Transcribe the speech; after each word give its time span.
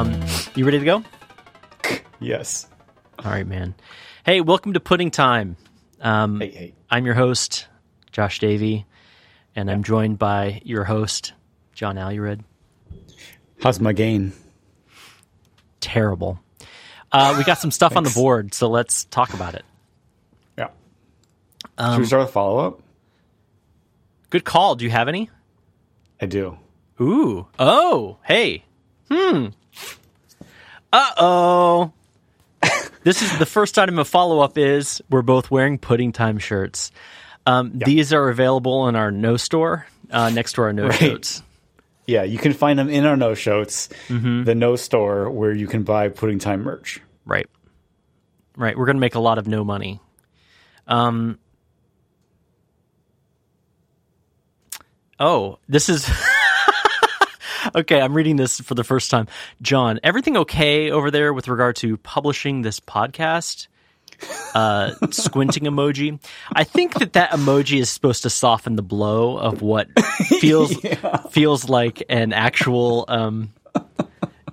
Um, 0.00 0.18
you 0.54 0.64
ready 0.64 0.78
to 0.78 0.84
go? 0.86 1.04
Yes. 2.20 2.66
All 3.18 3.30
right, 3.30 3.46
man. 3.46 3.74
Hey, 4.24 4.40
welcome 4.40 4.72
to 4.72 4.80
Pudding 4.80 5.10
Time. 5.10 5.58
Um, 6.00 6.40
Hey, 6.40 6.48
hey. 6.50 6.74
I'm 6.90 7.04
your 7.04 7.12
host, 7.14 7.66
Josh 8.10 8.38
Davey, 8.38 8.86
and 9.54 9.70
I'm 9.70 9.82
joined 9.82 10.18
by 10.18 10.62
your 10.64 10.84
host, 10.84 11.34
Jon 11.74 11.98
Allured. 11.98 12.42
How's 13.62 13.78
my 13.78 13.92
game? 13.92 14.32
Terrible. 15.82 16.40
Uh, 17.12 17.34
we 17.36 17.44
got 17.44 17.58
some 17.58 17.70
stuff 17.70 17.94
on 17.94 18.02
the 18.02 18.10
board, 18.10 18.54
so 18.54 18.70
let's 18.70 19.04
talk 19.04 19.34
about 19.34 19.54
it. 19.54 19.66
Yeah. 20.56 20.68
Um, 21.76 21.96
Should 21.96 22.00
we 22.00 22.06
start 22.06 22.22
with 22.22 22.32
follow 22.32 22.58
up? 22.66 22.80
Good 24.30 24.46
call. 24.46 24.76
Do 24.76 24.86
you 24.86 24.90
have 24.92 25.08
any? 25.08 25.28
I 26.22 26.24
do. 26.24 26.56
Ooh. 27.02 27.46
Oh. 27.58 28.16
Hey. 28.24 28.64
Hmm. 29.10 29.48
Uh 30.92 31.10
oh. 31.18 31.92
this 33.04 33.22
is 33.22 33.38
the 33.38 33.46
first 33.46 33.78
item 33.78 33.98
of 33.98 34.08
follow 34.08 34.40
up. 34.40 34.58
Is 34.58 35.00
we're 35.10 35.22
both 35.22 35.50
wearing 35.50 35.78
pudding 35.78 36.12
time 36.12 36.38
shirts. 36.38 36.90
Um, 37.46 37.72
These 37.74 38.12
are 38.12 38.28
available 38.28 38.88
in 38.88 38.96
our 38.96 39.10
no 39.10 39.36
store 39.36 39.86
uh, 40.10 40.30
next 40.30 40.54
to 40.54 40.62
our 40.62 40.72
no 40.72 40.88
Right. 40.88 40.94
shirts. 40.98 41.42
Yeah, 42.06 42.24
you 42.24 42.38
can 42.38 42.52
find 42.52 42.78
them 42.78 42.88
in 42.90 43.06
our 43.06 43.16
no 43.16 43.34
shows, 43.34 43.88
Mm-hmm. 44.08 44.44
the 44.44 44.54
no 44.54 44.76
store 44.76 45.30
where 45.30 45.52
you 45.52 45.66
can 45.66 45.84
buy 45.84 46.08
pudding 46.08 46.38
time 46.40 46.62
merch. 46.62 47.00
Right. 47.24 47.46
Right. 48.56 48.76
We're 48.76 48.86
going 48.86 48.96
to 48.96 49.00
make 49.00 49.14
a 49.14 49.20
lot 49.20 49.38
of 49.38 49.46
no 49.46 49.64
money. 49.64 50.00
Um. 50.88 51.38
Oh, 55.18 55.58
this 55.68 55.88
is. 55.88 56.10
okay, 57.74 58.00
I'm 58.00 58.14
reading 58.14 58.36
this 58.36 58.60
for 58.60 58.74
the 58.74 58.84
first 58.84 59.10
time. 59.10 59.26
Jon, 59.62 60.00
everything 60.02 60.36
okay 60.38 60.90
over 60.90 61.10
there 61.10 61.32
with 61.32 61.48
regard 61.48 61.76
to 61.76 61.96
publishing 61.98 62.62
this 62.62 62.80
podcast? 62.80 63.66
Uh, 64.54 64.92
squinting 65.10 65.64
emoji. 65.64 66.20
I 66.52 66.64
think 66.64 66.94
that 66.98 67.14
that 67.14 67.30
emoji 67.30 67.80
is 67.80 67.88
supposed 67.88 68.24
to 68.24 68.30
soften 68.30 68.76
the 68.76 68.82
blow 68.82 69.38
of 69.38 69.62
what 69.62 69.88
feels 70.40 70.74
feels 71.30 71.68
like 71.70 72.02
an 72.10 72.32
actual 72.34 73.06
um, 73.08 73.52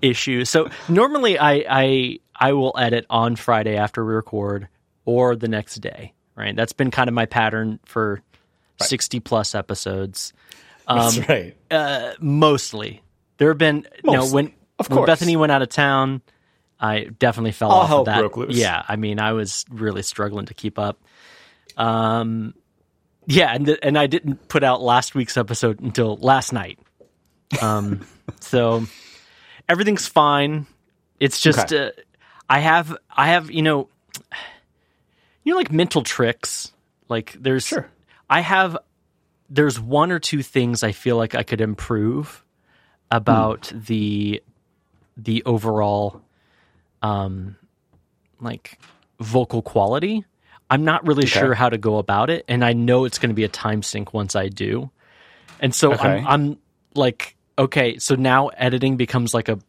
issue. 0.02 0.46
So 0.46 0.70
normally 0.88 1.38
I, 1.38 1.66
I 1.70 2.20
I 2.34 2.54
will 2.54 2.74
edit 2.78 3.06
on 3.10 3.36
Friday 3.36 3.76
after 3.76 4.06
we 4.06 4.14
record 4.14 4.70
or 5.06 5.36
the 5.36 5.48
next 5.50 5.76
day. 5.76 6.14
Right. 6.36 6.56
That's 6.56 6.74
been 6.74 6.92
kind 6.92 7.08
of 7.10 7.14
my 7.14 7.26
pattern 7.26 7.80
for 7.86 8.22
sixty 8.80 9.20
plus 9.20 9.54
episodes. 9.56 10.32
That's 10.88 11.18
Um, 11.18 11.26
right. 11.28 12.22
Mostly. 12.22 13.02
There 13.38 13.50
have 13.50 13.58
been 13.58 13.88
you 14.04 14.12
know 14.12 14.26
when 14.28 14.54
Of 14.80 14.90
when. 14.90 15.06
Bethany 15.06 15.36
went 15.38 15.52
out 15.52 15.62
of 15.62 15.70
town, 15.70 16.22
I 16.80 17.06
definitely 17.06 17.52
fell 17.52 17.70
All 17.72 17.82
off 17.82 17.88
hell 17.88 18.00
of 18.02 18.06
that. 18.06 18.20
broke 18.20 18.38
loose. 18.38 18.56
Yeah, 18.58 18.84
I 18.88 18.96
mean, 18.96 19.20
I 19.20 19.34
was 19.34 19.66
really 19.70 20.02
struggling 20.04 20.46
to 20.48 20.54
keep 20.54 20.78
up. 20.80 21.00
Um, 21.76 22.54
yeah, 23.26 23.54
and 23.54 23.68
and 23.84 23.98
I 23.98 24.08
didn't 24.08 24.48
put 24.48 24.64
out 24.64 24.82
last 24.82 25.14
week's 25.16 25.38
episode 25.38 25.80
until 25.82 26.16
last 26.18 26.54
night. 26.54 26.80
Um, 27.62 28.06
so 28.40 28.86
everything's 29.70 30.08
fine. 30.08 30.66
It's 31.20 31.40
just 31.40 31.72
Okay. 31.74 31.88
uh, 31.88 31.92
I 32.50 32.60
have 32.60 32.96
I 33.10 33.28
have 33.30 33.52
you 33.52 33.62
know 33.62 33.90
you 35.44 35.52
know 35.54 35.58
like 35.58 35.72
mental 35.72 36.04
tricks. 36.04 36.72
Like 37.10 37.36
there's 37.40 37.66
Sure. 37.66 37.90
I 38.30 38.42
have 38.42 38.78
there's 39.50 39.80
one 39.80 40.12
or 40.12 40.20
two 40.20 40.44
things 40.44 40.84
I 40.84 40.92
feel 40.92 41.16
like 41.18 41.36
I 41.36 41.44
could 41.44 41.62
improve 41.62 42.44
about 43.12 43.72
Hmm. 43.72 43.74
the 43.74 44.42
the 45.18 45.44
overall 45.46 46.22
um 47.02 47.56
like 48.40 48.80
vocal 49.20 49.62
quality. 49.62 50.26
I'm 50.70 50.84
not 50.84 51.08
really 51.08 51.26
sure 51.26 51.54
how 51.54 51.70
to 51.70 51.78
go 51.78 51.98
about 51.98 52.30
it 52.30 52.46
and 52.48 52.64
I 52.66 52.74
know 52.74 53.06
it's 53.06 53.20
going 53.20 53.30
to 53.30 53.36
be 53.36 53.46
a 53.46 53.50
time 53.50 53.84
sink 53.84 54.14
once 54.14 54.36
I 54.36 54.50
do. 54.50 54.92
And 55.60 55.74
so 55.76 55.96
Okay. 55.96 55.98
I'm 56.00 56.26
I'm 56.26 56.60
like 56.96 57.36
okay, 57.60 57.98
so 58.00 58.16
now 58.16 58.50
editing 58.50 58.98
becomes 58.98 59.34
like 59.34 59.50
a 59.50 59.60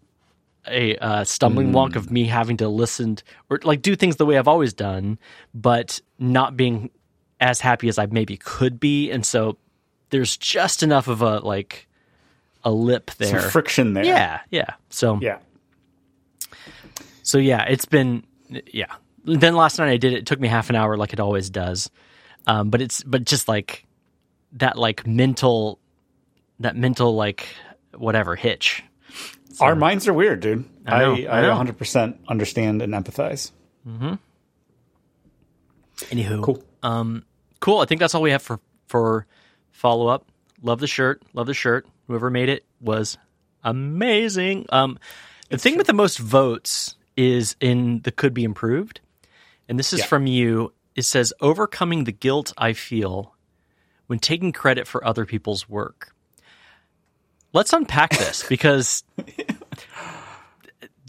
a 0.69 0.97
uh, 0.99 1.25
stumbling 1.25 1.73
block 1.73 1.95
Hmm. 1.95 1.97
of 1.97 2.11
me 2.11 2.27
having 2.27 2.59
to 2.59 2.69
listen 2.69 3.19
or 3.51 3.61
like 3.65 3.83
do 3.83 3.97
things 3.97 4.17
the 4.17 4.27
way 4.27 4.39
I've 4.39 4.49
always 4.49 4.75
done, 4.75 5.19
but 5.55 6.01
not 6.19 6.57
being 6.57 6.91
as 7.41 7.61
happy 7.61 7.89
as 7.89 7.99
I 7.99 8.07
maybe 8.07 8.37
could 8.37 8.81
be, 8.81 9.11
and 9.11 9.27
so 9.27 9.59
there's 10.11 10.37
just 10.37 10.83
enough 10.85 11.09
of 11.09 11.23
a 11.23 11.41
like 11.41 11.88
a 12.65 12.71
lip 12.71 13.11
there. 13.19 13.41
Some 13.41 13.51
friction 13.51 13.93
there. 13.95 14.05
yeah, 14.05 14.41
yeah. 14.51 14.75
So 14.91 15.19
Yeah. 15.21 15.39
so 17.23 17.39
yeah, 17.39 17.65
it's 17.65 17.85
been 17.87 18.25
yeah. 18.73 18.95
Then 19.25 19.55
last 19.55 19.79
night 19.79 19.91
I 19.91 19.97
did 19.99 20.13
it. 20.13 20.21
It 20.21 20.27
took 20.27 20.41
me 20.41 20.49
half 20.49 20.71
an 20.71 20.77
hour, 20.77 20.97
like 20.97 21.13
it 21.13 21.21
always 21.21 21.51
does. 21.51 21.91
Um, 22.47 22.71
but 22.71 22.81
it's 22.81 23.03
but 23.03 23.25
just 23.25 23.47
like 23.49 23.85
that, 24.53 24.79
like 24.79 25.07
mental, 25.07 25.79
that 26.61 26.77
mental 26.77 27.15
like 27.15 27.47
whatever 27.95 28.37
hitch. 28.37 28.83
Our 29.61 29.75
minds 29.75 30.07
are 30.09 30.15
weird, 30.15 30.41
dude. 30.41 30.65
I 30.87 30.99
know, 31.01 31.15
I, 31.15 31.39
I 31.39 31.43
know. 31.43 31.73
100% 31.73 32.17
understand 32.29 32.81
and 32.81 32.95
empathize. 32.95 33.51
Anywho, 35.97 36.43
Cool. 36.43 36.63
Um, 36.83 37.25
cool. 37.61 37.81
I 37.81 37.85
think 37.87 38.01
that's 38.01 38.15
all 38.15 38.23
we 38.23 38.31
have 38.31 38.43
for 38.43 38.61
for 38.87 39.27
follow 39.73 40.07
up. 40.07 40.27
Love 40.63 40.81
the 40.81 40.87
shirt. 40.87 41.23
Love 41.35 41.47
the 41.47 41.55
shirt. 41.55 41.87
Whoever 42.09 42.31
made 42.31 42.49
it 42.49 42.65
was 42.81 43.17
amazing. 43.63 44.67
Um, 44.71 44.99
the 45.51 45.59
thing 45.59 45.77
with 45.77 45.87
the 45.87 45.93
most 45.93 46.19
votes 46.19 46.97
is 47.17 47.55
in 47.61 48.01
the 48.03 48.11
could 48.11 48.35
be 48.35 48.45
improved, 48.45 49.01
and 49.69 49.79
this 49.79 49.93
is 49.93 50.01
Yeah. 50.01 50.07
from 50.07 50.27
you. 50.27 50.73
It 50.97 51.03
says 51.03 51.33
overcoming 51.41 52.05
the 52.05 52.13
guilt 52.13 52.53
I 52.59 52.73
feel 52.73 53.35
when 54.09 54.19
taking 54.19 54.51
credit 54.53 54.89
for 54.89 55.05
other 55.07 55.25
people's 55.25 55.69
work. 55.69 56.13
Let's 57.53 57.73
unpack 57.73 58.11
this 58.11 58.43
because 58.49 59.05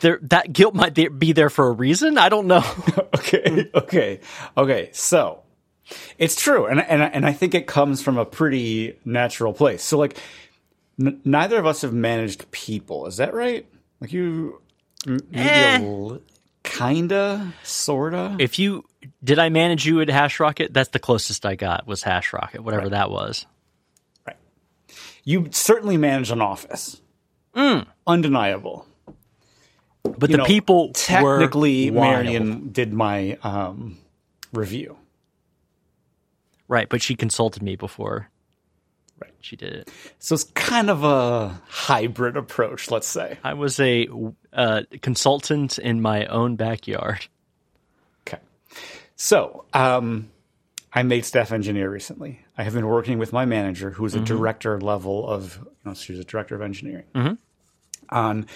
there 0.01 0.19
that 0.23 0.53
guilt 0.53 0.75
might 0.75 0.93
be 1.19 1.31
there 1.33 1.49
for 1.49 1.67
a 1.67 1.71
reason. 1.71 2.17
I 2.17 2.29
don't 2.29 2.47
know. 2.47 2.63
okay, 3.17 3.69
okay, 3.73 4.19
okay. 4.57 4.89
So 4.93 5.43
it's 6.17 6.35
true, 6.35 6.65
and 6.65 6.79
and 6.81 7.01
and 7.01 7.25
I 7.25 7.33
think 7.33 7.53
it 7.55 7.67
comes 7.67 8.01
from 8.01 8.17
a 8.17 8.25
pretty 8.25 8.97
natural 9.05 9.53
place. 9.53 9.83
So 9.83 9.97
like, 9.97 10.17
n- 10.99 11.21
neither 11.23 11.57
of 11.57 11.65
us 11.65 11.81
have 11.81 11.93
managed 11.93 12.49
people. 12.51 13.05
Is 13.07 13.17
that 13.17 13.33
right? 13.33 13.65
Like 14.01 14.11
you, 14.13 14.61
m- 15.07 15.19
maybe 15.31 15.39
Eh. 15.49 15.79
l- 15.81 16.21
kinda, 16.63 17.53
sorta. 17.63 18.35
if 18.39 18.59
you 18.59 18.85
did 19.23 19.39
I 19.39 19.49
manage 19.49 19.85
you 19.85 20.01
at 20.01 20.09
Hashrocket? 20.09 20.73
That's 20.73 20.89
the 20.89 20.99
closest 20.99 21.45
I 21.45 21.55
got 21.55 21.88
was 21.88 22.03
Hashrocket, 22.03 22.61
whatever 22.63 22.89
that 22.89 23.09
was. 23.09 23.45
right. 24.27 24.35
You 25.23 25.47
certainly 25.51 25.95
managed 25.97 26.31
an 26.31 26.41
office. 26.41 27.01
Undeniable. 28.07 28.85
But 30.03 30.29
You 30.29 30.33
the 30.33 30.38
know, 30.38 30.45
people 30.45 30.91
technically. 30.93 31.91
Marion 31.91 32.69
did 32.71 32.93
my 32.93 33.38
um, 33.43 33.97
review. 34.53 34.97
right? 36.67 36.88
But 36.89 37.01
she 37.01 37.15
consulted 37.15 37.61
me 37.63 37.75
before, 37.75 38.29
Right. 39.22 39.34
She 39.41 39.56
did 39.56 39.74
it. 39.74 39.91
So 40.19 40.35
it's 40.35 40.46
kind 40.56 40.90
of 40.90 41.03
a 41.03 41.62
hybrid 41.68 42.38
approach, 42.38 42.90
let's 42.91 43.07
say. 43.07 43.38
I 43.44 43.53
was 43.53 43.80
a 43.80 44.07
uh, 44.53 44.84
consultant 45.02 45.78
in 45.78 46.02
my 46.02 46.25
own 46.25 46.56
backyard. 46.56 47.28
Okay. 48.28 48.40
So, 49.16 49.66
um, 49.74 50.30
I 50.91 51.03
made 51.03 51.25
staff 51.25 51.52
engineer 51.52 51.90
recently. 51.90 52.40
I 52.57 52.63
have 52.63 52.74
been 52.74 52.88
working 52.88 53.19
with 53.19 53.31
my 53.31 53.46
manager, 53.46 53.92
who 53.92 54.06
is 54.06 54.16
a 54.16 54.19
director 54.21 54.81
level 54.81 55.27
of, 55.27 55.60
you 55.63 55.72
know, 55.86 55.94
she's 55.94 56.19
a 56.19 56.24
director 56.24 56.56
of 56.56 56.62
engineering, 56.62 57.06
on 58.10 58.48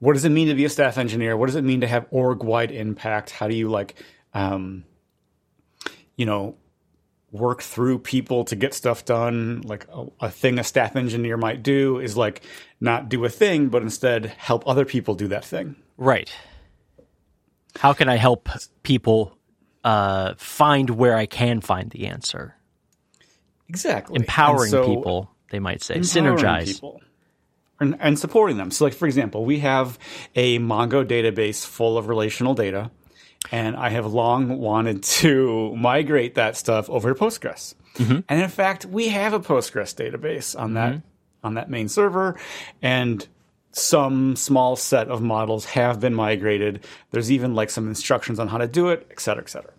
what 0.00 0.14
does 0.14 0.24
it 0.24 0.30
mean 0.30 0.48
to 0.48 0.54
be 0.54 0.64
a 0.64 0.68
staff 0.68 0.98
engineer? 0.98 1.36
What 1.36 1.46
does 1.46 1.54
it 1.54 1.62
mean 1.62 1.80
to 1.82 1.86
have 1.86 2.06
org 2.10 2.42
wide 2.42 2.72
impact? 2.72 3.30
How 3.30 3.46
do 3.46 3.54
you 3.54 3.68
like, 3.68 3.94
um, 4.34 4.84
you 6.16 6.26
know, 6.26 6.56
work 7.34 7.62
through 7.62 7.98
people 7.98 8.44
to 8.44 8.56
get 8.56 8.72
stuff 8.72 9.04
done? 9.04 9.62
Like 9.62 9.86
a, 9.92 10.06
a 10.20 10.30
thing 10.30 10.58
a 10.58 10.64
staff 10.64 10.96
engineer 10.96 11.36
might 11.36 11.62
do 11.62 11.98
is 11.98 12.16
like 12.16 12.42
not 12.80 13.08
do 13.08 13.24
a 13.24 13.28
thing, 13.28 13.68
but 13.68 13.82
instead 13.82 14.26
help 14.26 14.66
other 14.66 14.84
people 14.84 15.14
do 15.14 15.28
that 15.28 15.44
thing. 15.44 15.76
Right. 15.96 16.32
How 17.76 17.92
can 17.92 18.08
I 18.08 18.16
help 18.16 18.48
people 18.82 19.36
uh, 19.82 20.34
find 20.36 20.90
where 20.90 21.16
I 21.16 21.26
can 21.26 21.60
find 21.60 21.90
the 21.90 22.06
answer? 22.06 22.54
Exactly. 23.68 24.16
Empowering 24.16 24.70
so- 24.70 24.86
people, 24.86 25.30
they 25.50 25.58
might 25.58 25.82
say. 25.82 25.98
Synergize. 25.98 26.66
people 26.66 27.00
and, 27.80 27.96
and 28.00 28.18
supporting 28.18 28.56
them. 28.56 28.70
So, 28.70 28.84
like 28.84 28.94
for 28.94 29.06
example, 29.06 29.44
we 29.44 29.60
have 29.60 29.98
a 30.34 30.58
Mongo 30.58 31.04
database 31.04 31.66
full 31.66 31.98
of 31.98 32.08
relational 32.08 32.54
data, 32.54 32.90
and 33.52 33.76
I 33.76 33.90
have 33.90 34.06
long 34.06 34.58
wanted 34.58 35.02
to 35.02 35.74
migrate 35.76 36.34
that 36.36 36.56
stuff 36.56 36.88
over 36.88 37.12
to 37.12 37.18
Postgres. 37.18 37.74
Mm-hmm. 37.94 38.20
And 38.28 38.42
in 38.42 38.48
fact, 38.48 38.86
we 38.86 39.08
have 39.08 39.32
a 39.32 39.40
Postgres 39.40 39.94
database 39.94 40.58
on 40.58 40.74
that 40.74 41.02
on 41.42 41.54
that 41.54 41.68
main 41.68 41.88
server, 41.88 42.36
and 42.80 43.26
some 43.70 44.36
small 44.36 44.76
set 44.76 45.08
of 45.08 45.20
models 45.20 45.64
have 45.66 46.00
been 46.00 46.14
migrated. 46.14 46.84
There's 47.10 47.30
even 47.30 47.54
like 47.54 47.70
some 47.70 47.88
instructions 47.88 48.38
on 48.38 48.48
how 48.48 48.58
to 48.58 48.68
do 48.68 48.88
it, 48.88 49.06
et 49.10 49.20
cetera, 49.20 49.42
et 49.42 49.48
cetera. 49.48 49.72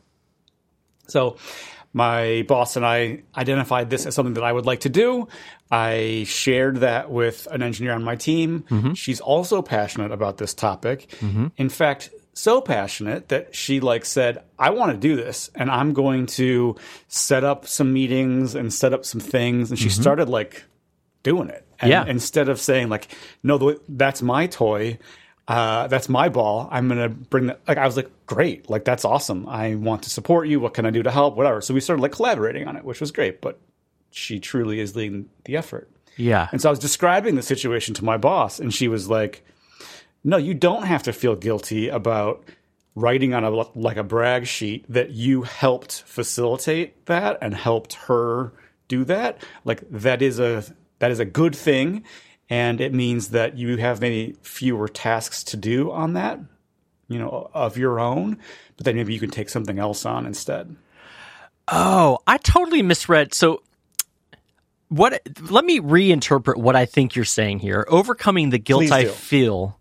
So 1.08 1.38
my 1.94 2.44
boss 2.48 2.76
and 2.76 2.86
I 2.86 3.24
identified 3.38 3.90
this 3.90 4.06
as 4.06 4.14
something 4.14 4.34
that 4.34 4.44
I 4.44 4.52
would 4.52 4.66
like 4.66 4.82
to 4.82 4.90
do. 4.90 5.30
I 5.72 6.26
shared 6.28 6.78
that 6.78 7.10
with 7.10 7.48
an 7.52 7.64
engineer 7.64 7.94
on 7.94 8.04
my 8.04 8.18
team. 8.18 8.66
Mm-hmm. 8.70 8.94
She's 8.94 9.22
also 9.22 9.62
passionate 9.62 10.12
about 10.12 10.38
this 10.38 10.54
topic. 10.54 11.08
Mm-hmm. 11.22 11.48
In 11.56 11.70
fact, 11.70 12.10
so 12.36 12.62
passionate 12.62 13.30
that 13.30 13.56
she 13.56 13.80
like 13.80 14.06
said, 14.06 14.44
"I 14.60 14.70
want 14.70 14.92
to 14.92 14.98
do 14.98 15.16
this 15.16 15.50
and 15.56 15.72
I'm 15.72 15.94
going 15.94 16.28
to 16.28 16.76
set 17.08 17.44
up 17.44 17.68
some 17.68 17.92
meetings 17.92 18.54
and 18.54 18.72
set 18.74 18.94
up 18.94 19.06
some 19.06 19.22
things." 19.22 19.72
And 19.72 19.80
she 19.80 19.88
mm-hmm. 19.88 20.02
started 20.02 20.30
like 20.30 20.64
doing 21.24 21.50
it. 21.50 21.66
And 21.80 21.90
yeah. 21.90 22.06
instead 22.06 22.50
of 22.50 22.62
saying 22.62 22.90
like, 22.90 23.08
"No, 23.42 23.78
that's 23.88 24.22
my 24.22 24.48
toy." 24.48 25.00
uh, 25.48 25.88
that's 25.88 26.10
my 26.10 26.30
ball. 26.30 26.68
I'm 26.72 26.88
gonna 26.88 27.10
bring 27.10 27.48
that. 27.48 27.62
Like 27.68 27.78
I 27.78 27.86
was 27.86 27.96
like, 27.96 28.10
great, 28.26 28.70
like 28.70 28.84
that's 28.84 29.06
awesome. 29.06 29.48
I 29.48 29.76
want 29.76 30.04
to 30.04 30.10
support 30.10 30.48
you. 30.48 30.60
What 30.60 30.74
can 30.74 30.86
I 30.86 30.90
do 30.90 31.04
to 31.04 31.12
help? 31.12 31.36
Whatever. 31.36 31.62
So 31.62 31.74
we 31.74 31.80
started 31.82 32.02
like 32.02 32.14
collaborating 32.14 32.68
on 32.68 32.76
it, 32.76 32.84
which 32.84 33.00
was 33.00 33.12
great. 33.12 33.42
But 33.42 33.60
she 34.10 34.40
truly 34.40 34.80
is 34.80 34.96
leading 34.96 35.30
the 35.44 35.58
effort. 35.58 35.90
Yeah. 36.18 36.48
And 36.52 36.62
so 36.62 36.70
I 36.70 36.72
was 36.72 36.80
describing 36.80 37.36
the 37.36 37.44
situation 37.44 37.94
to 37.96 38.06
my 38.06 38.18
boss, 38.18 38.60
and 38.60 38.74
she 38.74 38.88
was 38.88 39.10
like, 39.10 39.46
"No, 40.26 40.36
you 40.38 40.54
don't 40.54 40.84
have 40.84 41.04
to 41.04 41.14
feel 41.14 41.36
guilty 41.36 41.90
about." 41.90 42.44
writing 42.98 43.34
on 43.34 43.44
a 43.44 43.50
like 43.50 43.98
a 43.98 44.04
brag 44.06 44.48
sheet 44.48 44.86
that 44.88 45.10
you 45.10 45.42
helped 45.42 46.04
facilitate 46.04 47.06
that 47.08 47.38
and 47.42 47.54
helped 47.54 47.96
her 47.96 48.54
do 48.88 49.04
that 49.04 49.38
like 49.66 49.84
that 49.92 50.22
is 50.22 50.40
a 50.40 50.64
that 51.00 51.12
is 51.12 51.20
a 51.20 51.26
good 51.26 51.54
thing 51.54 52.06
and 52.50 52.80
it 52.80 52.94
means 52.94 53.30
that 53.30 53.58
you 53.58 53.78
have 53.78 54.02
maybe 54.02 54.36
fewer 54.42 54.88
tasks 54.88 55.44
to 55.46 55.58
do 55.58 55.92
on 55.92 56.14
that, 56.14 56.40
you 57.08 57.18
know, 57.18 57.50
of 57.54 57.78
your 57.78 58.00
own, 58.00 58.38
but 58.78 58.86
then 58.86 58.96
maybe 58.96 59.14
you 59.14 59.20
can 59.20 59.32
take 59.32 59.50
something 59.50 59.80
else 59.80 60.06
on 60.06 60.26
instead. 60.26 60.76
Oh, 61.68 62.20
I 62.28 62.38
totally 62.38 62.84
misread. 62.84 63.34
So 63.34 63.64
what 64.90 65.20
let 65.50 65.66
me 65.66 65.80
reinterpret 65.80 66.58
what 66.58 66.76
I 66.76 66.86
think 66.86 67.16
you're 67.16 67.26
saying 67.26 67.60
here. 67.60 67.86
Overcoming 67.90 68.52
the 68.52 68.60
guilt 68.60 68.92
I 68.92 69.06
feel 69.06 69.80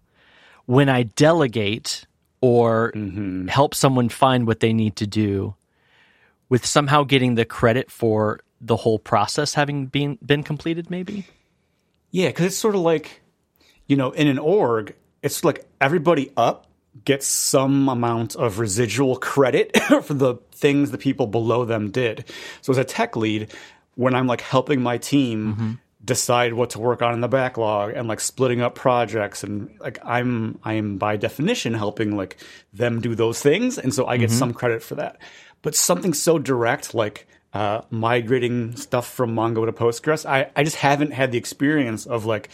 when 0.66 0.88
I 0.88 1.04
delegate 1.04 2.06
or 2.40 2.92
mm-hmm. 2.94 3.48
help 3.48 3.74
someone 3.74 4.08
find 4.08 4.46
what 4.46 4.60
they 4.60 4.72
need 4.72 4.96
to 4.96 5.06
do 5.06 5.54
with 6.48 6.66
somehow 6.66 7.04
getting 7.04 7.34
the 7.34 7.44
credit 7.44 7.90
for 7.90 8.40
the 8.60 8.76
whole 8.76 8.98
process 8.98 9.54
having 9.54 9.86
been 9.86 10.18
been 10.24 10.42
completed 10.42 10.90
maybe 10.90 11.26
yeah, 12.14 12.28
because 12.28 12.46
it's 12.46 12.56
sort 12.56 12.76
of 12.76 12.82
like, 12.82 13.22
you 13.88 13.96
know, 13.96 14.12
in 14.12 14.28
an 14.28 14.38
org, 14.38 14.94
it's 15.20 15.42
like 15.42 15.66
everybody 15.80 16.30
up 16.36 16.68
gets 17.04 17.26
some 17.26 17.88
amount 17.88 18.36
of 18.36 18.60
residual 18.60 19.16
credit 19.16 19.76
for 20.04 20.14
the 20.14 20.36
things 20.52 20.92
the 20.92 20.96
people 20.96 21.26
below 21.26 21.64
them 21.64 21.90
did. 21.90 22.24
So 22.60 22.70
as 22.70 22.78
a 22.78 22.84
tech 22.84 23.16
lead, 23.16 23.52
when 23.96 24.14
I'm 24.14 24.28
like 24.28 24.42
helping 24.42 24.80
my 24.80 24.96
team 24.96 25.54
mm-hmm. 25.54 25.72
Decide 26.04 26.52
what 26.52 26.70
to 26.70 26.78
work 26.78 27.02
on 27.02 27.14
in 27.14 27.20
the 27.20 27.28
backlog 27.28 27.92
and 27.94 28.08
like 28.08 28.20
splitting 28.20 28.60
up 28.60 28.74
projects 28.74 29.42
and 29.42 29.74
like 29.80 29.98
I'm 30.04 30.58
I'm 30.62 30.98
by 30.98 31.16
definition 31.16 31.72
helping 31.72 32.16
like 32.16 32.36
them 32.72 33.00
do 33.00 33.14
those 33.14 33.40
things 33.40 33.78
and 33.78 33.94
so 33.94 34.06
I 34.06 34.16
get 34.16 34.30
mm-hmm. 34.30 34.38
some 34.38 34.54
credit 34.54 34.82
for 34.82 34.96
that. 34.96 35.18
But 35.62 35.74
something 35.74 36.12
so 36.12 36.38
direct 36.38 36.94
like 36.94 37.26
uh, 37.54 37.82
migrating 37.88 38.76
stuff 38.76 39.10
from 39.10 39.34
Mongo 39.34 39.64
to 39.64 39.72
Postgres. 39.72 40.26
I, 40.26 40.50
I 40.56 40.64
just 40.64 40.76
haven't 40.76 41.12
had 41.12 41.30
the 41.30 41.38
experience 41.38 42.04
of 42.04 42.26
like 42.26 42.50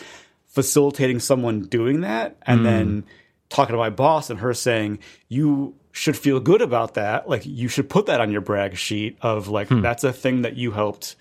facilitating 0.47 1.21
someone 1.21 1.63
doing 1.63 2.03
that 2.03 2.37
and 2.43 2.61
mm. 2.61 2.65
then 2.65 3.05
talking 3.49 3.73
to 3.73 3.79
my 3.79 3.91
boss 3.91 4.31
and 4.31 4.41
her 4.41 4.53
saying, 4.53 4.99
you 5.29 5.75
should 5.93 6.17
feel 6.17 6.39
good 6.39 6.63
about 6.63 6.95
that. 6.95 7.29
Like 7.29 7.47
you 7.47 7.69
should 7.69 7.89
put 7.89 8.07
that 8.07 8.21
on 8.21 8.31
your 8.31 8.43
brag 8.43 8.77
sheet 8.77 9.19
of 9.23 9.49
like, 9.49 9.69
hmm. 9.69 9.81
that's 9.81 10.05
a 10.05 10.13
thing 10.13 10.43
that 10.43 10.57
you 10.57 10.71
helped 10.71 11.17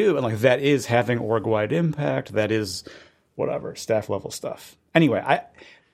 do. 0.00 0.16
And 0.16 0.24
like 0.24 0.38
that 0.38 0.60
is 0.60 0.86
having 0.86 1.18
org 1.18 1.46
wide 1.46 1.72
impact. 1.72 2.32
That 2.32 2.50
is 2.50 2.84
whatever 3.34 3.74
staff 3.74 4.08
level 4.08 4.30
stuff. 4.30 4.76
Anyway, 4.94 5.20
I, 5.20 5.42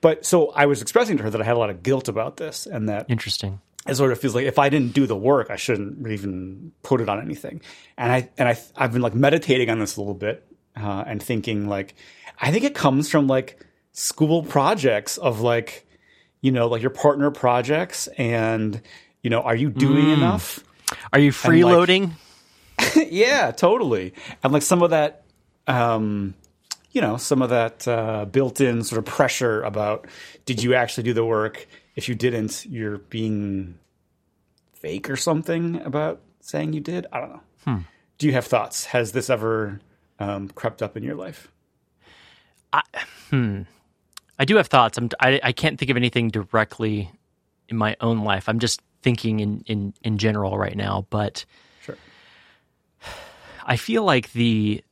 but 0.01 0.25
so 0.25 0.49
I 0.51 0.65
was 0.65 0.81
expressing 0.81 1.17
to 1.17 1.23
her 1.23 1.29
that 1.29 1.41
I 1.41 1.43
had 1.43 1.55
a 1.55 1.59
lot 1.59 1.69
of 1.69 1.83
guilt 1.83 2.07
about 2.07 2.37
this 2.37 2.65
and 2.65 2.89
that 2.89 3.05
interesting 3.09 3.59
it 3.87 3.95
sort 3.95 4.11
of 4.11 4.19
feels 4.19 4.33
like 4.33 4.45
if 4.45 4.59
I 4.59 4.69
didn't 4.69 4.93
do 4.93 5.05
the 5.05 5.15
work, 5.15 5.49
I 5.49 5.57
shouldn't 5.57 6.07
even 6.07 6.71
put 6.83 7.01
it 7.01 7.09
on 7.09 7.21
anything. 7.21 7.61
And 7.97 8.11
I 8.11 8.29
and 8.37 8.47
I 8.47 8.57
I've 8.75 8.93
been 8.93 9.01
like 9.01 9.13
meditating 9.13 9.69
on 9.69 9.79
this 9.79 9.97
a 9.97 10.01
little 10.01 10.13
bit 10.13 10.45
uh, 10.75 11.03
and 11.05 11.21
thinking 11.21 11.67
like 11.67 11.95
I 12.39 12.51
think 12.51 12.63
it 12.63 12.75
comes 12.75 13.09
from 13.09 13.27
like 13.27 13.63
school 13.91 14.43
projects 14.43 15.17
of 15.17 15.41
like 15.41 15.85
you 16.41 16.51
know 16.51 16.67
like 16.67 16.81
your 16.81 16.91
partner 16.91 17.29
projects 17.29 18.07
and 18.17 18.81
you 19.21 19.29
know 19.29 19.41
are 19.41 19.55
you 19.55 19.69
doing 19.69 20.05
mm. 20.05 20.13
enough? 20.13 20.63
Are 21.11 21.19
you 21.19 21.31
freeloading? 21.31 22.01
Like, 22.01 22.17
yeah, 23.09 23.51
totally. 23.51 24.13
And 24.43 24.53
like 24.53 24.63
some 24.63 24.81
of 24.81 24.91
that. 24.91 25.23
Um, 25.65 26.35
you 26.91 27.01
know 27.01 27.17
some 27.17 27.41
of 27.41 27.49
that 27.49 27.87
uh, 27.87 28.25
built-in 28.25 28.83
sort 28.83 28.99
of 28.99 29.05
pressure 29.05 29.63
about 29.63 30.05
did 30.45 30.61
you 30.61 30.75
actually 30.75 31.03
do 31.03 31.13
the 31.13 31.25
work 31.25 31.65
if 31.95 32.09
you 32.09 32.15
didn't, 32.15 32.65
you're 32.65 32.97
being 32.97 33.77
fake 34.73 35.09
or 35.09 35.15
something 35.15 35.77
about 35.81 36.21
saying 36.39 36.73
you 36.73 36.81
did. 36.81 37.05
I 37.11 37.19
don't 37.19 37.29
know. 37.29 37.41
Hmm. 37.65 37.77
Do 38.17 38.27
you 38.27 38.33
have 38.33 38.45
thoughts? 38.45 38.85
Has 38.85 39.11
this 39.11 39.29
ever 39.29 39.79
um, 40.19 40.49
crept 40.49 40.81
up 40.81 40.97
in 40.97 41.03
your 41.03 41.15
life? 41.15 41.51
I, 42.71 42.81
hmm. 43.29 43.61
I 44.39 44.45
do 44.45 44.55
have 44.57 44.67
thoughts. 44.67 44.97
I'm, 44.97 45.09
I, 45.19 45.39
I 45.43 45.51
can't 45.51 45.77
think 45.77 45.91
of 45.91 45.97
anything 45.97 46.29
directly 46.29 47.11
in 47.69 47.77
my 47.77 47.95
own 48.01 48.23
life. 48.23 48.49
I'm 48.49 48.59
just 48.59 48.81
thinking 49.03 49.39
in, 49.39 49.63
in, 49.67 49.93
in 50.03 50.17
general 50.17 50.57
right 50.57 50.75
now, 50.75 51.05
but. 51.09 51.45
I 53.65 53.77
feel 53.77 54.03
like 54.03 54.31
the 54.33 54.83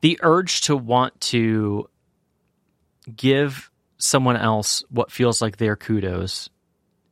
the 0.00 0.18
urge 0.22 0.62
to 0.62 0.76
want 0.76 1.20
to 1.20 1.88
give 3.14 3.70
someone 3.98 4.36
else 4.36 4.84
what 4.90 5.10
feels 5.10 5.42
like 5.42 5.56
their 5.56 5.76
kudos. 5.76 6.50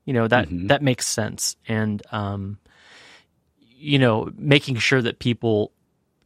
You 0.04 0.12
know 0.12 0.28
that 0.28 0.48
mm-hmm. 0.48 0.68
that 0.68 0.82
makes 0.82 1.06
sense, 1.06 1.56
and 1.66 2.02
um, 2.12 2.58
you 3.58 3.98
know, 3.98 4.30
making 4.36 4.76
sure 4.76 5.02
that 5.02 5.18
people 5.18 5.72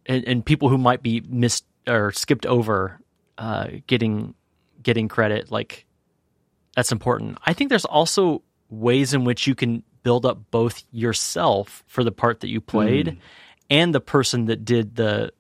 and, 0.07 0.25
and, 0.25 0.45
people 0.45 0.69
who 0.69 0.79
might 0.79 1.03
be 1.03 1.23
missed 1.29 1.65
or 1.87 2.13
skipped 2.13 2.47
over 2.47 3.01
uh, 3.39 3.69
getting 3.87 4.35
getting 4.83 5.09
credit, 5.09 5.51
like 5.51 5.87
that's 6.77 6.93
important. 6.93 7.39
I 7.45 7.53
think 7.53 7.69
there's 7.71 7.85
also 7.85 8.43
ways 8.69 9.15
in 9.15 9.25
which 9.25 9.47
you 9.47 9.55
can 9.55 9.83
build 10.03 10.25
up 10.27 10.39
both 10.51 10.85
yourself 10.93 11.85
for 11.87 12.05
the 12.05 12.13
part 12.13 12.41
that 12.41 12.49
you 12.49 12.61
played 12.61 13.07
mm. 13.07 13.17
and 13.69 13.95
the 13.95 14.01
person 14.01 14.47
that 14.47 14.65
did 14.65 14.97
the 14.97 15.33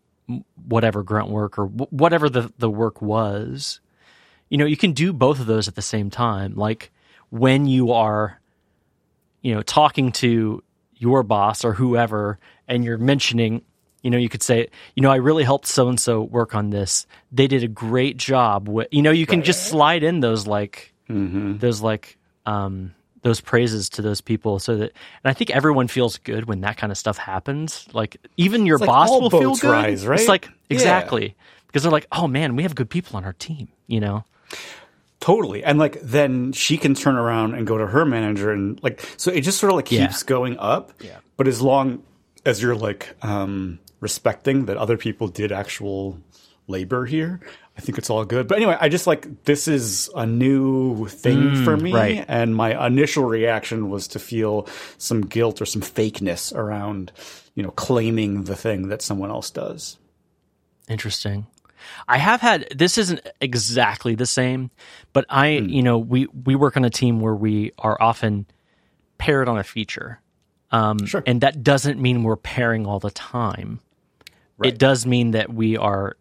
whatever 0.66 1.02
grunt 1.02 1.28
work 1.28 1.58
or 1.58 1.66
whatever 1.66 2.28
the, 2.28 2.52
the 2.58 2.70
work 2.70 3.02
was 3.02 3.80
you 4.50 4.58
know, 4.58 4.66
you 4.66 4.76
can 4.76 4.92
do 4.92 5.12
both 5.12 5.40
of 5.40 5.46
those 5.46 5.68
at 5.68 5.76
the 5.76 5.82
same 5.82 6.10
time. 6.10 6.54
Like 6.56 6.92
when 7.30 7.66
you 7.66 7.92
are, 7.92 8.38
you 9.40 9.54
know, 9.54 9.62
talking 9.62 10.12
to 10.12 10.62
your 10.96 11.22
boss 11.22 11.64
or 11.64 11.72
whoever 11.72 12.38
and 12.68 12.84
you're 12.84 12.98
mentioning, 12.98 13.62
you 14.02 14.10
know, 14.10 14.18
you 14.18 14.28
could 14.28 14.42
say, 14.42 14.68
you 14.94 15.02
know, 15.02 15.10
I 15.10 15.16
really 15.16 15.44
helped 15.44 15.66
so 15.66 15.88
and 15.88 15.98
so 15.98 16.22
work 16.22 16.54
on 16.54 16.70
this. 16.70 17.06
They 17.30 17.46
did 17.46 17.62
a 17.62 17.68
great 17.68 18.16
job. 18.16 18.68
With, 18.68 18.88
you 18.90 19.02
know, 19.02 19.12
you 19.12 19.24
can 19.24 19.38
right. 19.38 19.46
just 19.46 19.68
slide 19.68 20.02
in 20.02 20.20
those 20.20 20.46
like, 20.46 20.92
mm-hmm. 21.08 21.58
those 21.58 21.80
like, 21.80 22.18
um, 22.44 22.94
those 23.22 23.40
praises 23.40 23.88
to 23.90 24.02
those 24.02 24.20
people 24.20 24.58
so 24.58 24.76
that 24.76 24.92
and 25.22 25.30
I 25.30 25.32
think 25.32 25.50
everyone 25.50 25.88
feels 25.88 26.16
good 26.18 26.46
when 26.46 26.60
that 26.62 26.76
kind 26.76 26.90
of 26.90 26.98
stuff 26.98 27.18
happens. 27.18 27.86
Like 27.92 28.16
even 28.36 28.66
your 28.66 28.76
it's 28.76 28.86
boss 28.86 29.10
like 29.10 29.20
will 29.20 29.30
feel 29.30 29.56
good. 29.56 29.70
Rise, 29.70 30.06
right? 30.06 30.18
It's 30.18 30.28
like 30.28 30.48
exactly. 30.68 31.26
Yeah. 31.26 31.32
Because 31.66 31.84
they're 31.84 31.92
like, 31.92 32.08
"Oh 32.10 32.26
man, 32.26 32.56
we 32.56 32.64
have 32.64 32.74
good 32.74 32.90
people 32.90 33.16
on 33.16 33.24
our 33.24 33.34
team," 33.34 33.68
you 33.86 34.00
know. 34.00 34.24
Totally. 35.20 35.62
And 35.62 35.78
like 35.78 36.00
then 36.00 36.52
she 36.52 36.78
can 36.78 36.94
turn 36.94 37.14
around 37.14 37.54
and 37.54 37.66
go 37.66 37.76
to 37.76 37.86
her 37.86 38.04
manager 38.04 38.50
and 38.50 38.82
like 38.82 39.06
so 39.18 39.30
it 39.30 39.42
just 39.42 39.58
sort 39.58 39.70
of 39.70 39.76
like 39.76 39.84
keeps 39.84 40.22
yeah. 40.22 40.26
going 40.26 40.58
up. 40.58 40.92
Yeah. 41.00 41.18
But 41.36 41.46
as 41.46 41.60
long 41.60 42.02
as 42.46 42.62
you're 42.62 42.74
like 42.74 43.14
um 43.22 43.78
respecting 44.00 44.64
that 44.64 44.78
other 44.78 44.96
people 44.96 45.28
did 45.28 45.52
actual 45.52 46.18
labor 46.66 47.04
here, 47.04 47.40
I 47.80 47.82
think 47.82 47.96
it's 47.96 48.10
all 48.10 48.26
good. 48.26 48.46
But 48.46 48.58
anyway, 48.58 48.76
I 48.78 48.90
just 48.90 49.06
like 49.06 49.44
this 49.44 49.66
is 49.66 50.10
a 50.14 50.26
new 50.26 51.06
thing 51.06 51.38
mm, 51.38 51.64
for 51.64 51.78
me 51.78 51.94
right. 51.94 52.26
and 52.28 52.54
my 52.54 52.86
initial 52.86 53.24
reaction 53.24 53.88
was 53.88 54.06
to 54.08 54.18
feel 54.18 54.68
some 54.98 55.22
guilt 55.22 55.62
or 55.62 55.64
some 55.64 55.80
fakeness 55.80 56.54
around, 56.54 57.10
you 57.54 57.62
know, 57.62 57.70
claiming 57.70 58.44
the 58.44 58.54
thing 58.54 58.88
that 58.88 59.00
someone 59.00 59.30
else 59.30 59.48
does. 59.48 59.96
Interesting. 60.90 61.46
I 62.06 62.18
have 62.18 62.42
had 62.42 62.68
this 62.76 62.98
isn't 62.98 63.26
exactly 63.40 64.14
the 64.14 64.26
same, 64.26 64.70
but 65.14 65.24
I 65.30 65.46
mm. 65.46 65.72
you 65.72 65.82
know 65.82 65.96
we 65.96 66.26
we 66.26 66.56
work 66.56 66.76
on 66.76 66.84
a 66.84 66.90
team 66.90 67.20
where 67.20 67.34
we 67.34 67.72
are 67.78 67.96
often 67.98 68.44
paired 69.16 69.48
on 69.48 69.56
a 69.56 69.64
feature, 69.64 70.20
um, 70.70 71.06
sure. 71.06 71.22
and 71.26 71.40
that 71.40 71.62
doesn't 71.62 71.98
mean 71.98 72.24
we're 72.24 72.36
pairing 72.36 72.86
all 72.86 72.98
the 73.00 73.10
time. 73.10 73.80
Right. 74.58 74.74
It 74.74 74.78
does 74.78 75.06
mean 75.06 75.30
that 75.30 75.50
we 75.50 75.78
are 75.78 76.18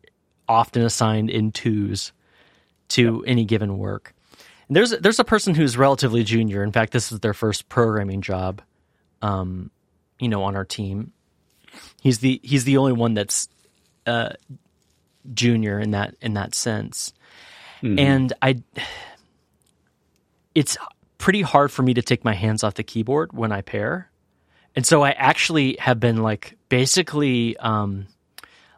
often 0.50 0.82
assigned 0.82 1.30
in 1.30 1.52
twos 1.52 2.12
to 2.90 3.24
any 3.26 3.46
given 3.46 3.78
work. 3.78 4.14
And 4.68 4.76
there's 4.76 4.92
there's 4.92 5.20
a 5.20 5.24
person 5.24 5.56
who's 5.56 5.78
relatively 5.78 6.24
junior. 6.24 6.64
In 6.64 6.72
fact, 6.72 6.92
this 6.92 7.12
is 7.12 7.20
their 7.22 7.34
first 7.34 7.70
programming 7.70 8.22
job. 8.22 8.62
Um, 9.22 9.72
you 10.20 10.28
know, 10.28 10.44
on 10.44 10.56
our 10.56 10.66
team, 10.66 11.14
he's 12.02 12.20
the 12.20 12.40
he's 12.44 12.66
the 12.66 12.78
only 12.78 12.94
one 12.94 13.14
that's 13.14 13.48
uh, 14.06 14.32
junior 15.34 15.80
in 15.80 15.92
that 15.92 16.16
in 16.22 16.34
that 16.34 16.56
sense. 16.56 17.14
And 17.98 18.34
I, 18.42 18.62
it's 20.54 20.78
pretty 21.18 21.42
hard 21.42 21.72
for 21.72 21.82
me 21.82 21.94
to 21.94 22.02
take 22.02 22.26
my 22.26 22.34
hands 22.34 22.64
off 22.64 22.74
the 22.74 22.84
keyboard 22.84 23.32
when 23.34 23.52
I 23.52 23.62
pair. 23.62 24.12
And 24.76 24.86
so 24.86 25.02
I 25.02 25.12
actually 25.12 25.78
have 25.80 26.00
been 26.00 26.18
like 26.18 26.58
basically 26.68 27.58
um, 27.58 28.08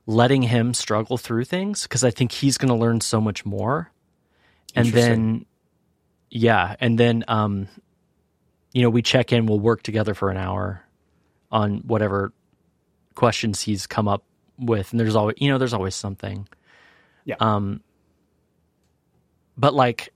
letting 0.05 0.41
him 0.41 0.73
struggle 0.73 1.17
through 1.17 1.45
things 1.45 1.83
because 1.83 2.03
I 2.03 2.11
think 2.11 2.31
he's 2.31 2.57
going 2.57 2.69
to 2.69 2.75
learn 2.75 3.01
so 3.01 3.21
much 3.21 3.45
more. 3.45 3.91
And 4.75 4.87
then, 4.87 5.45
yeah, 6.29 6.75
and 6.79 6.97
then, 6.97 7.23
um, 7.27 7.67
you 8.73 8.81
know, 8.81 8.89
we 8.89 9.01
check 9.01 9.33
in, 9.33 9.45
we'll 9.45 9.59
work 9.59 9.83
together 9.83 10.13
for 10.13 10.29
an 10.29 10.37
hour 10.37 10.81
on 11.51 11.79
whatever 11.79 12.31
questions 13.15 13.61
he's 13.61 13.85
come 13.85 14.07
up 14.07 14.23
with. 14.57 14.91
And 14.91 14.99
there's 14.99 15.15
always, 15.15 15.35
you 15.39 15.49
know, 15.49 15.57
there's 15.57 15.73
always 15.73 15.93
something. 15.93 16.47
Yeah. 17.25 17.35
Um, 17.39 17.81
but 19.57 19.73
like, 19.73 20.13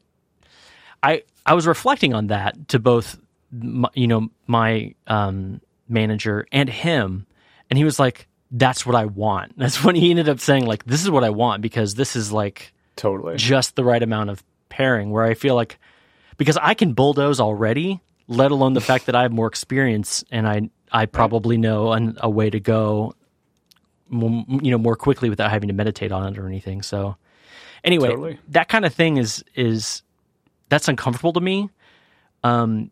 I 1.04 1.24
I 1.46 1.54
was 1.54 1.68
reflecting 1.68 2.14
on 2.14 2.28
that 2.28 2.70
to 2.70 2.80
both, 2.80 3.20
my, 3.52 3.90
you 3.94 4.08
know, 4.08 4.30
my 4.48 4.96
um, 5.06 5.62
manager 5.88 6.48
and 6.52 6.70
him, 6.70 7.28
and 7.70 7.78
he 7.78 7.84
was 7.84 8.00
like, 8.00 8.28
"That's 8.52 8.86
what 8.86 8.96
I 8.96 9.06
want." 9.06 9.54
That's 9.58 9.84
when 9.84 9.96
he 9.96 10.10
ended 10.12 10.30
up 10.30 10.40
saying, 10.40 10.66
"Like, 10.66 10.86
this 10.86 11.04
is 11.04 11.10
what 11.10 11.24
I 11.24 11.30
want 11.30 11.62
because 11.62 11.96
this 11.96 12.16
is 12.16 12.32
like 12.32 12.74
Totally. 12.96 13.36
just 13.38 13.76
the 13.76 13.84
right 13.84 14.02
amount 14.02 14.30
of 14.30 14.44
pairing." 14.70 15.12
Where 15.12 15.24
I 15.24 15.34
feel 15.34 15.56
like 15.56 15.80
because 16.38 16.58
I 16.58 16.74
can 16.74 16.94
bulldoze 16.94 17.40
already, 17.40 18.02
let 18.28 18.52
alone 18.52 18.74
the 18.74 18.82
fact 18.82 19.06
that 19.06 19.16
I 19.16 19.24
have 19.24 19.32
more 19.32 19.48
experience 19.48 20.24
and 20.32 20.48
I 20.48 20.70
I 20.92 21.06
probably 21.06 21.58
know 21.58 21.92
an, 21.92 22.18
a 22.22 22.30
way 22.30 22.50
to 22.50 22.60
go, 22.60 23.16
m- 24.12 24.60
you 24.62 24.72
know, 24.72 24.78
more 24.78 24.96
quickly 24.96 25.30
without 25.30 25.52
having 25.52 25.68
to 25.68 25.74
meditate 25.74 26.12
on 26.12 26.32
it 26.34 26.38
or 26.40 26.48
anything. 26.48 26.82
So, 26.82 27.18
anyway, 27.84 28.10
Totally. 28.10 28.40
that 28.50 28.70
kind 28.70 28.86
of 28.86 28.94
thing 28.94 29.18
is 29.18 29.44
is 29.56 30.04
that's 30.70 30.88
uncomfortable 30.88 31.34
to 31.34 31.42
me, 31.42 31.70
um, 32.44 32.92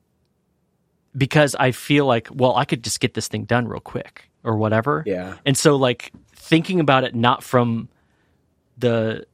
because 1.15 1.55
I 1.55 1.71
feel 1.71 2.05
like 2.05 2.27
well, 2.31 2.55
I 2.55 2.65
could 2.65 2.83
just 2.83 2.99
get 2.99 3.13
this 3.13 3.27
thing 3.27 3.45
done 3.45 3.67
real 3.67 3.79
quick 3.79 4.29
or 4.43 4.57
whatever. 4.57 5.03
Yeah. 5.05 5.35
And 5.45 5.57
so, 5.57 5.75
like 5.75 6.11
thinking 6.35 6.79
about 6.79 7.03
it 7.03 7.15
not 7.15 7.43
from 7.43 7.89
the 8.77 9.25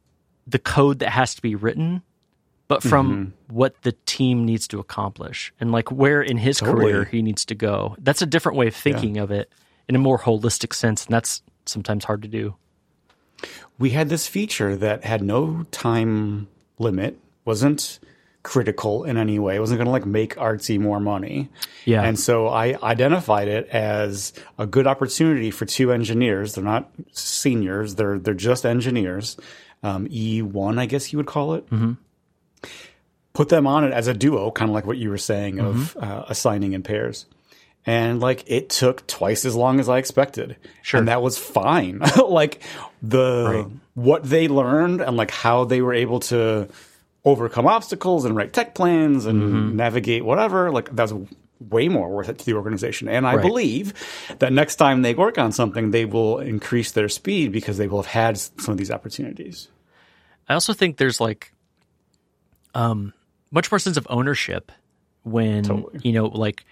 the 0.48 0.60
code 0.60 1.00
that 1.00 1.10
has 1.10 1.36
to 1.36 1.42
be 1.42 1.56
written, 1.56 2.01
but 2.68 2.82
from 2.84 3.12
Mm-hmm. 3.12 3.56
what 3.56 3.82
the 3.84 3.94
team 4.06 4.46
needs 4.46 4.68
to 4.70 4.80
accomplish 4.80 5.54
and 5.60 5.72
like 5.72 5.92
where 5.92 6.22
in 6.22 6.38
his 6.38 6.58
Totally. 6.58 6.92
career 6.92 7.04
he 7.06 7.22
needs 7.22 7.46
to 7.46 7.56
go. 7.56 7.96
That's 8.00 8.22
a 8.22 8.25
different 8.25 8.58
way 8.58 8.68
of 8.68 8.75
thinking 8.75 9.18
of 9.18 9.32
it 9.32 9.51
in 9.88 9.96
a 9.96 10.00
more 10.00 10.20
holistic 10.20 10.74
sense, 10.74 11.06
and 11.06 11.13
that's 11.13 11.42
sometimes 11.66 12.04
hard 12.06 12.22
to 12.24 12.28
do. 12.28 12.56
we 13.78 13.92
had 13.92 14.10
this 14.10 14.28
feature 14.28 14.75
that 14.75 15.04
had 15.04 15.22
no 15.24 15.66
time 15.72 16.48
limit, 16.78 17.18
wasn't 17.46 18.00
critical 18.43 19.03
in 19.03 19.17
any 19.17 19.38
way, 19.39 19.55
It 19.55 19.60
wasn't 19.60 19.79
going 19.79 19.86
to 19.86 19.91
like 19.91 20.05
make 20.05 20.36
artsy 20.36 20.79
more 20.79 21.00
money. 21.00 21.50
Yeah. 21.86 22.03
And 22.03 22.17
so 22.19 22.48
I 22.48 22.77
identified 22.81 23.48
it 23.48 23.67
as 23.69 24.34
a 24.58 24.65
good 24.65 24.88
opportunity 24.88 25.51
for 25.51 25.65
two 25.65 25.91
engineers. 25.91 26.55
They're 26.55 26.63
not 26.63 26.89
seniors; 27.12 27.96
they're 27.96 28.17
they're 28.19 28.34
just 28.34 28.65
engineers. 28.65 29.38
Um, 29.84 30.08
E 30.12 30.41
one, 30.41 30.77
I 30.79 30.86
guess 30.86 31.12
you 31.12 31.17
would 31.17 31.27
call 31.27 31.53
it. 31.55 31.69
Mm-hmm. 31.69 31.93
Put 33.34 33.50
them 33.50 33.67
on 33.67 33.84
it 33.86 33.93
as 33.93 34.08
a 34.08 34.13
duo, 34.13 34.51
kind 34.51 34.69
of 34.69 34.74
like 34.75 34.86
what 34.86 34.98
you 34.98 35.10
were 35.10 35.17
saying 35.17 35.60
of 35.60 35.96
uh, 35.98 36.25
assigning 36.27 36.74
in 36.74 36.84
pairs. 36.84 37.25
And 37.86 38.19
like 38.19 38.43
it 38.48 38.69
took 38.69 39.08
twice 39.08 39.46
as 39.46 39.55
long 39.55 39.79
as 39.79 39.88
I 39.88 39.98
expected, 40.00 40.58
Sure. 40.81 41.00
and 41.00 41.08
that 41.08 41.22
was 41.22 41.38
fine. 41.38 42.00
like 42.27 42.62
the 43.01 43.72
what 43.93 44.24
they 44.24 44.48
learned 44.50 45.00
and 45.01 45.15
like 45.15 45.31
how 45.31 45.63
they 45.63 45.81
were 45.81 45.93
able 45.93 46.19
to 46.22 46.67
overcome 47.26 47.68
obstacles 47.68 48.26
and 48.26 48.36
write 48.36 48.54
tech 48.54 48.74
plans 48.76 49.26
and 49.26 49.42
Mm-hmm. 49.42 49.76
navigate 49.76 50.24
whatever 50.26 50.72
like 50.72 50.96
that's 50.96 51.14
way 51.60 51.90
more 51.90 52.10
worth 52.10 52.30
it 52.30 52.38
to 52.40 52.46
the 52.46 52.54
organization 52.54 53.10
and 53.10 53.28
i 53.28 53.36
Right. 53.36 53.42
believe 53.42 53.94
that 54.40 54.54
next 54.54 54.78
time 54.78 55.02
they 55.02 55.14
work 55.14 55.38
on 55.38 55.52
something 55.52 55.92
they 55.92 56.06
will 56.06 56.40
increase 56.40 56.94
their 56.94 57.10
speed 57.10 57.52
because 57.52 57.78
they 57.78 57.88
will 57.88 58.02
have 58.02 58.12
had 58.12 58.38
some 58.38 58.72
of 58.72 58.78
these 58.78 58.92
opportunities 58.92 59.68
I 60.48 60.54
also 60.54 60.74
think 60.74 60.98
there's 60.98 61.20
like 61.20 61.52
um 62.74 63.14
much 63.52 63.72
more 63.72 63.80
sense 63.80 63.98
of 63.98 64.08
ownership 64.10 64.72
when 65.24 65.64
Totally. 65.64 66.00
you 66.04 66.14
know 66.14 66.28
like 66.28 66.64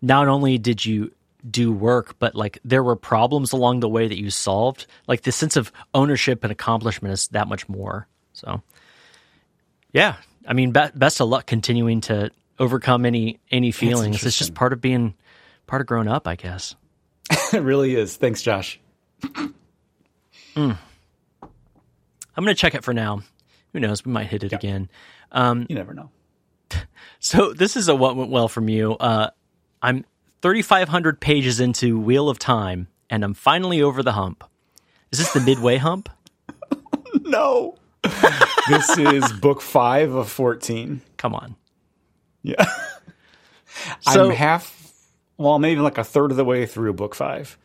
not 0.00 0.28
only 0.28 0.58
did 0.58 0.84
you 0.84 1.10
do 1.50 1.72
work 1.72 2.14
but 2.18 2.34
like 2.34 2.58
there 2.64 2.82
were 2.82 2.96
problems 2.96 3.52
along 3.52 3.80
the 3.80 3.88
way 3.88 4.06
that 4.08 4.18
you 4.18 4.30
solved 4.30 4.86
like 5.06 5.22
the 5.22 5.32
sense 5.32 5.56
of 5.56 5.72
ownership 5.94 6.42
and 6.44 6.52
accomplishment 6.52 7.12
is 7.12 7.28
that 7.28 7.48
much 7.48 7.68
more 7.68 8.06
so 8.32 8.62
yeah. 9.96 10.16
I 10.46 10.52
mean 10.52 10.70
be- 10.72 10.90
best 10.94 11.20
of 11.20 11.28
luck 11.28 11.46
continuing 11.46 12.02
to 12.02 12.30
overcome 12.58 13.06
any 13.06 13.40
any 13.50 13.72
feelings. 13.72 14.24
It's 14.24 14.38
just 14.38 14.54
part 14.54 14.72
of 14.72 14.80
being 14.80 15.14
part 15.66 15.80
of 15.80 15.88
growing 15.88 16.06
up 16.06 16.28
i 16.28 16.36
guess. 16.36 16.76
It 17.52 17.62
really 17.62 17.96
is. 17.96 18.16
Thanks 18.16 18.42
josh. 18.42 18.78
I'm 20.56 20.76
gonna 22.36 22.54
check 22.54 22.74
it 22.74 22.84
for 22.84 22.92
now. 22.92 23.22
Who 23.72 23.80
knows? 23.80 24.04
We 24.04 24.12
might 24.12 24.26
hit 24.26 24.44
it 24.44 24.52
again. 24.52 24.88
You 25.34 25.66
never 25.70 25.94
know. 25.94 26.10
So 27.18 27.52
this 27.52 27.76
is 27.76 27.88
a 27.88 27.96
what 27.96 28.14
went 28.14 28.30
well 28.30 28.46
from 28.46 28.68
you. 28.68 28.92
Uh, 28.92 29.30
I'm 29.82 30.04
3,500 30.42 31.18
pages 31.18 31.58
into 31.58 31.98
Wheel 31.98 32.28
of 32.28 32.38
Time, 32.38 32.86
and 33.10 33.24
I'm 33.24 33.34
finally 33.34 33.82
over 33.82 34.02
the 34.02 34.12
hump. 34.12 34.44
Is 35.10 35.18
this 35.18 35.32
the 35.32 35.40
midway 35.40 35.78
hump? 35.78 36.08
no 37.22 37.76
this 38.68 38.98
is 38.98 39.32
book 39.34 39.60
five 39.60 40.12
of 40.12 40.30
14 40.30 41.00
Come 41.16 41.34
on. 41.34 41.56
yeah 42.42 42.64
So 44.00 44.30
I'm 44.30 44.30
half, 44.30 44.92
well, 45.36 45.58
maybe 45.58 45.80
like 45.80 45.98
a 45.98 46.04
third 46.04 46.30
of 46.30 46.36
the 46.36 46.44
way 46.44 46.66
through 46.66 46.94
book 46.94 47.14
five, 47.14 47.58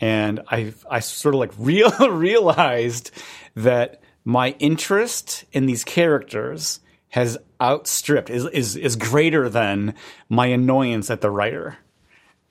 and 0.00 0.40
I 0.48 0.74
I 0.90 1.00
sort 1.00 1.34
of 1.34 1.40
like 1.40 1.52
real 1.58 1.90
realized 2.10 3.10
that 3.54 4.02
my 4.24 4.54
interest 4.58 5.44
in 5.52 5.66
these 5.66 5.84
characters 5.84 6.80
has 7.08 7.38
outstripped 7.60 8.30
is 8.30 8.44
is 8.46 8.76
is 8.76 8.96
greater 8.96 9.48
than 9.48 9.94
my 10.28 10.46
annoyance 10.46 11.10
at 11.10 11.20
the 11.20 11.30
writer, 11.30 11.78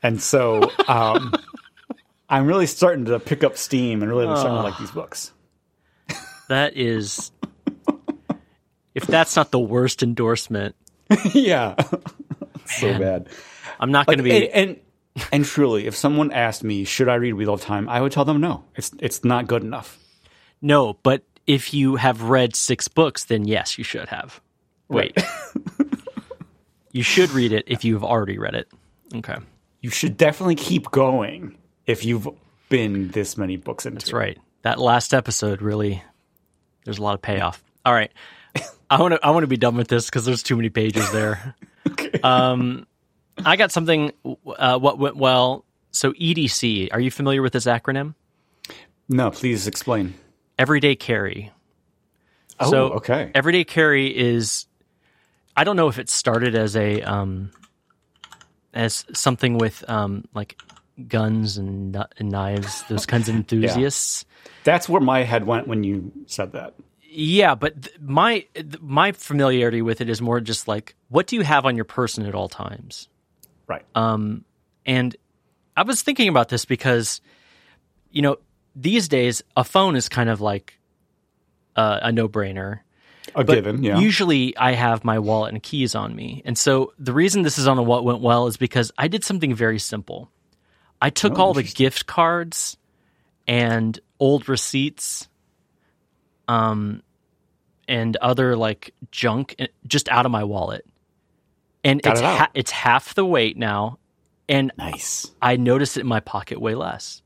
and 0.02 0.22
so 0.22 0.72
um, 0.88 1.34
I'm 2.30 2.48
really 2.48 2.68
starting 2.68 3.06
to 3.06 3.20
pick 3.20 3.44
up 3.44 3.58
steam 3.58 4.02
and 4.02 4.10
really 4.10 4.26
starting 4.26 4.58
to 4.58 4.64
like 4.64 4.80
these 4.80 4.92
books. 4.92 5.32
That 6.50 6.76
is, 6.78 7.32
if 8.96 9.06
that's 9.08 9.36
not 9.36 9.52
the 9.52 9.60
worst 9.60 10.04
endorsement, 10.04 10.76
yeah, 11.34 11.76
so 12.66 12.98
bad. 12.98 13.30
I'm 13.80 13.92
not 13.92 14.06
going 14.06 14.18
to 14.18 14.24
be. 14.24 14.50
and, 14.50 14.70
and 14.70 14.80
and 15.32 15.46
truly, 15.46 15.88
if 15.88 15.96
someone 15.96 16.32
asked 16.32 16.64
me, 16.64 16.84
should 16.84 17.10
I 17.10 17.16
read 17.16 17.34
Wheel 17.34 17.54
of 17.54 17.62
Time, 17.62 17.90
I 17.90 18.02
would 18.02 18.12
tell 18.12 18.26
them 18.26 18.42
no. 18.42 18.64
It's 18.76 18.92
it's 19.00 19.24
not 19.24 19.48
good 19.48 19.64
enough. 19.64 19.98
no, 20.62 20.94
but 21.04 21.24
if 21.46 21.74
you 21.74 21.96
have 21.96 22.24
read 22.24 22.56
six 22.56 22.88
books, 22.88 23.24
then 23.26 23.46
yes, 23.46 23.78
you 23.78 23.84
should 23.84 24.10
have. 24.10 24.42
Wait. 24.90 25.18
you 26.92 27.04
should 27.04 27.32
read 27.32 27.54
it 27.54 27.66
if 27.68 27.86
you've 27.86 28.04
already 28.04 28.38
read 28.38 28.54
it. 28.54 28.68
Okay. 29.16 29.38
You 29.82 29.90
should 29.90 30.18
definitely 30.18 30.56
keep 30.56 30.92
going 30.92 31.58
if 31.86 32.04
you've 32.04 32.28
been 32.70 33.10
this 33.10 33.38
many 33.38 33.56
books 33.56 33.86
into 33.86 34.00
That's 34.00 34.14
right. 34.14 34.38
That 34.64 34.80
last 34.80 35.14
episode 35.14 35.62
really 35.62 36.04
there's 36.88 37.00
a 37.00 37.04
lot 37.04 37.16
of 37.16 37.22
payoff. 37.22 37.62
All 37.86 37.94
right. 37.94 38.10
I 38.90 39.02
want 39.02 39.14
to 39.14 39.20
I 39.22 39.32
want 39.32 39.44
to 39.44 39.48
be 39.48 39.58
done 39.58 39.76
with 39.76 39.90
this 39.90 40.06
because 40.06 40.24
there's 40.24 40.42
too 40.42 40.56
many 40.56 40.70
pages 40.70 41.12
there. 41.12 41.56
Um, 42.22 42.86
I 43.46 43.56
got 43.56 43.72
something. 43.72 44.12
Uh, 44.26 44.78
what 44.78 45.00
went 45.00 45.16
well? 45.16 45.64
So 45.92 46.12
EDC. 46.12 46.90
Are 46.92 47.00
you 47.00 47.10
familiar 47.10 47.42
with 47.42 47.54
this 47.54 47.66
acronym? 47.66 48.14
No, 49.08 49.32
please 49.32 49.68
explain. 49.68 50.16
Everyday 50.60 50.96
carry. 50.96 51.52
Oh, 52.60 52.70
so 52.70 52.90
okay. 52.94 53.32
Everyday 53.34 53.64
carry 53.64 54.16
is. 54.16 54.66
I 55.56 55.64
don't 55.64 55.78
know 55.78 55.88
if 55.88 55.98
it 55.98 56.10
started 56.10 56.56
as 56.56 56.76
a 56.76 57.02
um, 57.04 57.52
as 58.74 59.06
something 59.14 59.58
with 59.58 59.90
um, 59.90 60.26
like 60.34 60.58
guns 61.08 61.58
and, 61.58 61.96
and 62.18 62.30
knives. 62.30 62.84
Those 62.84 63.06
kinds 63.06 63.30
of 63.30 63.36
enthusiasts. 63.38 64.26
That's 64.64 64.90
where 64.90 65.02
my 65.02 65.24
head 65.24 65.46
went 65.46 65.68
when 65.68 65.84
you 65.84 66.12
said 66.26 66.54
that. 66.54 66.76
Yeah, 67.10 67.56
but 67.56 67.82
th- 67.82 68.00
my 68.00 68.46
th- 68.54 68.80
my 68.82 69.12
familiarity 69.14 69.82
with 69.82 70.02
it 70.02 70.10
is 70.10 70.22
more 70.22 70.40
just 70.40 70.68
like 70.68 70.96
what 71.10 71.28
do 71.28 71.36
you 71.36 71.42
have 71.42 71.66
on 71.66 71.76
your 71.76 71.86
person 71.86 72.26
at 72.26 72.36
all 72.36 72.50
times? 72.50 73.08
Right. 73.68 73.84
Um, 73.96 74.46
and 74.86 75.16
I 75.76 75.84
was 75.84 76.02
thinking 76.02 76.28
about 76.28 76.50
this 76.50 76.66
because, 76.66 77.22
you 78.12 78.22
know, 78.22 78.38
these 78.76 79.08
days 79.08 79.44
a 79.56 79.64
phone 79.64 79.96
is 79.96 80.10
kind 80.10 80.30
of 80.30 80.42
like 80.42 80.80
uh, 81.76 82.00
a 82.02 82.12
no 82.12 82.28
brainer. 82.28 82.80
A 83.36 83.44
given, 83.44 83.84
yeah. 83.84 84.00
Usually 84.00 84.56
I 84.56 84.72
have 84.72 85.04
my 85.04 85.20
wallet 85.20 85.54
and 85.54 85.62
keys 85.62 85.96
on 85.96 86.16
me. 86.16 86.42
And 86.46 86.58
so 86.58 86.94
the 86.98 87.14
reason 87.14 87.42
this 87.42 87.58
is 87.58 87.68
on 87.68 87.78
a 87.78 87.84
what 87.84 88.06
went 88.06 88.22
well 88.22 88.48
is 88.48 88.58
because 88.58 88.92
I 88.98 89.08
did 89.08 89.24
something 89.24 89.54
very 89.54 89.80
simple. 89.80 90.32
I 91.02 91.10
took 91.10 91.38
Oh, 91.38 91.42
all 91.44 91.54
the 91.54 91.64
gift 91.64 92.06
cards 92.08 92.78
and 93.48 94.00
old 94.20 94.50
receipts 94.50 95.28
um 96.48 97.02
and 97.88 98.18
other 98.18 98.56
like 98.56 98.94
junk 99.12 99.56
eh, 99.60 99.68
just 99.86 100.10
out 100.10 100.26
of 100.26 100.32
my 100.32 100.44
wallet. 100.44 100.86
And 101.84 102.02
Got 102.02 102.12
it's 102.12 102.20
it 102.22 102.26
ha- 102.26 102.52
it's 102.54 102.72
half 102.72 103.14
the 103.16 103.26
weight 103.26 103.58
now 103.58 104.00
and 104.50 104.72
nice. 104.78 105.32
I 105.42 105.58
noticed 105.58 105.98
it 105.98 106.02
in 106.02 106.08
my 106.08 106.20
pocket 106.20 106.60
way 106.60 106.76
less. 106.76 107.22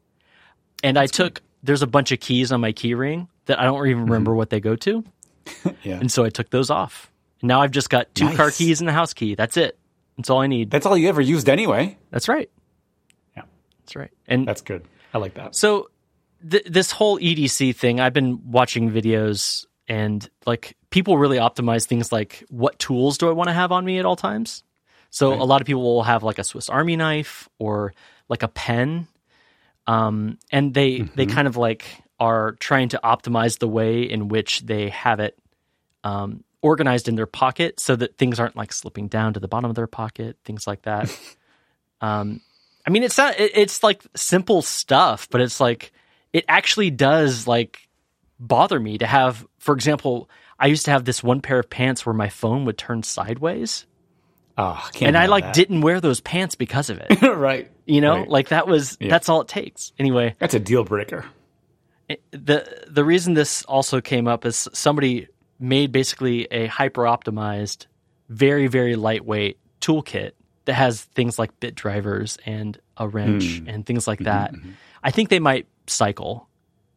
And 0.83 0.97
I 0.97 1.05
took 1.07 1.41
there's 1.63 1.81
a 1.81 1.87
bunch 1.87 2.11
of 2.11 2.19
keys 2.19 2.51
on 2.51 2.61
my 2.61 2.71
key 2.71 2.93
ring 2.93 3.27
that 3.45 3.59
I 3.59 3.63
don't 3.63 3.87
even 3.87 4.05
remember 4.05 4.33
what 4.35 4.49
they 4.49 4.59
go 4.59 4.75
to. 4.77 5.03
Yeah. 5.83 5.99
And 5.99 6.11
so 6.11 6.23
I 6.23 6.29
took 6.29 6.49
those 6.51 6.69
off. 6.69 7.11
And 7.41 7.47
now 7.47 7.61
I've 7.61 7.71
just 7.71 7.89
got 7.89 8.13
two 8.13 8.29
car 8.35 8.51
keys 8.51 8.79
and 8.81 8.89
a 8.89 8.93
house 8.93 9.13
key. 9.13 9.33
That's 9.33 9.57
it. 9.57 9.77
That's 10.15 10.29
all 10.29 10.39
I 10.41 10.47
need. 10.47 10.69
That's 10.69 10.85
all 10.85 10.95
you 10.95 11.09
ever 11.09 11.21
used 11.21 11.49
anyway. 11.49 11.97
That's 12.11 12.27
right. 12.27 12.49
That's 13.91 13.95
right. 13.97 14.11
And 14.27 14.47
That's 14.47 14.61
good. 14.61 14.87
I 15.13 15.17
like 15.17 15.33
that. 15.33 15.55
so 15.55 15.89
th- 16.49 16.63
this 16.65 16.91
whole 16.91 17.19
EDC 17.19 17.75
thing, 17.75 17.99
I've 17.99 18.13
been 18.13 18.49
watching 18.49 18.89
videos 18.89 19.65
and 19.87 20.27
like 20.45 20.77
people 20.89 21.17
really 21.17 21.37
optimize 21.37 21.85
things 21.85 22.11
like 22.11 22.45
what 22.49 22.79
tools 22.79 23.17
do 23.17 23.27
I 23.27 23.33
want 23.33 23.49
to 23.49 23.53
have 23.53 23.73
on 23.73 23.83
me 23.83 23.99
at 23.99 24.05
all 24.05 24.15
times? 24.15 24.63
So 25.09 25.33
a 25.33 25.43
lot 25.43 25.59
of 25.59 25.67
people 25.67 25.83
will 25.83 26.03
have 26.03 26.23
like 26.23 26.39
a 26.39 26.43
Swiss 26.45 26.69
Army 26.69 26.95
knife 26.95 27.49
or 27.59 27.93
like 28.29 28.43
a 28.43 28.47
pen. 28.47 29.07
Um, 29.85 30.37
and 30.53 30.73
they 30.73 31.01
they 31.01 31.25
kind 31.25 31.49
of 31.49 31.57
like 31.57 31.85
are 32.17 32.53
trying 32.53 32.87
to 32.89 32.99
optimize 33.03 33.59
the 33.59 33.67
way 33.67 34.03
in 34.03 34.29
which 34.29 34.61
they 34.61 34.87
have 34.89 35.19
it 35.19 35.37
um, 36.05 36.45
organized 36.61 37.09
in 37.09 37.15
their 37.15 37.25
pocket 37.25 37.81
so 37.81 37.97
that 37.97 38.17
things 38.17 38.39
aren't 38.39 38.55
like 38.55 38.71
slipping 38.71 39.09
down 39.09 39.33
to 39.33 39.41
the 39.41 39.49
bottom 39.49 39.69
of 39.69 39.75
their 39.75 39.87
pocket, 39.87 40.37
things 40.45 40.65
like 40.65 40.83
that. 40.83 41.13
um, 42.01 42.39
I 42.85 42.89
mean, 42.89 43.03
it's 43.03 43.17
not. 43.17 43.39
It, 43.39 43.51
it's 43.55 43.83
like 43.83 44.01
simple 44.15 44.61
stuff, 44.61 45.27
but 45.29 45.41
it's 45.41 45.59
like 45.59 45.91
it 46.33 46.45
actually 46.47 46.89
does 46.91 47.47
like 47.47 47.87
bother 48.39 48.79
me 48.79 48.97
to 48.97 49.05
have. 49.07 49.45
For 49.59 49.73
example, 49.75 50.29
I 50.59 50.67
used 50.67 50.85
to 50.85 50.91
have 50.91 51.05
this 51.05 51.23
one 51.23 51.41
pair 51.41 51.59
of 51.59 51.69
pants 51.69 52.05
where 52.05 52.13
my 52.13 52.29
phone 52.29 52.65
would 52.65 52.77
turn 52.77 53.03
sideways, 53.03 53.85
Oh, 54.57 54.89
and 55.01 55.17
I 55.17 55.27
like 55.27 55.43
that. 55.45 55.53
didn't 55.55 55.81
wear 55.81 56.01
those 56.01 56.19
pants 56.21 56.55
because 56.55 56.89
of 56.89 56.99
it. 56.99 57.21
right. 57.35 57.71
You 57.85 58.01
know, 58.01 58.17
Right. 58.19 58.27
like 58.29 58.49
that 58.49 58.67
was 58.67 58.97
that's 58.99 59.29
all 59.29 59.41
it 59.41 59.47
takes. 59.47 59.91
Anyway, 59.99 60.35
That's 60.39 60.53
a 60.53 60.59
deal 60.59 60.83
breaker. 60.83 61.25
Eh, 62.09 62.15
the 62.31 62.85
the 62.87 63.03
reason 63.05 63.33
this 63.33 63.63
also 63.63 64.01
came 64.01 64.27
up 64.27 64.45
is 64.45 64.67
somebody 64.73 65.27
made 65.59 65.91
basically 65.91 66.45
a 66.51 66.65
hyper 66.67 67.03
optimized, 67.03 67.85
very 68.29 68.67
very 68.67 68.95
lightweight 68.95 69.57
toolkit 69.81 70.31
that 70.71 70.75
has 70.75 71.01
things 71.01 71.37
like 71.37 71.51
bit 71.59 71.75
drivers 71.75 72.37
and 72.45 72.79
a 72.95 73.07
wrench 73.07 73.59
Hmm. 73.59 73.67
and 73.67 73.85
things 73.85 74.07
like 74.07 74.19
Mm-hmm, 74.19 74.55
that. 74.55 74.75
I 75.03 75.11
think 75.11 75.27
they 75.27 75.39
might 75.39 75.67
cycle, 75.87 76.47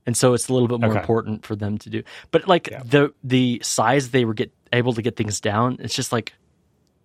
and 0.06 0.16
so 0.16 0.34
it's 0.34 0.48
a 0.48 0.52
little 0.52 0.68
bit 0.68 0.78
more 0.80 0.90
Okay. 0.90 1.00
important 1.00 1.44
for 1.44 1.56
them 1.56 1.78
to 1.78 1.90
do. 1.90 2.02
But 2.30 2.46
like 2.46 2.70
the 2.84 3.12
the 3.24 3.60
size 3.64 4.10
they 4.10 4.24
were 4.24 4.34
get 4.34 4.52
able 4.72 4.92
to 4.94 5.02
get 5.02 5.16
things 5.16 5.40
down, 5.40 5.78
it's 5.80 5.94
just 5.94 6.12
like 6.12 6.34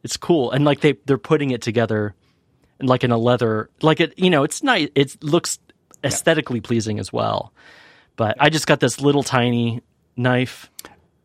it's 0.03 0.17
cool, 0.17 0.51
and 0.51 0.63
like 0.65 0.81
they 0.81 0.93
they're 1.05 1.17
putting 1.17 1.49
it 1.51 1.61
together, 1.61 2.13
and 2.79 2.87
like 2.87 3.03
in 3.03 3.11
a 3.11 3.17
leather, 3.17 3.69
like 3.81 3.99
it 3.99 4.13
you 4.19 4.29
know 4.29 4.43
it's 4.43 4.61
nice. 4.61 4.89
It 4.95 5.23
looks 5.23 5.57
aesthetically 6.03 6.61
pleasing 6.61 6.99
as 6.99 7.11
well. 7.11 7.51
But 8.15 8.35
I 8.39 8.49
just 8.49 8.67
got 8.67 8.79
this 8.79 8.99
little 9.01 9.23
tiny 9.23 9.81
knife, 10.15 10.69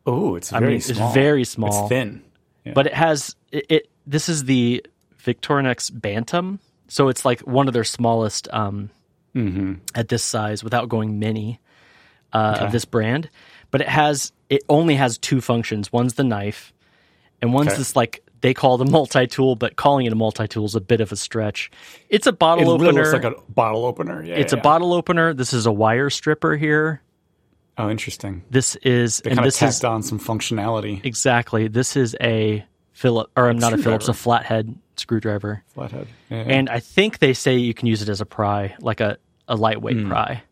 Oh, 0.07 0.35
it's 0.37 0.49
very 0.51 0.67
mean, 0.67 0.75
it's 0.77 0.89
very 1.13 1.43
small. 1.43 1.69
It's 1.69 1.89
thin. 1.89 2.23
Yeah. 2.63 2.73
but 2.73 2.87
it 2.87 2.93
has 2.93 3.35
it, 3.51 3.65
it. 3.69 3.89
This 4.07 4.29
is 4.29 4.45
the 4.45 4.85
Victorinox 5.25 5.91
Bantam, 5.99 6.59
so 6.87 7.09
it's 7.09 7.25
like 7.25 7.41
one 7.41 7.67
of 7.67 7.73
their 7.73 7.83
smallest 7.83 8.47
um, 8.53 8.89
Mm-hmm. 9.35 9.73
at 9.93 10.07
this 10.07 10.23
size 10.23 10.63
without 10.63 10.87
going 10.87 11.19
mini 11.19 11.59
uh, 12.31 12.59
of 12.61 12.71
this 12.71 12.85
brand. 12.85 13.29
But 13.69 13.81
it 13.81 13.89
has 13.89 14.31
it 14.49 14.63
only 14.69 14.95
has 14.95 15.17
two 15.17 15.41
functions. 15.41 15.91
One's 15.91 16.13
the 16.13 16.23
knife, 16.23 16.71
and 17.41 17.53
one's 17.53 17.69
Okay. 17.69 17.77
this 17.79 17.97
like 17.97 18.21
they 18.39 18.53
call 18.53 18.75
it 18.81 18.87
a 18.87 18.89
multi 18.89 19.27
tool, 19.27 19.57
but 19.57 19.75
calling 19.75 20.05
it 20.05 20.13
a 20.13 20.15
multi 20.15 20.47
tool 20.47 20.63
is 20.63 20.75
a 20.75 20.79
bit 20.79 21.01
of 21.01 21.11
a 21.11 21.17
stretch. 21.17 21.69
It's 22.07 22.27
a 22.27 22.29
it 22.29 22.39
bottle 22.39 22.77
really 22.77 22.87
opener. 22.87 23.01
looks 23.11 23.13
like 23.13 23.23
a 23.25 23.41
bottle 23.51 23.83
opener. 23.83 24.23
Yeah, 24.23 24.35
it's 24.35 24.53
yeah, 24.53 24.59
a 24.59 24.61
bottle 24.61 24.93
opener. 24.93 25.33
This 25.33 25.51
is 25.51 25.65
a 25.65 25.71
wire 25.71 26.09
stripper 26.09 26.55
here. 26.55 27.01
Oh, 27.77 27.89
interesting. 27.89 28.41
This 28.49 28.77
is 28.77 29.19
They 29.19 29.31
and 29.31 29.37
kind 29.39 29.45
of 29.47 29.51
this 29.51 29.59
tacked 29.59 29.73
is 29.73 29.83
on 29.83 30.01
some 30.01 30.17
functionality. 30.19 31.03
exactly 31.03 31.67
this 31.67 31.97
is 31.97 32.15
a 32.21 32.63
Philip 32.93 33.29
or 33.35 33.53
not 33.53 33.73
a 33.73 33.77
Phillips, 33.77 34.07
a 34.07 34.13
flathead 34.13 34.73
screwdriver. 34.99 35.63
Flathead. 35.73 36.07
Yeah. 36.29 36.37
And 36.37 36.69
I 36.69 36.79
think 36.79 37.19
they 37.19 37.33
say 37.33 37.57
you 37.57 37.73
can 37.73 37.87
use 37.87 38.01
it 38.01 38.09
as 38.09 38.21
a 38.21 38.25
pry, 38.25 38.75
like 38.79 38.99
a, 39.01 39.17
a 39.47 39.55
lightweight 39.55 39.97
Hmm. 39.97 40.09
pry 40.09 40.43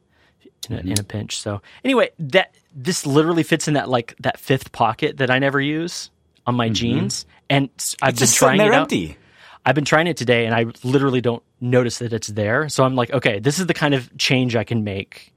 in 0.69 0.75
a, 0.75 0.79
Mm-hmm. 0.79 0.91
in 0.91 0.99
a 0.99 1.03
pinch. 1.03 1.39
So 1.39 1.61
anyway, 1.83 2.09
that 2.19 2.55
this 2.75 3.05
literally 3.05 3.43
fits 3.43 3.67
in 3.67 3.73
that 3.75 3.89
like 3.89 4.15
that 4.19 4.39
fifth 4.39 4.71
pocket 4.71 5.17
that 5.17 5.29
I 5.29 5.39
never 5.39 5.59
use 5.59 6.09
on 6.47 6.55
my 6.55 6.69
jeans, 6.69 7.25
and 7.49 7.65
I've 7.65 7.69
Mm-hmm. 7.69 7.89
It's 7.89 7.95
been 7.99 8.15
just 8.15 8.37
trying 8.37 8.57
there 8.59 8.71
it 8.71 8.75
out. 8.75 8.81
empty. 8.83 9.17
I've 9.65 9.75
been 9.75 9.85
trying 9.85 10.07
it 10.07 10.17
today, 10.17 10.45
and 10.45 10.53
I 10.53 10.65
literally 10.83 11.21
don't 11.21 11.41
notice 11.61 11.99
that 11.99 12.11
it's 12.13 12.27
there. 12.27 12.67
So 12.69 12.83
I'm 12.83 12.95
like, 12.95 13.11
okay, 13.11 13.39
this 13.39 13.59
is 13.59 13.65
the 13.67 13.73
kind 13.73 13.93
of 13.93 14.15
change 14.17 14.55
I 14.55 14.63
can 14.65 14.83
make 14.83 15.32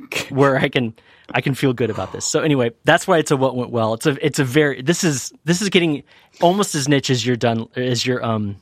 where 0.30 0.56
I 0.56 0.68
can 0.68 0.94
I 1.34 1.40
can 1.40 1.54
feel 1.54 1.72
good 1.72 1.90
about 1.90 2.12
this. 2.12 2.24
So 2.24 2.40
anyway, 2.40 2.72
that's 2.84 3.06
why 3.06 3.18
it's 3.18 3.30
a 3.30 3.36
what 3.36 3.56
went 3.56 3.70
well. 3.70 3.94
It's 3.94 4.06
a 4.06 4.24
it's 4.24 4.38
a 4.38 4.44
very 4.44 4.82
this 4.82 5.04
is 5.04 5.32
this 5.44 5.62
is 5.62 5.68
getting 5.68 6.02
almost 6.40 6.74
as 6.74 6.88
niche 6.88 7.10
as 7.10 7.24
your 7.24 7.36
done 7.36 7.68
as 7.76 8.04
your 8.04 8.24
um 8.24 8.56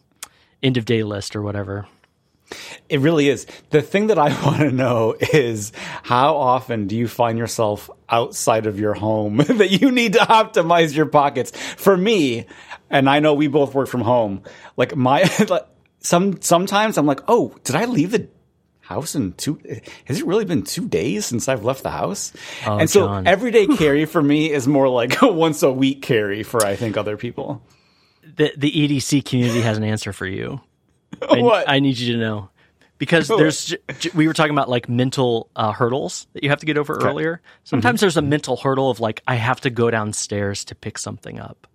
end 0.62 0.76
of 0.76 0.84
day 0.84 1.02
list 1.02 1.34
or 1.34 1.42
whatever. 1.42 1.86
It 2.88 2.98
really 2.98 3.28
is. 3.28 3.46
The 3.70 3.80
thing 3.80 4.08
that 4.08 4.18
I 4.18 4.28
want 4.44 4.58
to 4.58 4.70
know 4.70 5.14
is 5.20 5.72
how 6.02 6.36
often 6.36 6.86
do 6.86 6.96
you 6.96 7.06
find 7.06 7.38
yourself 7.38 7.88
outside 8.08 8.66
of 8.66 8.78
your 8.78 8.94
home 8.94 9.36
that 9.48 9.70
you 9.70 9.90
need 9.90 10.14
to 10.14 10.20
optimize 10.20 10.94
your 10.94 11.06
pockets? 11.06 11.50
For 11.76 11.96
me, 11.96 12.46
and 12.88 13.08
I 13.08 13.20
know 13.20 13.34
we 13.34 13.46
both 13.46 13.74
work 13.74 13.88
from 13.88 14.02
home, 14.02 14.42
like 14.76 14.96
my 14.96 15.24
some 16.00 16.40
sometimes 16.40 16.98
I'm 16.98 17.06
like, 17.06 17.20
"Oh, 17.28 17.54
did 17.64 17.76
I 17.76 17.84
leave 17.84 18.10
the 18.10 18.28
house 18.90 19.14
in 19.14 19.32
two 19.34 19.58
has 20.04 20.20
it 20.20 20.26
really 20.26 20.44
been 20.44 20.62
2 20.62 20.88
days 20.88 21.24
since 21.24 21.48
I've 21.48 21.64
left 21.64 21.82
the 21.82 21.90
house?" 21.90 22.32
and 22.66 22.90
so 22.90 23.06
Jon. 23.06 23.26
everyday 23.26 23.66
carry 23.82 24.04
for 24.04 24.20
me 24.22 24.50
is 24.52 24.66
more 24.68 24.88
like 24.88 25.22
a 25.22 25.32
once 25.32 25.62
a 25.62 25.70
week 25.72 26.02
carry 26.02 26.42
for 26.42 26.64
I 26.66 26.76
think 26.76 26.96
other 26.98 27.16
people. 27.16 27.62
The 28.36 28.52
the 28.56 28.70
EDC 28.70 29.24
community 29.24 29.62
has 29.62 29.78
an 29.78 29.84
answer 29.84 30.12
for 30.12 30.26
you. 30.26 30.60
I, 31.30 31.40
What? 31.40 31.68
I 31.68 31.80
need 31.80 31.96
you 31.98 32.12
to 32.14 32.18
know. 32.20 32.50
Because 32.98 33.28
there's, 33.28 33.74
we 34.14 34.26
were 34.28 34.34
talking 34.34 34.52
about 34.52 34.68
like 34.68 34.86
mental 34.86 35.48
uh, 35.56 35.72
hurdles 35.72 36.26
that 36.34 36.42
you 36.44 36.50
have 36.50 36.60
to 36.60 36.66
get 36.66 36.76
over 36.76 36.98
earlier. 37.00 37.40
Sometimes 37.64 37.96
Mm-hmm. 37.96 38.04
there's 38.04 38.16
a 38.18 38.22
mental 38.22 38.56
hurdle 38.58 38.90
of 38.90 39.00
like, 39.00 39.22
I 39.26 39.36
have 39.36 39.58
to 39.62 39.70
go 39.70 39.90
downstairs 39.90 40.66
to 40.66 40.74
pick 40.74 40.98
something 40.98 41.40
up. 41.40 41.66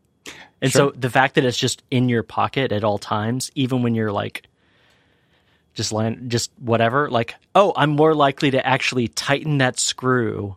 And 0.62 0.72
so 0.72 0.92
the 0.92 1.10
fact 1.10 1.34
that 1.34 1.44
it's 1.44 1.58
just 1.58 1.82
in 1.90 2.10
your 2.10 2.22
pocket 2.22 2.72
at 2.72 2.84
all 2.84 3.00
times, 3.00 3.50
even 3.56 3.82
when 3.82 3.96
you're 3.96 4.12
like, 4.12 4.44
just 5.76 5.92
lying, 5.92 6.30
just 6.30 6.52
whatever, 6.60 7.10
like, 7.10 7.36
oh, 7.54 7.74
I'm 7.76 7.92
more 7.92 8.16
likely 8.16 8.52
to 8.52 8.66
actually 8.66 9.08
tighten 9.10 9.60
that 9.60 9.78
screw 9.80 10.56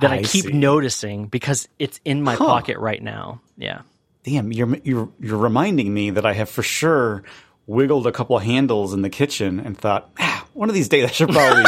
that 0.00 0.12
I, 0.12 0.16
I 0.16 0.22
keep 0.22 0.44
see. 0.46 0.52
noticing 0.52 1.26
because 1.26 1.68
it's 1.78 2.00
in 2.04 2.22
my 2.22 2.36
pocket 2.36 2.78
right 2.78 3.02
now. 3.02 3.40
Yeah. 3.56 3.82
Damn, 4.24 4.52
you're 4.52 4.76
you're 4.84 5.08
you're 5.20 5.38
reminding 5.38 5.92
me 5.92 6.10
that 6.10 6.24
I 6.24 6.32
have 6.34 6.48
for 6.48 6.62
sure 6.62 7.24
wiggled 7.66 8.06
a 8.06 8.12
couple 8.12 8.38
handles 8.38 8.92
in 8.94 9.02
the 9.02 9.10
kitchen 9.10 9.58
and 9.60 9.76
thought, 9.76 10.10
ah, 10.20 10.46
one 10.52 10.68
of 10.68 10.74
these 10.74 10.88
days 10.88 11.04
I 11.04 11.10
should 11.10 11.28
probably. 11.32 11.64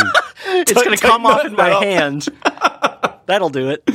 It's 0.47 0.73
going 0.73 0.97
to 0.97 1.03
come 1.05 1.27
off 1.27 1.45
in 1.45 1.55
my 1.55 1.73
up. 1.73 1.83
hand. 1.83 2.29
That'll 3.27 3.49
do 3.51 3.71
it. 3.71 3.89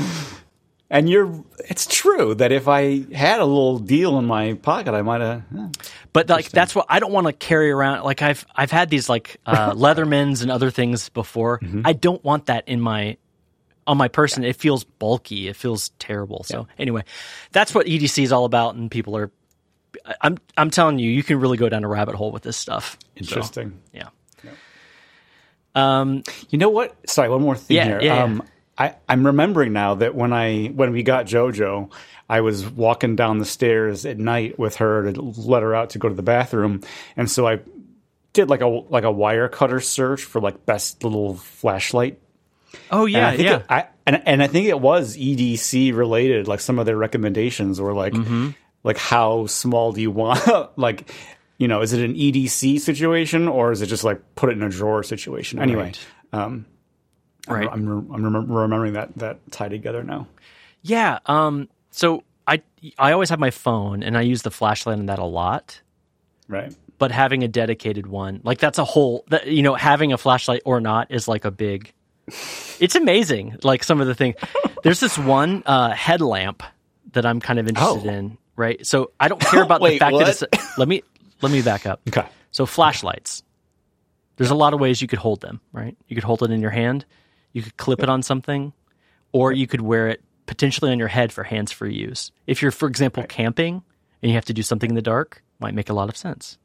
and 0.90 1.08
you're, 1.10 1.44
it's 1.70 1.86
true 1.86 2.34
that 2.36 2.52
if 2.52 2.68
I 2.68 3.06
had 3.14 3.40
a 3.40 3.46
little 3.46 3.78
deal 3.80 4.18
in 4.18 4.26
my 4.26 4.54
pocket, 4.56 4.94
I 4.94 5.02
might 5.04 5.22
have. 5.22 5.44
eh. 5.58 5.68
But 6.12 6.28
like 6.30 6.50
that's 6.50 6.74
what 6.74 6.88
I 6.90 7.00
don't 7.00 7.12
want 7.12 7.28
to 7.28 7.34
carry 7.34 7.70
around. 7.72 8.04
Like 8.04 8.22
I've 8.22 8.46
I've 8.56 8.72
had 8.72 8.90
these 8.90 9.10
like 9.10 9.38
uh, 9.46 9.72
Leathermans 9.74 10.42
and 10.42 10.50
other 10.52 10.72
things 10.72 11.10
before. 11.10 11.60
I 11.86 11.94
don't 11.94 12.24
want 12.24 12.48
that 12.48 12.68
in 12.68 12.82
my 12.82 13.18
on 13.86 13.98
my 13.98 14.08
person. 14.08 14.44
It 14.44 14.56
feels 14.56 14.84
bulky. 14.84 15.48
It 15.48 15.56
feels 15.56 15.90
terrible. 16.00 16.44
So 16.44 16.68
anyway, 16.78 17.04
that's 17.52 17.74
what 17.76 17.86
EDC 17.86 18.24
is 18.24 18.32
all 18.32 18.46
about. 18.46 18.76
And 18.76 18.90
people 18.90 19.16
are, 19.18 19.32
I'm 20.22 20.38
I'm 20.58 20.70
telling 20.72 20.98
you, 21.00 21.10
you 21.12 21.22
can 21.24 21.40
really 21.40 21.58
go 21.58 21.70
down 21.70 21.84
a 21.84 21.88
rabbit 21.88 22.16
hole 22.16 22.32
with 22.32 22.44
this 22.44 22.58
stuff. 22.58 22.98
So, 23.22 23.36
Interesting. 23.36 23.80
yeah. 23.94 24.10
Um. 25.76 26.24
You 26.50 26.58
know 26.58 26.70
what? 26.70 26.96
Sorry, 27.10 27.30
one 27.30 27.42
more 27.42 27.56
thing 27.56 27.78
Yeah, 27.78 27.86
here. 27.86 28.02
yeah, 28.02 28.16
yeah. 28.16 28.24
Um, 28.24 28.44
I, 28.78 28.96
I'm 29.08 29.26
remembering 29.26 29.74
now 29.74 29.96
that 29.96 30.16
when 30.16 30.34
I 30.34 30.68
when 30.68 30.92
we 30.92 31.04
got 31.04 31.26
JoJo, 31.26 31.92
I 32.30 32.42
was 32.42 32.68
walking 32.70 33.16
down 33.16 33.40
the 33.40 33.46
stairs 33.46 34.06
at 34.06 34.18
night 34.20 34.60
with 34.60 34.76
her 34.78 35.12
to 35.12 35.22
let 35.22 35.64
her 35.64 35.74
out 35.74 35.90
to 35.92 36.00
go 36.00 36.08
to 36.10 36.16
the 36.16 36.22
bathroom, 36.24 36.82
and 37.18 37.30
so 37.30 37.48
I 37.48 37.60
did 38.34 38.50
like 38.50 38.62
a 38.62 38.68
like 38.68 39.04
a 39.04 39.12
wire 39.12 39.50
cutter 39.50 39.80
search 39.80 40.24
for 40.24 40.40
like 40.40 40.66
best 40.66 41.04
little 41.04 41.36
flashlight 41.36 42.20
Oh 42.92 43.06
And 43.06 43.12
yeah, 43.14 43.28
I 43.28 43.36
think 43.36 43.50
yeah. 43.50 43.56
It, 43.58 43.66
I, 43.70 43.88
and, 44.06 44.22
and 44.28 44.44
I 44.44 44.48
think 44.48 44.68
it 44.68 44.80
was 44.80 45.18
EDC 45.18 45.96
related. 45.96 46.48
Like 46.48 46.60
some 46.60 46.78
of 46.78 46.86
their 46.86 46.98
recommendations 46.98 47.82
were 47.82 47.94
like, 47.94 48.14
Mm-hmm. 48.14 48.50
like 48.84 48.98
how 48.98 49.48
small 49.48 49.92
do 49.92 50.02
you 50.02 50.12
want? 50.12 50.48
like, 50.78 51.12
you 51.58 51.68
know, 51.68 51.82
is 51.82 51.94
it 51.94 52.06
an 52.06 52.14
EDC 52.14 52.80
situation 52.80 53.48
or 53.48 53.72
is 53.72 53.82
it 53.82 53.88
just 53.88 54.04
like 54.04 54.22
put 54.36 54.50
it 54.50 54.54
in 54.54 54.62
a 54.62 54.70
drawer 54.70 55.02
situation? 55.02 55.58
Anyway, 55.58 55.86
Right. 55.86 56.00
um, 56.32 56.68
Right. 57.48 57.68
I'm, 57.72 57.88
I'm, 58.14 58.24
I'm 58.36 58.52
remembering 58.52 58.94
that 58.94 59.18
that 59.18 59.40
tie 59.52 59.70
together 59.70 60.04
now. 60.04 60.28
Yeah. 60.84 61.18
Um. 61.26 61.70
So 61.92 62.24
I 62.48 62.62
I 62.98 63.12
always 63.12 63.30
have 63.30 63.40
my 63.40 63.52
phone, 63.52 64.04
and 64.04 64.18
I 64.18 64.22
use 64.22 64.42
the 64.44 64.52
flashlight 64.52 65.00
on 65.00 65.06
that 65.08 65.20
a 65.20 65.26
lot. 65.26 65.82
Right. 66.48 66.76
But 66.98 67.12
having 67.12 67.44
a 67.44 67.48
dedicated 67.48 68.08
one, 68.08 68.42
like 68.44 68.58
that's 68.60 68.78
a 68.78 68.84
whole. 68.86 69.24
That, 69.30 69.48
you 69.48 69.62
know, 69.64 69.76
having 69.76 70.12
a 70.14 70.18
flashlight 70.18 70.62
or 70.66 70.82
not 70.82 71.12
is 71.12 71.28
like 71.28 71.46
a 71.46 71.52
big. 71.52 71.94
It's 72.80 72.96
amazing. 72.96 73.58
Like 73.64 73.84
some 73.84 74.02
of 74.02 74.08
the 74.08 74.16
things. 74.16 74.36
There's 74.84 75.00
this 75.00 75.18
one 75.18 75.64
uh, 75.66 75.92
headlamp 75.92 76.62
that 77.14 77.26
I'm 77.26 77.40
kind 77.40 77.58
of 77.60 77.68
interested 77.68 78.10
Oh. 78.10 78.14
in. 78.14 78.38
Right. 78.56 78.86
So 78.86 79.12
I 79.20 79.28
don't 79.30 79.42
care 79.42 79.64
about 79.64 79.82
the 79.82 79.98
fact 79.98 80.14
what? 80.14 80.26
that 80.26 80.42
it's. 80.52 80.78
Let 80.78 80.88
me 80.88 81.04
let 81.42 81.52
me 81.52 81.62
back 81.62 81.86
up. 81.86 82.02
Okay. 82.08 82.28
So 82.52 82.66
flashlights. 82.66 83.44
There's 84.36 84.52
a 84.52 84.56
lot 84.56 84.74
of 84.74 84.80
ways 84.80 85.02
you 85.02 85.08
could 85.08 85.20
hold 85.20 85.42
them, 85.42 85.60
right? 85.74 85.98
You 86.08 86.16
could 86.16 86.24
hold 86.24 86.44
it 86.44 86.52
in 86.52 86.62
your 86.62 86.72
hand, 86.72 87.06
you 87.52 87.62
could 87.62 87.76
clip 87.76 88.02
it 88.02 88.08
on 88.10 88.22
something, 88.24 88.72
or 89.34 89.52
you 89.52 89.68
could 89.68 89.82
wear 89.82 90.08
it 90.08 90.22
potentially 90.50 90.92
on 90.92 90.98
your 90.98 91.08
head 91.08 91.32
for 91.32 91.44
hands-free 91.44 91.94
use. 91.94 92.32
If 92.48 92.62
you're, 92.64 92.72
for 92.72 92.88
example, 92.88 93.24
camping 93.24 93.84
and 94.24 94.30
you 94.32 94.34
have 94.36 94.46
to 94.46 94.54
do 94.54 94.64
something 94.64 94.90
in 94.90 94.96
the 94.96 95.02
dark, 95.02 95.44
might 95.60 95.76
make 95.76 95.90
a 95.90 95.94
lot 95.94 96.10
of 96.10 96.18
sense. 96.18 96.58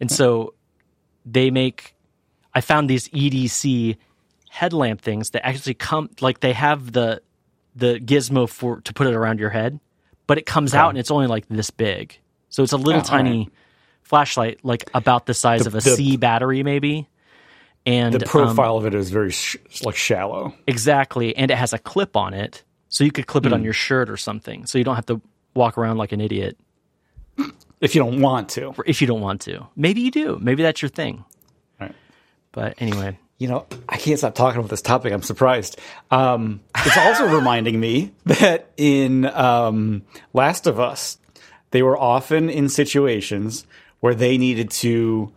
And 0.00 0.10
so 0.10 0.54
they 1.24 1.50
make 1.50 1.94
I 2.52 2.60
found 2.60 2.90
these 2.90 3.08
EDC 3.10 3.96
headlamp 4.50 5.00
things 5.00 5.30
that 5.30 5.46
actually 5.46 5.74
come 5.74 6.10
like 6.20 6.40
they 6.40 6.52
have 6.52 6.92
the 6.92 7.22
the 7.76 8.00
gizmo 8.00 8.48
for 8.48 8.80
to 8.82 8.92
put 8.92 9.06
it 9.06 9.14
around 9.14 9.38
your 9.38 9.50
head, 9.50 9.78
but 10.26 10.36
it 10.38 10.44
comes 10.46 10.74
out 10.74 10.88
and 10.90 10.98
it's 10.98 11.10
only 11.12 11.28
like 11.28 11.46
this 11.48 11.70
big. 11.70 12.18
So 12.50 12.62
it's 12.64 12.72
a 12.72 12.76
little 12.76 13.00
Oh, 13.00 13.04
tiny 13.04 13.48
flashlight, 14.02 14.64
like 14.64 14.90
about 14.92 15.26
the 15.26 15.34
size 15.34 15.66
of 15.66 15.74
a 15.76 15.80
C 15.80 15.94
the- 16.12 16.16
battery, 16.16 16.62
maybe. 16.64 17.08
And 17.86 18.14
The 18.14 18.24
um, 18.24 18.28
profile 18.30 18.76
of 18.78 18.86
it 18.86 18.94
is 18.94 19.10
very 19.10 19.30
sh- 19.30 19.56
like 19.84 19.94
shallow. 19.96 20.54
exactly, 20.66 21.36
and 21.36 21.50
it 21.50 21.56
has 21.58 21.72
a 21.74 21.78
clip 21.78 22.16
on 22.16 22.32
it, 22.34 22.64
so 22.88 23.04
you 23.04 23.10
could 23.12 23.26
clip 23.26 23.44
it 23.46 23.48
Hmm. 23.50 23.54
on 23.54 23.64
your 23.64 23.72
shirt 23.72 24.08
or 24.10 24.16
something, 24.16 24.66
so 24.66 24.78
you 24.78 24.84
don't 24.84 24.96
have 24.96 25.06
to 25.06 25.20
walk 25.54 25.78
around 25.78 25.98
like 25.98 26.12
an 26.12 26.20
idiot 26.20 26.56
If 27.80 27.94
you 27.94 28.00
don't 28.00 28.20
want 28.20 28.48
to, 28.50 28.72
if 28.86 29.00
you 29.00 29.06
don't 29.06 29.20
want 29.20 29.40
to. 29.42 29.66
Maybe 29.76 30.00
you 30.00 30.10
do. 30.10 30.38
Maybe 30.40 30.62
that's 30.62 30.80
your 30.80 30.88
thing. 30.88 31.24
Right. 31.80 31.94
But 32.52 32.74
anyway, 32.78 33.18
you 33.38 33.48
know, 33.48 33.66
I 33.88 33.96
can't 33.98 34.18
stop 34.18 34.34
talking 34.34 34.58
about 34.60 34.70
this 34.70 34.80
topic. 34.80 35.12
I'm 35.12 35.22
surprised. 35.22 35.78
Um, 36.10 36.60
it's 36.76 36.96
also 36.96 37.26
reminding 37.36 37.78
me 37.78 38.12
that 38.26 38.70
in 38.76 39.26
um, 39.26 40.02
Last 40.32 40.66
of 40.66 40.78
Us, 40.80 41.18
they 41.72 41.82
were 41.82 41.98
often 41.98 42.48
in 42.48 42.68
situations 42.68 43.66
where 44.00 44.14
they 44.14 44.38
needed 44.38 44.70
to 44.70 45.32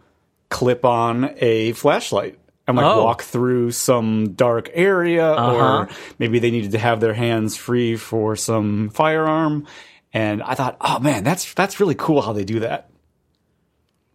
clip 0.49 0.85
on 0.85 1.33
a 1.37 1.71
flashlight 1.73 2.37
and 2.67 2.75
like 2.77 2.85
Oh. 2.85 3.03
walk 3.03 3.21
through 3.23 3.71
some 3.71 4.33
dark 4.33 4.69
area, 4.73 5.25
Uh-huh. 5.31 5.55
or 5.85 5.89
maybe 6.19 6.39
they 6.39 6.51
needed 6.51 6.71
to 6.71 6.77
have 6.79 6.99
their 6.99 7.13
hands 7.13 7.55
free 7.55 7.95
for 7.95 8.35
some 8.35 8.89
firearm. 8.89 9.65
And 10.13 10.41
I 10.43 10.53
thought, 10.55 10.77
oh 10.81 10.99
man, 10.99 11.23
that's 11.23 11.53
that's 11.53 11.79
really 11.79 11.95
cool 11.95 12.21
how 12.21 12.33
they 12.33 12.43
do 12.45 12.59
that. 12.61 12.89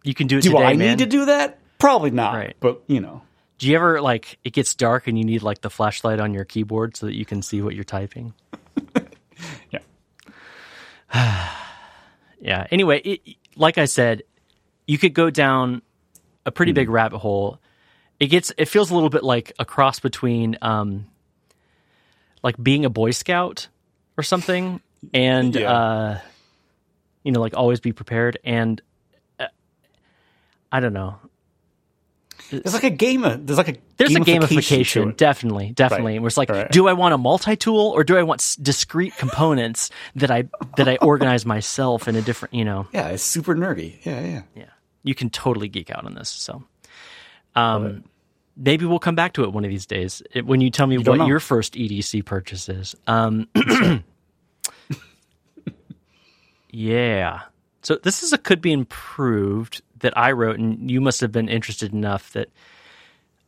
you 0.03 0.13
can 0.13 0.27
do 0.27 0.37
it 0.37 0.41
Do 0.43 0.51
today, 0.51 0.63
I 0.63 0.73
man. 0.75 0.97
need 0.97 0.99
to 0.99 1.05
do 1.09 1.25
that? 1.25 1.59
Probably 1.79 2.11
not. 2.11 2.33
Right. 2.35 2.55
But 2.59 2.81
you 2.87 2.99
know. 2.99 3.21
Do 3.57 3.69
you 3.69 3.75
ever 3.77 4.01
like 4.01 4.37
it 4.43 4.51
gets 4.51 4.75
dark 4.75 5.07
and 5.07 5.17
you 5.17 5.23
need 5.23 5.41
like 5.43 5.61
the 5.61 5.69
flashlight 5.69 6.19
on 6.19 6.33
your 6.33 6.43
keyboard 6.43 6.97
so 6.97 7.05
that 7.05 7.15
you 7.15 7.23
can 7.25 7.41
see 7.41 7.61
what 7.61 7.73
you're 7.75 7.83
typing? 7.85 8.33
Yeah. 9.71 9.79
Yeah. 12.41 12.67
Anyway, 12.71 12.99
it, 12.99 13.21
like 13.55 13.77
I 13.77 13.85
said, 13.85 14.23
you 14.85 14.97
could 14.97 15.13
go 15.13 15.29
down 15.29 15.81
a 16.45 16.51
pretty 16.51 16.73
Hmm. 16.73 16.75
big 16.75 16.89
rabbit 16.89 17.19
hole. 17.19 17.59
It 18.23 18.27
gets 18.27 18.53
it 18.57 18.65
feels 18.69 18.89
a 18.89 18.93
little 18.95 19.09
bit 19.09 19.23
like 19.23 19.51
a 19.59 19.65
cross 19.65 19.99
between 19.99 20.55
um 20.61 21.07
like 22.41 22.55
being 22.61 22.85
a 22.85 22.89
boy 22.89 23.11
scout 23.11 23.67
or 24.17 24.23
something 24.23 24.79
and 25.13 25.53
Yeah. 25.55 25.71
uh 25.71 26.19
you 27.23 27.31
know 27.33 27.41
like 27.41 27.53
always 27.57 27.81
be 27.81 27.91
prepared 27.91 28.37
and 28.45 28.81
uh, 29.39 29.47
I 30.71 30.79
don't 30.79 30.93
know. 30.93 31.17
There's 32.49 32.73
like 32.73 32.83
a 32.83 32.89
game. 32.91 33.21
There's 33.21 33.57
like 33.57 33.69
a 33.69 33.75
There's 33.97 34.15
a 34.15 34.19
gamification 34.19 34.23
to 34.23 34.55
gamification, 34.55 35.09
it. 35.11 35.17
definitely, 35.17 35.71
definitely. 35.71 36.13
Right. 36.13 36.21
Where 36.21 36.27
it's 36.27 36.37
like, 36.37 36.49
Right. 36.49 36.69
do 36.71 36.87
I 36.87 36.93
want 36.93 37.13
a 37.13 37.17
multi-tool 37.17 37.87
or 37.95 38.03
do 38.03 38.15
I 38.17 38.23
want 38.23 38.57
discrete 38.61 39.15
components 39.17 39.89
that 40.15 40.29
I 40.29 40.43
that 40.77 40.87
I 40.87 40.97
organize 40.97 41.45
myself 41.45 42.07
in 42.07 42.15
a 42.15 42.21
different, 42.21 42.53
you 42.53 42.63
know? 42.65 42.87
Yeah, 42.93 43.07
it's 43.09 43.23
super 43.23 43.55
nerdy. 43.55 43.97
Yeah, 44.05 44.21
yeah. 44.21 44.41
Yeah, 44.55 44.69
you 45.03 45.15
can 45.15 45.29
totally 45.29 45.67
geek 45.67 45.89
out 45.89 46.05
on 46.05 46.13
this. 46.15 46.29
So, 46.29 46.63
um, 47.55 48.03
maybe 48.55 48.85
we'll 48.85 48.99
come 48.99 49.15
back 49.15 49.33
to 49.33 49.43
it 49.43 49.51
one 49.53 49.63
of 49.65 49.69
these 49.71 49.85
days 49.85 50.21
It- 50.31 50.45
when 50.45 50.61
you 50.61 50.69
tell 50.69 50.87
me 50.87 50.97
don't 50.97 51.13
what 51.17 51.23
know. 51.23 51.27
your 51.27 51.39
first 51.39 51.73
EDC 51.75 52.21
purchase 52.25 52.69
is. 52.69 52.95
Um, 53.07 53.47
yeah. 56.71 57.41
So 57.81 57.97
this 58.01 58.23
is 58.23 58.33
a 58.33 58.37
could 58.37 58.61
be 58.61 58.71
improved 58.71 59.81
that 59.99 60.17
I 60.17 60.31
wrote, 60.31 60.59
and 60.59 60.89
you 60.89 61.01
must 61.01 61.21
have 61.21 61.31
been 61.31 61.49
interested 61.49 61.93
enough 61.93 62.31
that 62.33 62.49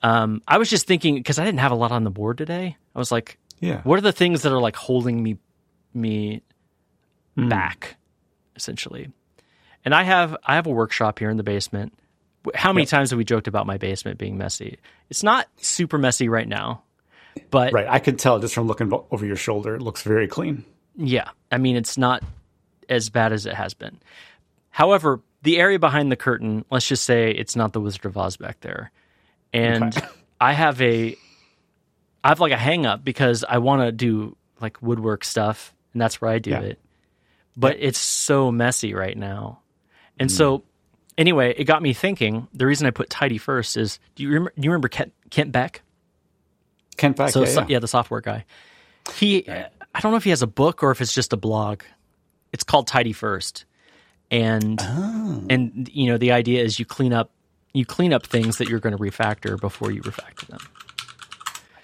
um, 0.03 0.41
I 0.47 0.57
was 0.57 0.69
just 0.69 0.87
thinking 0.87 1.15
because 1.15 1.39
I 1.39 1.45
didn't 1.45 1.59
have 1.59 1.71
a 1.71 1.75
lot 1.75 1.91
on 1.91 2.03
the 2.03 2.09
board 2.11 2.37
today. 2.37 2.77
I 2.95 2.99
was 2.99 3.11
like, 3.11 3.37
Yeah. 3.59 3.81
what 3.83 3.97
are 3.97 4.01
the 4.01 4.11
things 4.11 4.41
that 4.43 4.51
are 4.51 4.59
like 4.59 4.75
holding 4.75 5.21
me 5.23 5.37
me 5.93 6.41
Hmm. 7.35 7.49
back, 7.49 7.97
essentially? 8.55 9.09
And 9.83 9.93
I 9.93 10.03
have 10.03 10.35
I 10.45 10.55
have 10.55 10.67
a 10.67 10.71
workshop 10.71 11.19
here 11.19 11.29
in 11.29 11.37
the 11.37 11.43
basement. 11.43 11.93
How 12.53 12.71
many 12.73 12.85
times 12.85 13.09
have 13.09 13.17
we 13.17 13.23
joked 13.25 13.47
about 13.47 13.65
my 13.65 13.77
basement 13.77 14.17
being 14.19 14.37
messy? 14.37 14.77
It's 15.09 15.23
not 15.23 15.47
super 15.57 15.97
messy 15.97 16.29
right 16.29 16.47
now, 16.47 16.83
but 17.49 17.73
Right. 17.73 17.87
I 17.87 17.99
could 17.99 18.19
tell 18.19 18.39
just 18.39 18.53
from 18.53 18.67
looking 18.67 18.91
over 19.11 19.25
your 19.25 19.35
shoulder. 19.35 19.75
It 19.75 19.81
looks 19.81 20.03
very 20.03 20.27
clean. 20.27 20.63
Yeah, 20.95 21.29
I 21.51 21.57
mean 21.57 21.75
it's 21.75 21.97
not 21.97 22.23
as 22.89 23.09
bad 23.09 23.33
as 23.33 23.45
it 23.45 23.53
has 23.53 23.73
been. 23.73 23.99
However, 24.69 25.21
the 25.41 25.57
area 25.57 25.79
behind 25.79 26.11
the 26.11 26.15
curtain, 26.15 26.65
let's 26.69 26.87
just 26.87 27.03
say 27.03 27.31
it's 27.31 27.55
not 27.55 27.73
the 27.73 27.81
Wizard 27.81 28.05
of 28.05 28.17
Oz 28.17 28.37
back 28.37 28.59
there, 28.61 28.91
and 29.53 29.85
Okay. 29.95 30.05
I 30.39 30.53
have 30.53 30.81
a, 30.81 31.15
I 32.23 32.29
have 32.29 32.39
like 32.39 32.51
a 32.51 32.57
hang 32.57 32.85
up 32.85 33.03
because 33.03 33.43
I 33.47 33.57
want 33.59 33.81
to 33.83 33.91
do 33.91 34.35
like 34.61 34.81
woodwork 34.81 35.23
stuff, 35.23 35.73
and 35.93 36.01
that's 36.01 36.19
where 36.21 36.31
I 36.31 36.39
do 36.39 36.51
Yeah. 36.51 36.61
it. 36.61 36.79
But 37.57 37.77
it's 37.79 37.99
so 37.99 38.51
messy 38.51 38.93
right 38.93 39.17
now, 39.17 39.59
and 40.19 40.29
Mm. 40.29 40.33
so 40.33 40.63
anyway, 41.17 41.53
it 41.57 41.65
got 41.65 41.81
me 41.81 41.93
thinking. 41.93 42.47
The 42.53 42.65
reason 42.65 42.87
I 42.87 42.91
put 42.91 43.09
tidy 43.09 43.37
first 43.37 43.77
is 43.77 43.99
do 44.15 44.23
you 44.23 44.29
remember? 44.29 44.53
Do 44.57 44.65
you 44.65 44.71
remember 44.71 44.87
Kent, 44.87 45.13
Kent 45.29 45.51
Beck? 45.51 45.81
Kent 46.97 47.17
Beck. 47.17 47.31
So 47.31 47.41
yeah, 47.41 47.45
so- 47.49 47.59
yeah. 47.61 47.65
yeah, 47.69 47.79
the 47.79 47.87
software 47.87 48.21
guy. 48.21 48.45
He, 49.15 49.47
I 49.49 49.99
don't 49.99 50.11
know 50.11 50.17
if 50.17 50.23
he 50.23 50.31
has 50.31 50.41
a 50.41 50.47
book 50.47 50.81
or 50.81 50.89
if 50.91 50.99
it's 51.01 51.13
just 51.13 51.31
a 51.33 51.37
blog. 51.37 51.83
It's 52.51 52.63
called 52.63 52.87
Tidy 52.87 53.13
First, 53.13 53.65
and 54.31 54.79
Oh. 54.81 55.43
and 55.49 55.89
you 55.93 56.07
know 56.09 56.17
the 56.17 56.31
idea 56.31 56.63
is 56.63 56.79
you 56.79 56.85
clean 56.85 57.11
up 57.13 57.29
you 57.73 57.85
clean 57.85 58.13
up 58.13 58.25
things 58.25 58.57
that 58.57 58.69
you're 58.69 58.79
going 58.79 58.95
to 58.95 59.01
refactor 59.01 59.59
before 59.59 59.91
you 59.91 60.01
refactor 60.01 60.47
them. 60.47 60.59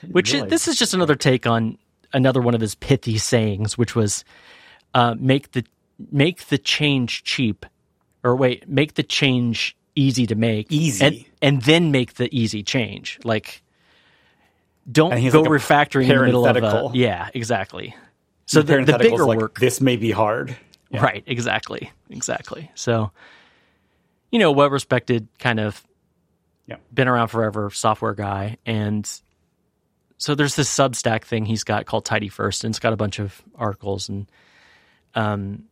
Which 0.10 0.32
this 0.32 0.68
is 0.68 0.80
just 0.80 0.94
another 0.94 1.16
take 1.16 1.46
on 1.46 1.78
another 2.14 2.42
one 2.42 2.56
of 2.56 2.62
his 2.62 2.74
pithy 2.74 3.18
sayings, 3.18 3.78
which 3.78 3.96
was 3.96 4.24
uh, 4.96 5.16
make 5.20 5.52
the 5.52 5.64
make 6.12 6.48
the 6.48 6.58
change 6.58 7.24
cheap, 7.24 7.66
or 8.24 8.36
wait, 8.36 8.68
make 8.68 8.94
the 8.96 9.04
change 9.04 9.76
easy 9.96 10.28
to 10.28 10.36
make, 10.36 10.72
Easy. 10.72 11.06
and, 11.06 11.26
and 11.42 11.62
then 11.64 11.92
make 11.92 12.14
the 12.16 12.34
easy 12.36 12.64
change. 12.64 13.20
Like, 13.24 13.62
don't 14.90 15.10
go 15.32 15.42
like 15.42 15.52
refactoring 15.52 16.04
in 16.04 16.18
the 16.18 16.26
middle 16.26 16.46
of 16.48 16.56
a 16.58 16.92
yeah, 16.98 17.30
exactly. 17.34 17.96
So 18.46 18.62
the, 18.62 18.84
the 18.84 18.98
bigger 18.98 19.26
like, 19.26 19.40
work, 19.40 19.60
This 19.60 19.80
may 19.82 19.96
be 19.96 20.12
hard. 20.12 20.56
right? 20.92 21.24
Exactly, 21.28 21.92
exactly. 22.10 22.72
So, 22.76 23.12
you 24.32 24.40
know, 24.40 24.52
well 24.52 24.70
respected, 24.70 25.28
kind 25.40 25.60
of 25.60 25.82
Yeah. 26.68 26.78
been 26.94 27.08
around 27.08 27.28
forever 27.30 27.70
software 27.70 28.14
guy, 28.14 28.58
and 28.66 29.10
so 30.18 30.36
there's 30.36 30.56
this 30.56 30.70
Substack 30.74 31.24
thing 31.24 31.46
he's 31.46 31.64
got 31.64 31.86
called 31.86 32.06
Tidy 32.06 32.30
First, 32.30 32.64
and 32.64 32.72
it's 32.72 32.80
got 32.80 32.94
a 32.94 32.98
bunch 32.98 33.20
of 33.20 33.42
articles 33.56 34.10
and 34.10 34.30
um, 35.16 35.64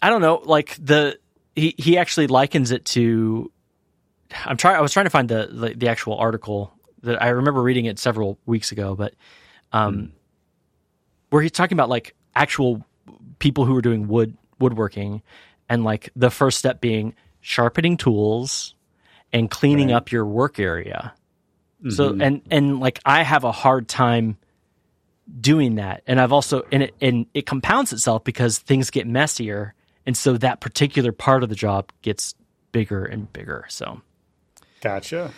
I 0.00 0.08
don't 0.10 0.20
know, 0.22 0.40
like 0.44 0.76
the 0.84 1.18
he 1.56 1.74
he 1.78 1.98
actually 1.98 2.26
likens 2.26 2.70
it 2.70 2.84
to. 2.86 3.50
I'm 4.46 4.56
trying. 4.56 4.76
I 4.76 4.80
was 4.80 4.92
trying 4.92 5.06
to 5.06 5.10
find 5.10 5.28
the, 5.28 5.48
the 5.52 5.74
the 5.74 5.88
actual 5.88 6.16
article 6.16 6.72
that 7.02 7.22
I 7.22 7.28
remember 7.28 7.62
reading 7.62 7.84
it 7.86 7.98
several 7.98 8.38
weeks 8.46 8.72
ago, 8.72 8.94
but 8.94 9.14
um, 9.72 10.12
where 11.30 11.42
he's 11.42 11.52
talking 11.52 11.76
about 11.76 11.88
like 11.88 12.14
actual 12.34 12.84
people 13.38 13.64
who 13.64 13.76
are 13.76 13.82
doing 13.82 14.08
wood 14.08 14.36
woodworking, 14.58 15.22
and 15.68 15.84
like 15.84 16.10
the 16.16 16.30
first 16.30 16.58
step 16.58 16.80
being 16.80 17.14
sharpening 17.40 17.96
tools 17.96 18.74
and 19.32 19.50
cleaning 19.50 19.88
Right. 19.88 19.96
up 19.96 20.12
your 20.12 20.24
work 20.24 20.58
area, 20.60 21.12
So 21.88 22.16
and 22.18 22.42
and 22.50 22.80
like 22.80 23.00
I 23.04 23.22
have 23.22 23.44
a 23.44 23.52
hard 23.52 23.88
time 23.88 24.38
doing 25.40 25.74
that, 25.76 26.02
and 26.06 26.20
I've 26.20 26.32
also 26.32 26.62
and 26.72 26.84
it 26.84 26.94
and 27.00 27.26
it 27.34 27.44
compounds 27.46 27.92
itself 27.92 28.24
because 28.24 28.58
things 28.58 28.90
get 28.90 29.06
messier, 29.06 29.74
and 30.06 30.16
so 30.16 30.36
that 30.36 30.60
particular 30.60 31.12
part 31.12 31.42
of 31.42 31.48
the 31.48 31.54
job 31.54 31.92
gets 32.02 32.34
bigger 32.72 33.04
and 33.04 33.32
bigger. 33.32 33.64
So 33.68 34.00
Gotcha. 34.80 35.32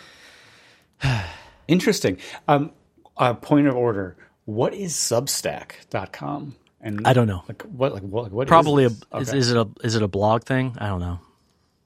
Interesting. 1.67 2.17
Um, 2.47 2.71
uh, 3.17 3.33
point 3.33 3.67
of 3.67 3.75
order. 3.75 4.17
What 4.45 4.73
is 4.73 4.93
Substack.com? 4.93 6.55
And 6.81 7.07
I 7.07 7.13
don't 7.13 7.27
know. 7.27 7.43
Like 7.47 7.63
what? 7.63 7.93
Like 7.93 8.03
what? 8.03 8.23
Like 8.25 8.31
what 8.31 8.47
is 8.47 8.49
probably 8.49 8.85
a, 8.85 8.89
this? 8.89 9.29
is, 9.29 9.33
is 9.33 9.51
it 9.51 9.57
a 9.57 9.67
is 9.83 9.95
it 9.95 10.03
a 10.03 10.07
blog 10.07 10.43
thing? 10.43 10.75
I 10.77 10.87
don't 10.87 10.99
know. 10.99 11.19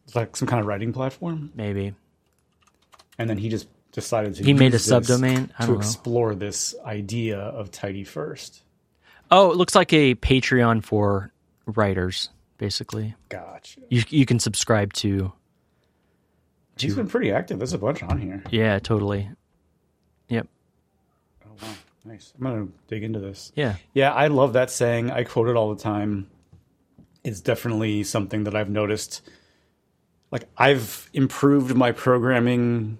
It's 0.05 0.15
like 0.15 0.35
some 0.35 0.47
kind 0.47 0.59
of 0.59 0.65
writing 0.65 0.91
platform, 0.91 1.51
Maybe 1.55 1.93
and 3.19 3.29
then 3.29 3.37
he 3.37 3.49
just 3.49 3.67
decided 3.91 4.35
to. 4.35 4.43
He 4.43 4.53
made 4.53 4.73
a 4.73 4.77
subdomain? 4.77 5.55
To 5.57 5.67
know. 5.67 5.77
explore 5.77 6.33
this 6.33 6.73
idea 6.83 7.37
of 7.37 7.69
tidy 7.69 8.05
first. 8.05 8.63
Oh, 9.29 9.51
it 9.51 9.57
looks 9.57 9.75
like 9.75 9.93
a 9.93 10.15
Patreon 10.15 10.83
for 10.83 11.31
writers, 11.67 12.29
basically. 12.59 13.15
Gotcha. 13.29 13.81
You 13.89 14.03
you 14.09 14.27
can 14.27 14.37
subscribe 14.37 14.93
to. 14.93 15.33
He's 16.77 16.95
been 16.95 17.07
pretty 17.07 17.31
active. 17.31 17.57
There's 17.57 17.73
a 17.73 17.79
bunch 17.79 18.03
on 18.03 18.21
here. 18.21 18.43
Yeah, 18.51 18.77
totally. 18.77 19.29
Yep. 20.27 20.47
Oh 21.45 21.49
wow, 21.61 21.73
nice. 22.05 22.31
I'm 22.37 22.43
gonna 22.43 22.67
dig 22.87 23.03
into 23.03 23.19
this. 23.19 23.51
Yeah. 23.55 23.75
Yeah, 23.93 24.13
I 24.13 24.27
love 24.27 24.53
that 24.53 24.69
saying. 24.69 25.09
I 25.09 25.23
quote 25.23 25.49
it 25.49 25.55
all 25.55 25.73
the 25.73 25.81
time. 25.81 26.29
It's 27.23 27.41
definitely 27.41 28.03
something 28.03 28.43
that 28.43 28.55
I've 28.55 28.69
noticed. 28.69 29.21
Like 30.31 30.47
I've 30.55 31.09
improved 31.13 31.75
my 31.75 31.91
programming 31.91 32.99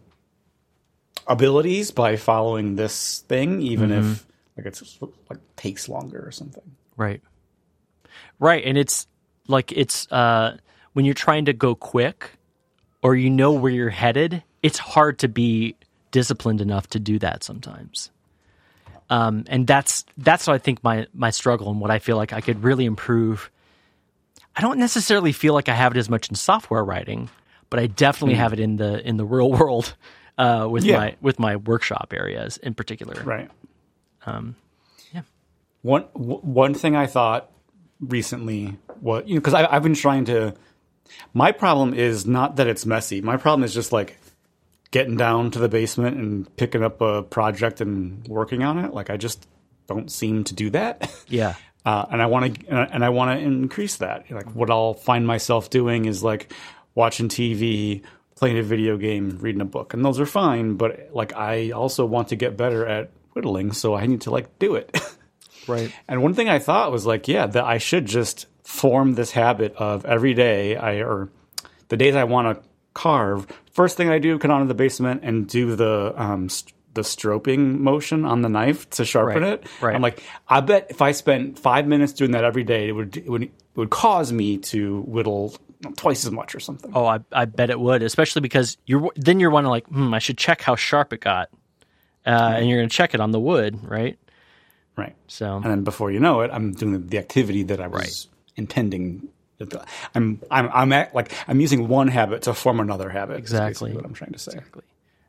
abilities 1.28 1.92
by 1.92 2.16
following 2.16 2.76
this 2.76 3.20
thing, 3.28 3.62
even 3.62 3.92
mm-hmm. 3.92 4.12
if 4.12 4.26
like 4.58 4.66
it's 4.66 5.00
like 5.30 5.40
takes 5.56 5.88
longer 5.88 6.26
or 6.26 6.32
something. 6.32 6.76
Right. 6.98 7.22
Right, 8.40 8.64
and 8.66 8.78
it's 8.78 9.08
like 9.50 9.72
it's 9.74 10.10
uh 10.12 10.58
when 10.94 11.06
you're 11.06 11.14
trying 11.14 11.46
to 11.46 11.54
go 11.54 11.76
quick 11.76 12.32
or 13.02 13.16
you 13.16 13.30
know 13.30 13.52
where 13.54 13.72
you're 13.72 13.90
headed, 13.90 14.44
it's 14.64 14.78
hard 14.78 15.20
to 15.20 15.28
be 15.28 15.76
disciplined 16.12 16.62
enough 16.62 16.88
to 16.88 17.00
do 17.00 17.20
that 17.20 17.44
sometimes. 17.44 18.12
Um 19.10 19.46
and 19.48 19.66
that's 19.66 20.06
that's 20.18 20.48
what 20.48 20.54
I 20.54 20.58
think 20.60 20.84
my 20.84 21.08
my 21.14 21.30
struggle 21.32 21.70
and 21.72 21.80
what 21.82 21.92
I 21.92 22.00
feel 22.00 22.18
like 22.18 22.34
I 22.34 22.42
could 22.42 22.64
really 22.64 22.86
improve. 22.86 23.50
I 24.56 24.62
don't 24.62 24.78
necessarily 24.80 25.32
feel 25.32 25.54
like 25.54 25.70
I 25.70 25.74
have 25.74 25.96
it 25.96 25.98
as 26.00 26.10
much 26.10 26.30
in 26.30 26.36
software 26.36 26.84
writing, 26.84 27.30
but 27.70 27.80
I 27.80 27.88
definitely 27.88 28.36
have 28.36 28.54
it 28.54 28.60
in 28.60 28.76
the 28.78 29.06
in 29.08 29.18
the 29.18 29.26
real 29.26 29.52
world 29.60 29.96
uh 30.38 30.68
with 30.70 30.84
Yeah. 30.84 30.98
my 30.98 31.16
with 31.22 31.40
my 31.40 31.56
workshop 31.56 32.14
areas 32.16 32.58
in 32.58 32.74
particular. 32.76 33.22
Right. 33.24 33.50
Um 34.26 34.56
yeah. 35.14 35.22
One 35.82 36.06
w- 36.14 36.42
one 36.42 36.74
thing 36.74 36.96
I 36.96 37.08
thought 37.08 37.50
recently 38.00 38.78
what 39.00 39.28
you 39.28 39.36
know 39.36 39.42
because 39.42 39.54
I've 39.54 39.84
been 39.84 39.96
trying 39.96 40.26
to. 40.26 40.54
My 41.34 41.52
problem 41.52 41.94
is 41.94 42.26
not 42.28 42.58
that 42.58 42.68
it's 42.68 42.86
messy. 42.86 43.22
My 43.22 43.38
problem 43.38 43.64
is 43.64 43.74
just 43.74 43.92
like 43.92 44.18
getting 44.92 45.18
down 45.18 45.52
to 45.52 45.60
the 45.60 45.70
basement 45.70 46.18
and 46.18 46.56
picking 46.58 46.84
up 46.84 47.02
a 47.02 47.24
project 47.24 47.82
and 47.82 48.28
working 48.28 48.64
on 48.64 48.78
it. 48.78 48.94
Like 48.94 49.10
I 49.10 49.18
just 49.18 49.48
don't 49.88 50.12
seem 50.12 50.44
to 50.46 50.54
do 50.54 50.70
that. 50.72 51.12
Yeah. 51.28 51.56
uh, 51.86 52.06
and 52.12 52.22
I 52.22 52.26
want 52.26 52.60
to 52.66 52.70
and 52.72 53.04
I 53.04 53.10
want 53.10 53.40
to 53.40 53.46
increase 53.46 53.98
that. 53.98 54.30
Like 54.32 54.54
what 54.56 54.70
I'll 54.70 54.94
find 54.94 55.26
myself 55.26 55.70
doing 55.70 56.06
is 56.06 56.24
like 56.24 56.52
watching 56.96 57.28
TV, 57.28 58.02
playing 58.36 58.58
a 58.58 58.64
video 58.64 58.98
game, 58.98 59.38
reading 59.40 59.62
a 59.62 59.66
book, 59.66 59.94
and 59.94 60.04
those 60.04 60.20
are 60.20 60.26
fine. 60.26 60.76
But 60.76 61.10
like 61.14 61.34
I 61.34 61.72
also 61.72 62.06
want 62.06 62.30
to 62.30 62.36
get 62.36 62.58
better 62.58 62.86
at 62.86 63.12
whittling, 63.34 63.72
so 63.72 63.96
I 63.96 64.06
need 64.08 64.22
to 64.22 64.32
like 64.32 64.60
do 64.60 64.76
it. 64.76 64.96
Right. 65.70 65.92
and 66.08 66.22
one 66.24 66.34
thing 66.34 66.50
I 66.50 66.60
thought 66.60 66.92
was 66.92 67.06
like, 67.06 67.28
yeah, 67.28 67.46
that 67.48 67.64
I 67.64 67.78
should 67.78 68.06
just 68.06 68.48
form 68.64 69.14
this 69.16 69.32
habit 69.32 69.74
of 69.78 70.06
every 70.06 70.34
day 70.34 70.76
I 70.76 71.02
or 71.02 71.30
the 71.90 71.98
days 71.98 72.16
I 72.16 72.24
want 72.26 72.58
to 72.62 72.68
carve. 72.94 73.48
First 73.72 73.98
thing 73.98 74.10
I 74.10 74.20
do, 74.20 74.38
get 74.38 74.52
onto 74.52 74.68
the 74.68 74.74
basement 74.74 75.22
and 75.24 75.48
do 75.48 75.76
the 75.76 76.14
um, 76.18 76.50
st- 76.50 76.74
the 76.96 77.04
stropping 77.04 77.82
motion 77.84 78.26
on 78.26 78.42
the 78.42 78.50
knife 78.50 78.90
to 78.90 79.06
sharpen 79.06 79.44
Right, 79.44 79.54
it. 79.54 79.68
right. 79.80 79.96
I'm 79.96 80.02
like, 80.02 80.24
I 80.48 80.60
bet 80.62 80.88
if 80.90 81.02
I 81.04 81.12
spent 81.12 81.60
five 81.60 81.86
minutes 81.88 82.14
doing 82.14 82.32
that 82.32 82.44
every 82.44 82.64
day, 82.64 82.90
it 82.90 82.92
would 82.94 83.16
it 83.16 83.30
would 83.30 83.44
it 83.44 83.52
would 83.76 83.92
cause 83.92 84.32
me 84.34 84.58
to 84.58 85.02
whittle 85.02 85.56
twice 85.98 86.26
as 86.26 86.32
much 86.32 86.56
or 86.56 86.60
something. 86.60 86.92
Oh, 86.94 87.06
I, 87.06 87.20
I 87.32 87.46
bet 87.46 87.70
it 87.70 87.80
would, 87.80 88.02
especially 88.02 88.42
because 88.42 88.78
you're 88.86 89.10
then 89.16 89.40
you're 89.40 89.52
wondering 89.52 89.70
like, 89.72 89.88
hmm, 89.88 90.14
I 90.14 90.20
should 90.20 90.38
check 90.38 90.62
how 90.62 90.76
sharp 90.76 91.14
it 91.14 91.22
got, 91.22 91.50
uh, 92.26 92.54
and 92.58 92.68
you're 92.68 92.80
going 92.80 92.90
to 92.90 92.94
check 92.96 93.14
it 93.14 93.22
on 93.22 93.32
the 93.32 93.40
wood, 93.40 93.80
right? 93.88 94.18
Right. 95.00 95.16
So 95.28 95.56
And 95.56 95.66
then 95.66 95.84
before 95.84 96.12
you 96.12 96.20
know 96.20 96.42
it, 96.42 96.52
I'm 96.54 96.74
doing 96.74 97.08
the, 97.08 97.18
activity 97.18 97.64
that 97.64 97.80
I 97.80 97.88
was 97.88 98.28
intending. 98.56 99.30
I'm 100.16 100.40
I'm 100.50 100.70
I'm 100.74 100.94
at, 100.94 101.14
like 101.16 101.32
I'm 101.48 101.60
using 101.60 101.88
one 101.88 102.08
habit 102.08 102.44
to 102.44 102.54
form 102.54 102.80
another 102.80 103.10
habit. 103.10 103.38
Exactly. 103.38 103.94
what 103.94 104.06
I'm 104.06 104.14
trying 104.14 104.32
to 104.34 104.40
say. 104.40 104.54
Exactly. 104.54 104.84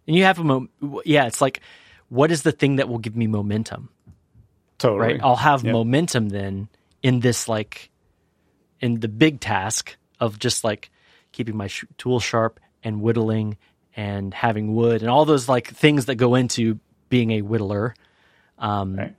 and 0.07 0.17
you 0.17 0.25
have 0.25 0.39
a 0.39 0.45
mo- 0.45 0.69
yeah, 1.05 1.27
it's 1.27 1.41
like, 1.41 1.61
what 2.09 2.31
is 2.31 2.43
the 2.43 2.53
thing 2.53 2.77
that 2.77 2.89
will 2.89 2.99
give 2.99 3.17
me 3.17 3.27
momentum, 3.27 3.89
Totally. 4.79 5.01
right? 5.15 5.21
I'll 5.23 5.37
have 5.37 5.65
Yeah. 5.65 5.73
momentum 5.73 6.29
then 6.31 6.69
in 7.03 7.21
this 7.21 7.49
like, 7.49 7.91
in 8.81 9.01
the 9.01 9.09
big 9.09 9.41
task 9.41 9.97
of 10.21 10.39
just 10.39 10.65
like 10.65 10.91
keeping 11.33 11.57
my 11.57 11.67
sh- 11.69 11.85
tool 11.99 12.21
sharp 12.21 12.61
and 12.85 13.01
whittling 13.01 13.57
and 13.97 14.33
having 14.35 14.75
wood 14.75 15.03
and 15.03 15.11
all 15.11 15.25
those 15.25 15.49
like 15.49 15.67
things 15.69 16.07
that 16.07 16.17
go 16.17 16.35
into 16.35 16.79
being 17.09 17.31
a 17.33 17.43
whittler. 17.43 17.93
Um, 18.59 18.97
right. 18.97 19.15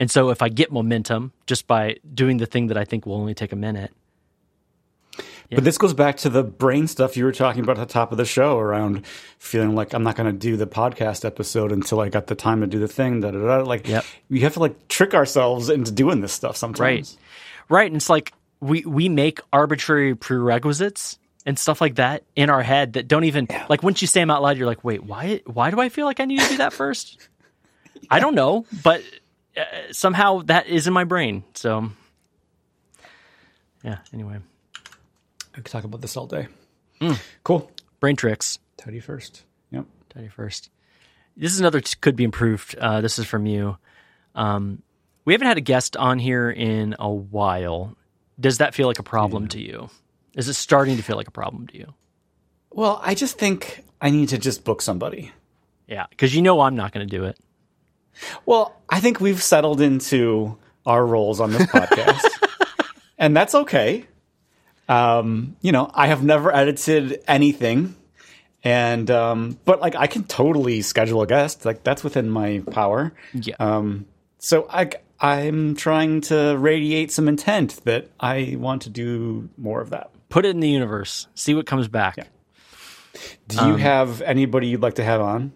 And 0.00 0.10
so 0.10 0.30
if 0.30 0.42
I 0.42 0.48
get 0.48 0.72
momentum 0.72 1.32
just 1.46 1.66
by 1.66 1.96
doing 2.14 2.38
the 2.38 2.46
thing 2.46 2.66
that 2.68 2.76
I 2.76 2.84
think 2.84 3.06
will 3.06 3.14
only 3.16 3.34
take 3.34 3.52
a 3.52 3.56
minute, 3.56 3.92
But 5.50 5.62
this 5.62 5.78
goes 5.78 5.94
back 5.94 6.16
to 6.18 6.28
the 6.28 6.42
brain 6.42 6.88
stuff 6.88 7.16
you 7.16 7.24
were 7.24 7.30
talking 7.32 7.62
about 7.62 7.78
at 7.78 7.86
the 7.86 7.92
top 7.92 8.10
of 8.10 8.18
the 8.18 8.24
show 8.24 8.58
around 8.58 9.06
feeling 9.38 9.76
like 9.76 9.92
I'm 9.92 10.02
not 10.02 10.16
going 10.16 10.26
to 10.32 10.36
do 10.36 10.56
the 10.56 10.66
podcast 10.66 11.24
episode 11.24 11.70
until 11.70 12.00
I 12.00 12.08
got 12.08 12.26
the 12.26 12.34
time 12.34 12.60
to 12.62 12.66
do 12.66 12.80
the 12.80 12.88
thing. 12.88 13.20
Da, 13.20 13.30
da, 13.30 13.38
da. 13.38 13.62
Like, 13.62 13.86
Yep. 13.86 14.04
we 14.30 14.40
have 14.40 14.54
to 14.54 14.60
like 14.60 14.88
trick 14.88 15.14
ourselves 15.14 15.68
into 15.68 15.92
doing 15.92 16.20
this 16.22 16.32
stuff 16.32 16.56
sometimes. 16.56 17.16
Right. 17.70 17.80
Right. 17.82 17.86
And 17.86 17.96
it's 17.96 18.10
like 18.10 18.32
we, 18.60 18.84
we 18.84 19.08
make 19.08 19.40
arbitrary 19.52 20.16
prerequisites 20.16 21.18
and 21.46 21.56
stuff 21.56 21.80
like 21.80 21.96
that 21.96 22.24
in 22.34 22.50
our 22.50 22.62
head 22.62 22.94
that 22.94 23.06
don't 23.06 23.24
even 23.24 23.46
like 23.68 23.82
once 23.84 24.00
you 24.02 24.08
say 24.08 24.20
them 24.20 24.30
out 24.30 24.42
loud, 24.42 24.56
you're 24.56 24.66
like, 24.66 24.82
wait, 24.82 25.04
why 25.04 25.40
why 25.46 25.70
do 25.70 25.78
I 25.78 25.88
feel 25.88 26.06
like 26.06 26.18
I 26.18 26.24
need 26.24 26.40
to 26.40 26.48
do 26.48 26.56
that 26.56 26.72
first? 26.72 27.28
I 28.10 28.18
don't 28.18 28.34
know, 28.34 28.66
but 28.82 29.02
uh, 29.56 29.92
somehow 29.92 30.42
that 30.42 30.66
is 30.66 30.86
in 30.86 30.92
my 30.92 31.04
brain. 31.04 31.44
So 31.54 31.90
yeah, 33.82 33.98
anyway. 34.12 34.38
I 35.54 35.56
could 35.56 35.66
talk 35.66 35.84
about 35.84 36.00
this 36.00 36.16
all 36.16 36.26
day. 36.26 36.48
Mm. 37.00 37.18
Cool. 37.44 37.70
Brain 38.00 38.16
tricks. 38.16 38.58
Tidy 38.76 39.00
first. 39.00 39.44
Yep. 39.70 39.86
Tidy 40.10 40.28
first. 40.28 40.70
This 41.36 41.52
is 41.52 41.60
another 41.60 41.80
t- 41.80 41.96
could 42.00 42.16
be 42.16 42.24
improved. 42.24 42.76
Uh, 42.76 43.00
this 43.00 43.18
is 43.18 43.26
from 43.26 43.46
you. 43.46 43.76
Um, 44.34 44.82
we 45.24 45.32
haven't 45.32 45.46
had 45.46 45.58
a 45.58 45.62
guest 45.62 45.96
on 45.96 46.18
here 46.18 46.50
in 46.50 46.96
a 46.98 47.10
while. 47.10 47.96
Does 48.38 48.58
that 48.58 48.74
feel 48.74 48.88
like 48.88 48.98
a 48.98 49.04
problem 49.04 49.48
to 49.48 49.60
you? 49.60 49.90
Is 50.36 50.48
it 50.48 50.54
starting 50.54 50.96
to 50.96 51.02
feel 51.02 51.16
like 51.16 51.28
a 51.28 51.32
problem 51.32 51.66
to 51.68 51.78
you? 51.78 51.94
Well, 52.70 53.00
I 53.02 53.14
just 53.14 53.38
think 53.38 53.84
I 54.00 54.10
need 54.10 54.30
to 54.30 54.38
just 54.38 54.64
book 54.64 54.82
somebody. 54.82 55.30
Yeah, 55.86 56.06
because 56.10 56.34
you 56.34 56.42
know 56.42 56.60
I'm 56.60 56.74
not 56.74 56.92
going 56.92 57.08
to 57.08 57.16
do 57.16 57.24
it. 57.24 57.38
Well, 58.46 58.74
I 58.88 59.00
think 59.00 59.20
we've 59.20 59.42
settled 59.42 59.80
into 59.80 60.56
our 60.86 61.04
roles 61.04 61.40
on 61.40 61.50
this 61.52 61.62
podcast, 61.66 62.20
and 63.18 63.36
that's 63.36 63.54
okay. 63.54 64.06
Um, 64.88 65.56
you 65.62 65.72
know, 65.72 65.90
I 65.94 66.08
have 66.08 66.22
never 66.22 66.54
edited 66.54 67.22
anything, 67.26 67.96
and 68.62 69.10
um, 69.10 69.58
but 69.64 69.80
like 69.80 69.96
I 69.96 70.06
can 70.06 70.24
totally 70.24 70.82
schedule 70.82 71.22
a 71.22 71.26
guest. 71.26 71.64
Like 71.64 71.82
that's 71.84 72.04
within 72.04 72.28
my 72.30 72.62
power. 72.70 73.12
Yeah. 73.32 73.56
Um, 73.58 74.06
so 74.38 74.66
I 74.70 74.90
I'm 75.20 75.74
trying 75.74 76.20
to 76.22 76.56
radiate 76.58 77.10
some 77.12 77.28
intent 77.28 77.80
that 77.84 78.08
I 78.20 78.56
want 78.58 78.82
to 78.82 78.90
do 78.90 79.48
more 79.56 79.80
of 79.80 79.90
that. 79.90 80.10
Put 80.28 80.44
it 80.44 80.50
in 80.50 80.60
the 80.60 80.68
universe. 80.68 81.28
See 81.34 81.54
what 81.54 81.64
comes 81.66 81.88
back. 81.88 82.16
Yeah. 82.18 82.24
Do 83.48 83.58
Um, 83.60 83.70
you 83.70 83.76
have 83.76 84.20
anybody 84.22 84.66
you'd 84.66 84.82
like 84.82 84.94
to 84.94 85.04
have 85.04 85.20
on? 85.20 85.52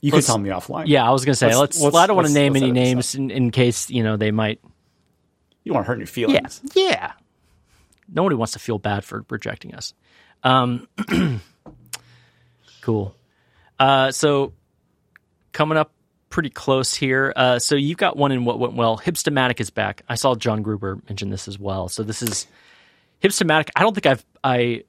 You 0.00 0.10
can 0.12 0.18
Let's- 0.18 0.26
tell 0.26 0.38
me 0.38 0.50
offline. 0.50 0.84
Yeah, 0.86 1.06
I 1.06 1.10
was 1.10 1.24
going 1.24 1.32
to 1.32 1.36
say 1.36 1.46
Let's- 1.46 1.58
let's. 1.58 1.80
let's- 1.80 1.96
I 1.96 2.06
don't 2.06 2.16
want 2.16 2.28
to 2.28 2.34
name 2.34 2.54
any 2.56 2.70
names 2.70 3.14
in, 3.14 3.30
in 3.30 3.50
case 3.50 3.90
you 3.90 4.02
know 4.02 4.16
they 4.16 4.30
might. 4.30 4.60
you 5.64 5.72
want 5.74 5.84
to 5.84 5.88
hurt 5.88 5.98
your 5.98 6.06
Yeah, 6.06 6.38
feelings. 6.38 6.60
yeah. 6.74 7.12
Nobody 8.10 8.36
wants 8.36 8.52
to 8.54 8.58
feel 8.58 8.78
bad 8.78 9.04
for 9.04 9.24
rejecting 9.28 9.74
us. 9.74 9.92
Um, 10.44 10.88
cool. 12.80 13.14
Uh, 13.78 14.10
so 14.10 14.52
coming 15.52 15.78
up 15.78 15.92
pretty 16.30 16.50
close 16.50 16.94
here. 16.94 17.32
Uh, 17.34 17.58
so 17.58 17.74
you've 17.74 17.98
got 17.98 18.16
one 18.16 18.32
in 18.32 18.44
what 18.44 18.58
went 18.58 18.74
well. 18.74 18.98
Hipstamatic 18.98 19.60
is 19.60 19.70
back. 19.70 20.02
I 20.08 20.14
saw 20.14 20.34
John 20.34 20.62
Gruber 20.62 21.00
mention 21.08 21.30
this 21.30 21.48
as 21.48 21.58
well. 21.58 21.88
So 21.88 22.02
this 22.02 22.22
is 22.22 22.46
Hipstamatic. 23.22 23.68
I 23.76 23.80
don't 23.82 23.94
think 23.94 24.06
I've 24.06 24.24
I 24.44 24.84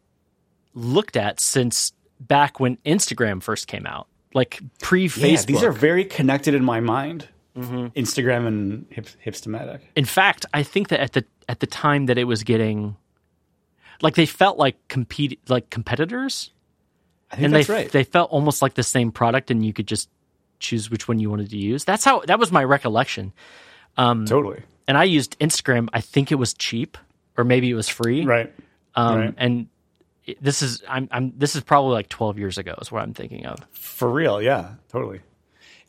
looked 0.76 1.18
at 1.18 1.40
since 1.40 1.94
back 2.20 2.60
when 2.60 2.78
Instagram 2.86 3.42
first 3.42 3.68
came 3.68 3.86
out. 3.86 4.08
Like 4.34 4.60
pre 4.82 5.04
Yeah, 5.04 5.08
Facebook. 5.08 5.46
these 5.46 5.64
are 5.64 5.72
very 5.72 6.06
connected 6.06 6.54
in 6.54 6.64
my 6.64 6.80
mind. 6.80 7.28
Mm-hmm. 7.58 7.88
Instagram 8.00 8.48
and 8.48 8.86
hip, 8.90 9.08
Hipstamatic. 9.26 9.82
In 9.96 10.06
fact, 10.06 10.46
I 10.54 10.64
think 10.64 10.90
that 10.90 11.00
at 11.00 11.14
the 11.14 11.26
at 11.48 11.60
the 11.60 11.68
time 11.68 12.06
that 12.06 12.18
it 12.18 12.24
was 12.26 12.44
getting, 12.44 12.96
like 14.02 14.16
they 14.16 14.26
felt 14.26 14.58
like 14.58 14.76
compete 14.88 15.40
like 15.50 15.70
competitors, 15.70 16.52
I 17.32 17.36
think 17.36 17.46
and 17.46 17.54
that's 17.56 17.68
they 17.68 17.74
right. 17.74 17.92
they 17.92 18.04
felt 18.04 18.32
almost 18.32 18.62
like 18.62 18.76
the 18.76 18.84
same 18.84 19.12
product, 19.12 19.52
and 19.52 19.66
you 19.66 19.74
could 19.74 19.88
just 19.88 20.10
choose 20.60 20.90
which 20.92 21.08
one 21.08 21.20
you 21.20 21.30
wanted 21.30 21.50
to 21.50 21.58
use. 21.58 21.84
That's 21.84 22.06
how 22.06 22.22
that 22.28 22.40
was 22.40 22.52
my 22.52 22.64
recollection. 22.64 23.34
totally. 23.98 24.62
And 24.88 24.98
I 24.98 25.04
used 25.04 25.38
Instagram. 25.40 25.90
I 25.92 26.02
think 26.02 26.32
it 26.32 26.36
was 26.36 26.54
cheap, 26.54 26.98
or 27.38 27.44
maybe 27.44 27.70
it 27.70 27.76
was 27.76 27.90
free. 27.90 28.26
Right. 28.26 28.54
Um, 28.96 29.18
right. 29.18 29.34
And 29.38 29.68
this 30.42 30.62
is 30.62 30.84
I'm 30.88 31.08
I'm 31.12 31.34
this 31.38 31.56
is 31.56 31.64
probably 31.64 31.94
like 31.94 32.10
12 32.10 32.38
years 32.38 32.58
ago 32.58 32.76
is 32.82 32.92
what 32.92 33.02
I'm 33.02 33.14
thinking 33.14 33.46
of. 33.46 33.60
For 33.72 34.10
real, 34.10 34.42
yeah, 34.42 34.76
totally. 34.90 35.22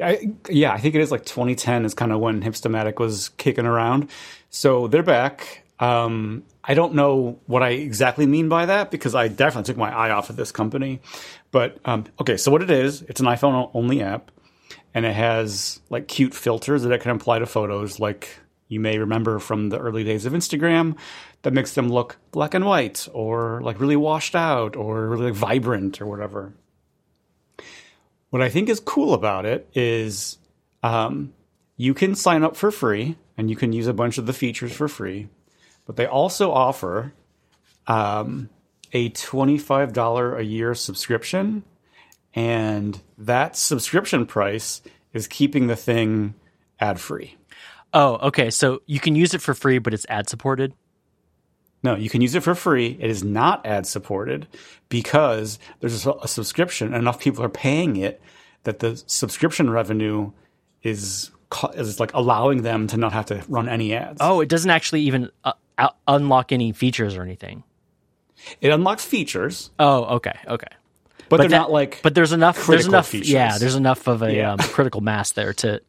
I, 0.03 0.33
yeah, 0.49 0.73
I 0.73 0.79
think 0.79 0.95
it 0.95 1.01
is 1.01 1.11
like 1.11 1.25
2010 1.25 1.85
is 1.85 1.95
kind 1.95 2.13
of 2.13 2.21
when 2.21 2.43
Hipstamatic 2.43 2.99
was 2.99 3.29
kicking 3.31 3.67
around. 3.67 4.11
So 4.49 4.89
they're 4.89 5.03
back. 5.03 5.65
Um, 5.79 6.45
I 6.65 6.75
don't 6.75 6.95
know 6.95 7.39
what 7.47 7.63
I 7.63 7.71
exactly 7.71 8.27
mean 8.27 8.49
by 8.49 8.67
that 8.67 8.91
because 8.91 9.15
I 9.15 9.29
definitely 9.29 9.73
took 9.73 9.79
my 9.79 9.95
eye 9.95 10.11
off 10.11 10.31
of 10.31 10.37
this 10.37 10.53
company. 10.53 11.01
But 11.51 11.79
um, 11.85 12.05
okay, 12.21 12.37
so 12.37 12.51
what 12.51 12.63
it 12.63 12.71
is, 12.71 13.03
it's 13.03 13.21
an 13.21 13.27
iPhone 13.27 13.71
only 13.75 14.03
app, 14.03 14.31
and 14.95 15.07
it 15.07 15.15
has 15.15 15.81
like 15.89 16.09
cute 16.09 16.35
filters 16.35 16.83
that 16.83 16.93
it 16.93 17.01
can 17.01 17.11
apply 17.11 17.39
to 17.39 17.47
photos, 17.47 17.99
like 17.99 18.40
you 18.71 18.79
may 18.79 18.99
remember 18.99 19.41
from 19.41 19.69
the 19.69 19.79
early 19.79 20.05
days 20.05 20.25
of 20.25 20.33
Instagram, 20.33 20.97
that 21.43 21.53
makes 21.53 21.75
them 21.75 21.89
look 21.89 22.17
black 22.31 22.55
and 22.55 22.65
white 22.65 23.09
or 23.13 23.61
like 23.63 23.81
really 23.81 23.97
washed 23.97 24.37
out 24.37 24.77
or 24.77 25.09
really 25.09 25.27
like, 25.27 25.35
vibrant 25.35 26.01
or 26.01 26.07
whatever. 26.07 26.55
What 28.31 28.43
I 28.43 28.49
think 28.49 28.69
is 28.69 28.79
cool 28.79 29.13
about 29.13 29.45
it 29.45 29.69
is 29.75 30.39
um, 30.85 31.33
you 31.77 31.95
can 31.95 32.15
sign 32.15 32.45
up 32.45 32.57
for 32.57 32.71
free 32.71 33.17
and 33.37 33.51
you 33.51 33.57
can 33.57 33.73
use 33.73 33.89
a 33.89 33.93
bunch 33.93 34.19
of 34.19 34.27
the 34.27 34.33
features 34.33 34.73
for 34.73 34.87
free, 34.87 35.29
but 35.85 35.97
they 35.97 36.07
also 36.07 36.53
offer 36.53 37.13
um, 37.89 38.51
a 38.93 39.11
$25 39.11 40.39
a 40.39 40.45
year 40.45 40.77
subscription. 40.77 41.65
And 42.35 43.01
that 43.19 43.57
subscription 43.57 44.27
price 44.27 44.81
is 45.13 45.27
keeping 45.27 45.67
the 45.67 45.75
thing 45.75 46.35
ad 46.79 47.01
free. 47.01 47.37
Oh, 47.93 48.15
okay. 48.29 48.51
So 48.51 48.83
you 48.87 49.01
can 49.01 49.17
use 49.17 49.35
it 49.35 49.43
for 49.43 49.55
free, 49.55 49.79
but 49.79 49.93
it's 49.95 50.07
ad 50.09 50.29
supported. 50.29 50.73
No, 51.83 51.97
you 51.97 52.11
can 52.11 52.21
use 52.21 52.35
it 52.35 52.43
for 52.43 52.55
free. 52.55 52.97
It 53.01 53.11
is 53.11 53.25
not 53.25 53.65
ad 53.65 53.87
supported 53.87 54.47
because 54.91 55.59
there's 55.81 56.07
a, 56.07 56.13
a 56.23 56.29
subscription. 56.29 56.89
and 56.89 56.97
Enough 56.97 57.21
people 57.21 57.43
are 57.43 57.49
paying 57.49 57.97
it 57.97 58.21
that 58.65 58.81
the 58.81 59.03
subscription 59.07 59.71
revenue 59.71 60.31
is 60.83 61.31
is 61.75 61.99
like 61.99 62.13
allowing 62.15 62.63
them 62.63 62.87
to 62.87 62.97
not 62.97 63.13
have 63.13 63.27
to 63.27 63.43
run 63.49 63.69
any 63.69 63.95
ads. 63.95 64.19
Oh, 64.21 64.41
it 64.41 64.49
doesn't 64.49 64.71
actually 64.71 65.01
even 65.03 65.31
uh, 65.43 65.55
out- 65.79 65.97
unlock 66.07 66.53
any 66.53 66.71
features 66.73 67.17
or 67.17 67.23
anything. 67.23 67.65
It 68.61 68.71
unlocks 68.71 69.05
features, 69.05 69.71
Oh, 69.79 70.17
okay, 70.17 70.39
okay. 70.47 70.69
but, 71.29 71.39
they're 71.39 71.49
that- 71.49 71.57
not 71.57 71.71
like. 71.73 72.01
But 72.03 72.15
there's 72.15 72.33
enough. 72.33 72.67
There's 72.67 72.87
enough. 72.87 73.09
features. 73.09 73.31
Yeah, 73.31 73.59
there's 73.59 73.75
enough 73.75 74.07
of 74.07 74.23
a 74.23 74.33
Yeah. 74.35 74.53
um, 74.53 74.59
critical 74.59 75.01
mass 75.01 75.33
there 75.33 75.53
to 75.55 75.81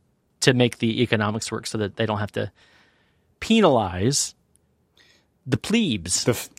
to 0.41 0.53
make 0.53 0.77
the 0.79 1.01
economics 1.01 1.51
work, 1.51 1.65
so 1.67 1.77
that 1.77 1.95
they 1.95 2.05
don't 2.05 2.19
have 2.19 2.31
to 2.33 2.51
penalize 3.39 4.35
the 5.45 5.57
plebes. 5.57 6.23
the 6.25 6.31
f- 6.31 6.49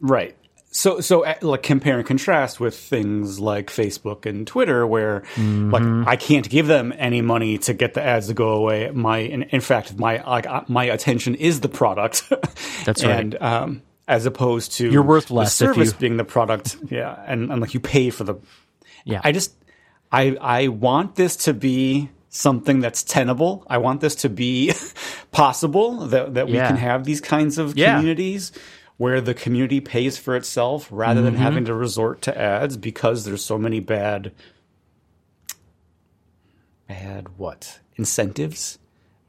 right. 0.00 0.36
So 0.70 1.00
so 1.00 1.24
uh, 1.24 1.34
like 1.40 1.62
compare 1.62 1.96
and 1.98 2.06
contrast 2.06 2.60
with 2.60 2.76
things 2.76 3.40
like 3.40 3.68
Facebook 3.68 4.26
and 4.26 4.46
Twitter, 4.46 4.86
where 4.86 5.22
like 5.38 6.06
I 6.06 6.16
can't 6.16 6.46
give 6.48 6.66
them 6.66 6.92
any 6.98 7.22
money 7.22 7.56
to 7.58 7.72
get 7.72 7.94
the 7.94 8.02
ads 8.02 8.26
to 8.26 8.34
go 8.34 8.50
away. 8.50 8.90
My 8.90 9.18
in, 9.18 9.44
in 9.44 9.62
fact, 9.62 9.98
my 9.98 10.22
like 10.28 10.46
uh, 10.46 10.64
my 10.68 10.84
attention 10.84 11.34
is 11.34 11.60
the 11.60 11.70
product. 11.70 12.24
That's 12.84 13.02
right. 13.02 13.20
and, 13.20 13.34
um, 13.40 13.82
as 14.06 14.26
opposed 14.26 14.72
to 14.72 14.90
You're 14.90 15.02
worth 15.02 15.30
less 15.30 15.58
if 15.60 15.68
service 15.68 15.92
you- 15.92 15.98
being 15.98 16.16
the 16.18 16.24
product. 16.24 16.76
Yeah, 16.90 17.24
and, 17.26 17.50
and 17.50 17.60
like 17.60 17.72
you 17.72 17.80
pay 17.80 18.10
for 18.10 18.24
the. 18.24 18.34
yeah, 19.06 19.22
I 19.24 19.32
just 19.32 19.54
I 20.12 20.36
I 20.38 20.68
want 20.68 21.14
this 21.16 21.36
to 21.46 21.54
be 21.54 22.10
something 22.36 22.80
that's 22.80 23.02
tenable. 23.02 23.64
I 23.68 23.78
want 23.78 24.00
this 24.00 24.14
to 24.16 24.28
be 24.28 24.72
possible 25.32 26.06
that 26.08 26.34
that 26.34 26.46
we 26.46 26.54
can 26.54 26.76
have 26.76 27.04
these 27.04 27.20
kinds 27.20 27.58
of 27.58 27.76
Yeah. 27.76 27.96
communities 27.96 28.52
where 28.98 29.20
the 29.20 29.34
community 29.34 29.80
pays 29.80 30.16
for 30.18 30.36
itself 30.36 30.88
rather 30.90 31.20
than 31.22 31.34
Mm-hmm. 31.34 31.42
having 31.42 31.64
to 31.66 31.74
resort 31.74 32.22
to 32.22 32.38
ads 32.38 32.76
because 32.76 33.24
there's 33.24 33.44
so 33.44 33.58
many 33.58 33.80
bad 33.80 34.32
bad 36.88 37.28
what 37.36 37.80
incentives 37.96 38.78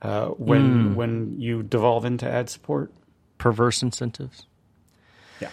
uh, 0.02 0.28
when 0.28 0.96
when 0.96 1.36
you 1.40 1.64
devolve 1.64 2.06
into 2.06 2.30
ad 2.30 2.50
support. 2.50 2.92
perverse 3.38 3.82
incentives. 3.84 4.46
Yeah. 5.40 5.50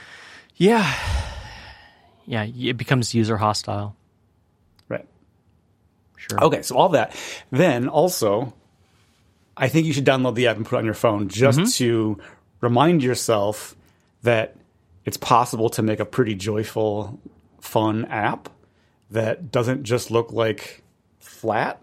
Yeah, 0.56 0.94
yeah. 2.26 2.44
It 2.70 2.76
becomes 2.76 3.14
user 3.14 3.36
hostile. 3.38 3.96
Sure. 6.30 6.44
Okay, 6.44 6.62
so 6.62 6.76
all 6.76 6.90
that. 6.90 7.14
Then 7.50 7.88
also, 7.88 8.54
I 9.56 9.68
think 9.68 9.86
you 9.86 9.92
should 9.92 10.06
download 10.06 10.34
the 10.34 10.46
app 10.46 10.56
and 10.56 10.64
put 10.66 10.76
it 10.76 10.78
on 10.78 10.84
your 10.84 10.94
phone 10.94 11.28
just 11.28 11.58
Mm-hmm. 11.58 11.68
to 11.70 12.18
remind 12.60 13.02
yourself 13.02 13.76
that 14.22 14.56
it's 15.04 15.16
possible 15.18 15.68
to 15.70 15.82
make 15.82 16.00
a 16.00 16.04
pretty 16.06 16.34
joyful, 16.34 17.20
fun 17.60 18.04
app 18.06 18.48
that 19.10 19.50
doesn't 19.52 19.84
just 19.84 20.10
look 20.10 20.32
like 20.32 20.82
flat. 21.18 21.80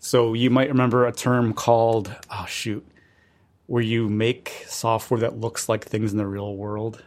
So 0.00 0.34
you 0.34 0.50
might 0.50 0.68
remember 0.68 1.06
a 1.06 1.12
term 1.12 1.52
called, 1.52 2.14
oh, 2.30 2.44
shoot, 2.48 2.84
where 3.66 3.82
you 3.82 4.08
make 4.08 4.64
software 4.66 5.20
that 5.20 5.38
looks 5.38 5.68
like 5.68 5.84
things 5.84 6.12
in 6.12 6.18
the 6.18 6.26
real 6.26 6.54
world. 6.56 7.02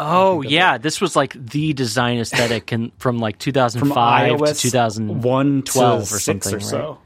Oh 0.00 0.42
yeah, 0.42 0.78
this 0.78 1.00
was 1.00 1.14
like 1.16 1.32
the 1.34 1.72
design 1.72 2.18
aesthetic 2.18 2.72
and 2.72 2.92
from 2.98 3.18
like 3.18 3.38
2005 3.38 4.38
From 4.38 4.46
to 4.46 4.54
2000. 4.54 5.22
1 5.22 5.62
to 5.62 5.78
or 5.80 6.04
something, 6.04 6.54
or 6.54 6.56
right? 6.56 6.62
so. 6.62 6.98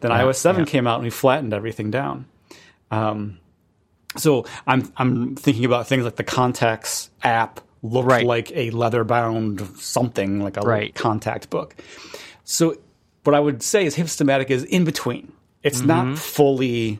Then 0.00 0.10
iOS 0.10 0.36
7 0.36 0.64
came 0.64 0.86
out 0.86 0.96
and 0.96 1.04
we 1.04 1.10
flattened 1.10 1.52
everything 1.52 1.90
down. 1.90 2.26
Um, 2.90 3.38
so 4.16 4.46
I'm 4.66 4.92
I'm 4.96 5.36
thinking 5.36 5.64
about 5.64 5.86
things 5.86 6.04
like 6.04 6.16
the 6.16 6.24
Contacts 6.24 7.10
app 7.22 7.60
looked 7.82 8.08
Right. 8.08 8.26
like 8.26 8.50
a 8.54 8.70
leather 8.70 9.04
bound 9.04 9.60
something 9.78 10.40
like 10.42 10.56
a 10.56 10.60
Right. 10.62 10.94
contact 10.94 11.50
book. 11.50 11.74
So 12.44 12.76
what 13.24 13.34
I 13.34 13.40
would 13.40 13.62
say 13.62 13.84
is 13.84 13.96
Hipstamatic 13.96 14.50
is 14.50 14.64
in 14.64 14.84
between. 14.84 15.32
It's 15.62 15.78
Mm-hmm. 15.82 15.86
not 16.12 16.18
fully 16.18 16.98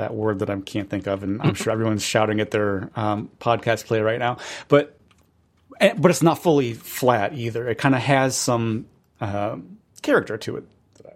that 0.00 0.14
word 0.14 0.40
that 0.40 0.50
I 0.50 0.58
can't 0.60 0.90
think 0.90 1.06
of, 1.06 1.22
and 1.22 1.40
I'm 1.40 1.54
sure 1.60 1.72
everyone's 1.72 2.02
shouting 2.04 2.40
at 2.40 2.50
their 2.50 2.90
um, 2.96 3.30
podcast 3.38 3.86
player 3.86 4.02
right 4.04 4.18
now. 4.18 4.38
But 4.68 4.98
eh, 5.80 5.94
but 5.96 6.10
it's 6.10 6.22
not 6.22 6.42
fully 6.42 6.74
flat 6.74 7.34
either. 7.34 7.68
It 7.68 7.78
kind 7.78 7.94
of 7.94 8.00
has 8.00 8.36
some 8.36 8.86
um, 9.20 9.78
character 10.02 10.36
to 10.38 10.56
it. 10.56 10.64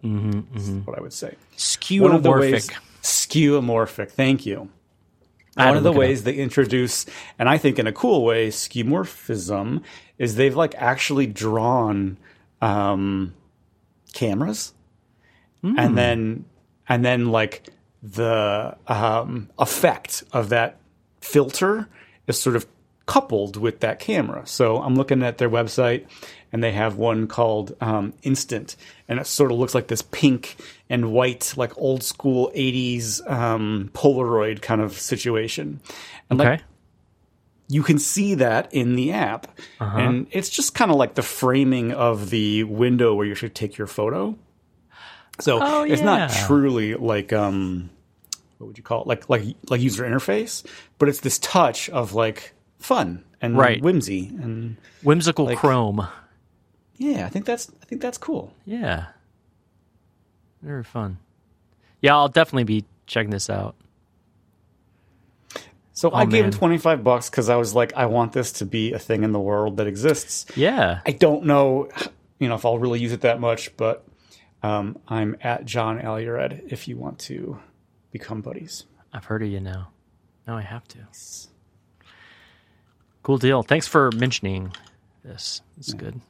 That's 0.03 0.69
what 0.87 0.99
I 0.99 1.01
would 1.01 1.13
say. 1.13 1.35
Skeuomorphic. 1.57 2.73
skeuomorphic. 3.03 4.11
Thank 4.11 4.47
you. 4.47 4.69
One 5.57 5.77
of 5.77 5.85
the 5.85 5.93
ways 5.93 6.25
they 6.25 6.35
introduce, 6.35 7.07
and 7.39 7.49
I 7.49 7.59
think 7.59 7.79
in 7.79 7.87
a 7.87 7.93
cool 7.93 8.25
way, 8.25 8.49
skeuomorphism 8.49 9.83
is 10.19 10.35
they've 10.35 10.55
like 10.57 10.75
actually 10.77 11.27
drawn 11.27 12.17
um, 12.61 13.35
cameras, 14.13 14.73
Hmm. 15.63 15.79
and 15.79 15.97
then 15.97 16.45
and 16.89 17.05
then 17.05 17.27
like 17.31 17.69
the 18.05 18.77
um, 18.87 19.49
effect 19.59 20.25
of 20.33 20.51
that 20.51 20.77
filter 21.23 21.89
is 22.27 22.39
sort 22.39 22.55
of 22.55 22.67
coupled 23.07 23.57
with 23.57 23.81
that 23.81 23.99
camera. 23.99 24.43
So 24.47 24.77
I'm 24.83 24.95
looking 24.95 25.23
at 25.23 25.39
their 25.39 25.49
website, 25.51 26.07
and 26.53 26.63
they 26.63 26.73
have 26.73 26.97
one 26.97 27.27
called 27.27 27.75
um, 27.81 28.13
Instant, 28.23 28.77
and 29.09 29.19
it 29.19 29.27
sort 29.27 29.51
of 29.51 29.59
looks 29.59 29.75
like 29.75 29.89
this 29.89 30.03
pink 30.03 30.57
and 30.91 31.13
white, 31.13 31.55
like 31.57 31.73
old 31.79 32.03
school 32.03 32.53
'80s 32.55 33.27
um, 33.31 33.91
Polaroid 33.95 34.61
kind 34.63 34.81
of 34.83 34.93
situation. 34.99 35.81
And 36.29 36.39
like 36.39 36.49
Okay. 36.49 36.63
you 37.69 37.83
can 37.83 37.99
see 37.99 38.35
that 38.37 38.73
in 38.73 38.97
the 38.97 39.13
app, 39.13 39.47
Uh-huh. 39.81 39.99
and 39.99 40.27
it's 40.31 40.51
just 40.51 40.75
kind 40.75 40.91
of 40.91 40.99
like 40.99 41.15
the 41.15 41.23
framing 41.23 41.93
of 41.93 42.29
the 42.31 42.65
window 42.65 43.15
where 43.15 43.27
you 43.27 43.35
should 43.35 43.55
take 43.55 43.79
your 43.79 43.87
photo. 43.87 44.37
So 45.41 45.59
Oh, 45.61 45.83
it's 45.83 46.03
not 46.03 46.31
truly 46.47 46.95
like 46.95 47.33
um, 47.33 47.91
what 48.59 48.69
would 48.69 48.79
you 48.79 48.85
call 48.85 49.03
it? 49.03 49.07
Like 49.09 49.29
like 49.29 49.43
like 49.69 49.81
user 49.81 50.05
interface, 50.05 50.65
but 50.99 51.09
it's 51.09 51.21
this 51.21 51.39
touch 51.39 51.89
of 51.91 52.15
like 52.15 52.53
fun 52.79 53.25
and 53.43 53.57
Right. 53.59 53.83
whimsy 53.83 54.29
and 54.41 54.77
Whimsical 55.03 55.55
chrome. 55.57 56.07
yeah, 56.99 57.27
I 57.27 57.29
think 57.31 57.45
that's 57.47 57.71
I 57.83 57.85
think 57.87 58.01
that's 58.01 58.19
cool. 58.19 58.53
Yeah. 58.65 59.07
Very 60.63 60.85
fun. 60.85 61.19
Yeah, 62.01 62.15
I'll 62.17 62.29
definitely 62.29 62.65
be 62.65 62.85
checking 63.07 63.31
this 63.31 63.51
out. 63.51 63.75
So 65.93 66.13
I 66.13 66.25
gave 66.27 66.45
him 66.45 66.51
Oh, 66.55 66.57
twenty 66.57 66.79
five 66.79 67.05
bucks 67.05 67.31
because 67.31 67.49
I 67.49 67.57
was 67.57 67.75
like, 67.75 67.93
I 67.95 68.07
want 68.07 68.33
this 68.33 68.53
to 68.53 68.65
be 68.67 68.93
a 68.93 68.99
thing 68.99 69.23
in 69.25 69.33
the 69.33 69.41
world 69.41 69.77
that 69.77 69.87
exists. 69.87 70.47
Yeah. 70.57 71.01
I 71.07 71.13
don't 71.13 71.45
know 71.45 71.89
you 72.39 72.49
know 72.49 72.55
if 72.57 72.65
I'll 72.65 72.79
really 72.79 73.01
use 73.01 73.13
it 73.13 73.21
that 73.23 73.41
much, 73.41 73.77
but 73.77 74.05
um, 74.65 74.99
I'm 75.07 75.37
at 75.43 75.67
Jon 75.67 76.01
Allured 76.01 76.63
if 76.69 76.89
you 76.89 76.97
want 76.97 77.19
to 77.21 77.59
become 78.13 78.41
buddies. 78.41 78.87
I've 79.13 79.27
heard 79.27 79.43
of 79.43 79.49
you 79.49 79.61
now. 79.61 79.91
Now 80.47 80.57
I 80.57 80.63
have 80.63 80.89
to. 80.89 80.99
Cool 83.23 83.37
deal. 83.37 83.63
Thanks 83.63 83.87
for 83.87 84.11
mentioning 84.13 84.73
this. 85.23 85.61
It's 85.77 85.91
yeah. 85.91 86.01
good. 86.01 86.21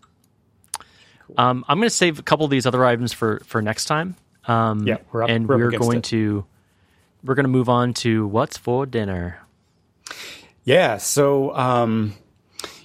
Cool. 1.27 1.37
Um, 1.39 1.65
I'm 1.69 1.79
going 1.79 1.89
to 1.89 1.95
save 1.95 2.19
a 2.19 2.23
couple 2.23 2.45
of 2.45 2.51
these 2.51 2.67
other 2.67 2.85
items 2.85 3.13
for 3.13 3.41
for 3.45 3.63
next 3.63 3.85
time. 3.85 4.17
Um, 4.49 4.85
yeah, 4.85 4.97
we're 5.13 5.23
up, 5.23 5.31
and 5.31 5.49
we're, 5.49 5.57
we're 5.57 5.79
going 5.79 5.99
it. 5.99 6.05
to 6.05 6.45
we're 7.23 7.37
going 7.37 7.45
to 7.45 7.51
move 7.51 7.69
on 7.69 7.95
to 7.95 8.27
what's 8.27 8.57
for 8.57 8.85
dinner. 8.85 9.39
Yeah. 10.65 10.99
So, 10.99 11.55
um, 11.55 12.15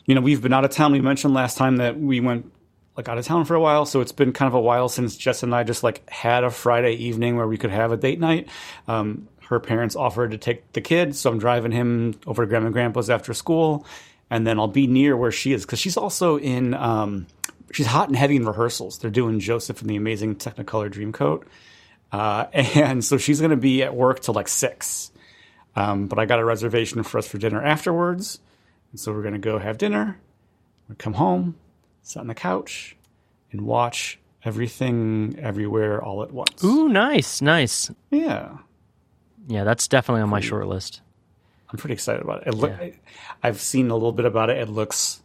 you 0.06 0.14
know, 0.14 0.22
we've 0.22 0.42
been 0.42 0.54
out 0.54 0.64
of 0.64 0.72
town. 0.72 0.92
We 0.92 1.02
mentioned 1.02 1.34
last 1.34 1.58
time 1.58 1.78
that 1.78 2.00
we 2.00 2.20
went 2.20 2.52
like 3.00 3.08
out 3.08 3.18
of 3.18 3.26
town 3.26 3.46
for 3.46 3.56
a 3.56 3.62
while, 3.62 3.86
so 3.86 4.02
it's 4.02 4.12
been 4.12 4.34
kind 4.34 4.48
of 4.48 4.54
a 4.54 4.60
while 4.60 4.90
since 4.90 5.16
Jess 5.16 5.42
and 5.42 5.56
I 5.56 5.64
just 5.64 5.84
like 5.84 6.08
had 6.10 6.44
a 6.44 6.50
Friday 6.50 6.96
evening 6.96 7.38
where 7.38 7.48
we 7.48 7.58
could 7.58 7.70
have 7.70 7.94
a 7.94 7.98
date 7.98 8.20
night. 8.20 8.50
Um, 8.90 9.30
her 9.48 9.62
parents 9.62 9.96
offered 9.96 10.32
to 10.32 10.38
take 10.38 10.74
the 10.74 10.82
kid, 10.82 11.16
so 11.16 11.32
I'm 11.32 11.40
driving 11.40 11.72
him 11.72 12.20
over 12.28 12.44
to 12.44 12.50
Grandma 12.50 12.66
and 12.66 12.74
Grandpa's 12.74 13.10
after 13.10 13.34
school, 13.34 13.86
and 14.30 14.46
then 14.46 14.60
I'll 14.60 14.68
be 14.68 14.86
near 14.86 15.16
where 15.16 15.32
she 15.32 15.54
is 15.54 15.66
because 15.66 15.80
she's 15.80 15.96
also 15.96 16.38
in. 16.38 16.74
Um, 16.74 17.28
she's 17.72 17.86
hot 17.88 18.10
and 18.10 18.18
heavy 18.18 18.36
in 18.36 18.46
rehearsals. 18.46 19.00
They're 19.00 19.10
doing 19.10 19.40
Joseph 19.40 19.80
and 19.80 19.90
the 19.90 19.96
Amazing 19.96 20.36
Technicolor 20.36 20.92
Dreamcoat, 20.92 21.46
uh, 22.12 22.48
and 22.54 23.04
so 23.04 23.18
she's 23.18 23.40
going 23.40 23.52
to 23.52 23.58
be 23.58 23.82
at 23.82 23.96
work 23.96 24.20
till 24.20 24.34
like 24.34 24.50
six. 24.50 25.10
Um, 25.74 26.08
but 26.08 26.20
I 26.20 26.26
got 26.26 26.40
a 26.40 26.46
reservation 26.46 27.02
for 27.04 27.18
us 27.18 27.28
for 27.30 27.38
dinner 27.38 27.64
afterwards, 27.64 28.40
and 28.92 29.00
so 29.00 29.14
we're 29.14 29.22
going 29.22 29.36
to 29.36 29.40
go 29.40 29.58
have 29.58 29.78
dinner. 29.78 30.20
We 30.90 30.96
come 30.96 31.14
home, 31.14 31.56
sit 32.10 32.20
on 32.20 32.28
the 32.28 32.36
couch, 32.36 32.96
and 33.52 33.62
watch 33.62 34.20
everything 34.44 35.38
everywhere 35.40 36.04
all 36.04 36.24
at 36.24 36.32
once. 36.32 36.64
Ooh, 36.64 36.90
nice, 36.90 37.42
nice. 37.42 37.92
Yeah. 38.10 38.58
Yeah, 39.48 39.64
that's 39.64 39.88
definitely 39.88 40.22
on 40.22 40.30
my 40.30 40.40
short 40.40 40.68
list. 40.68 41.02
I'm 41.72 41.78
pretty 41.78 41.94
excited 41.94 42.22
about 42.22 42.42
it. 42.42 42.48
it 42.48 42.54
look, 42.56 42.72
yeah. 42.80 42.92
I've 43.44 43.62
seen 43.62 43.90
a 43.90 43.94
little 43.94 44.12
bit 44.12 44.26
about 44.26 44.50
it. 44.50 44.58
It 44.58 44.70
looks 44.70 45.22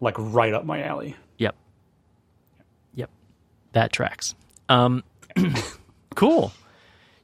like 0.00 0.14
right 0.18 0.52
up 0.52 0.64
my 0.64 0.82
alley. 0.82 1.16
Yep. 1.38 1.56
Yep. 2.94 3.10
That 3.72 3.92
tracks. 3.92 4.34
Um, 4.68 5.02
cool. 6.14 6.52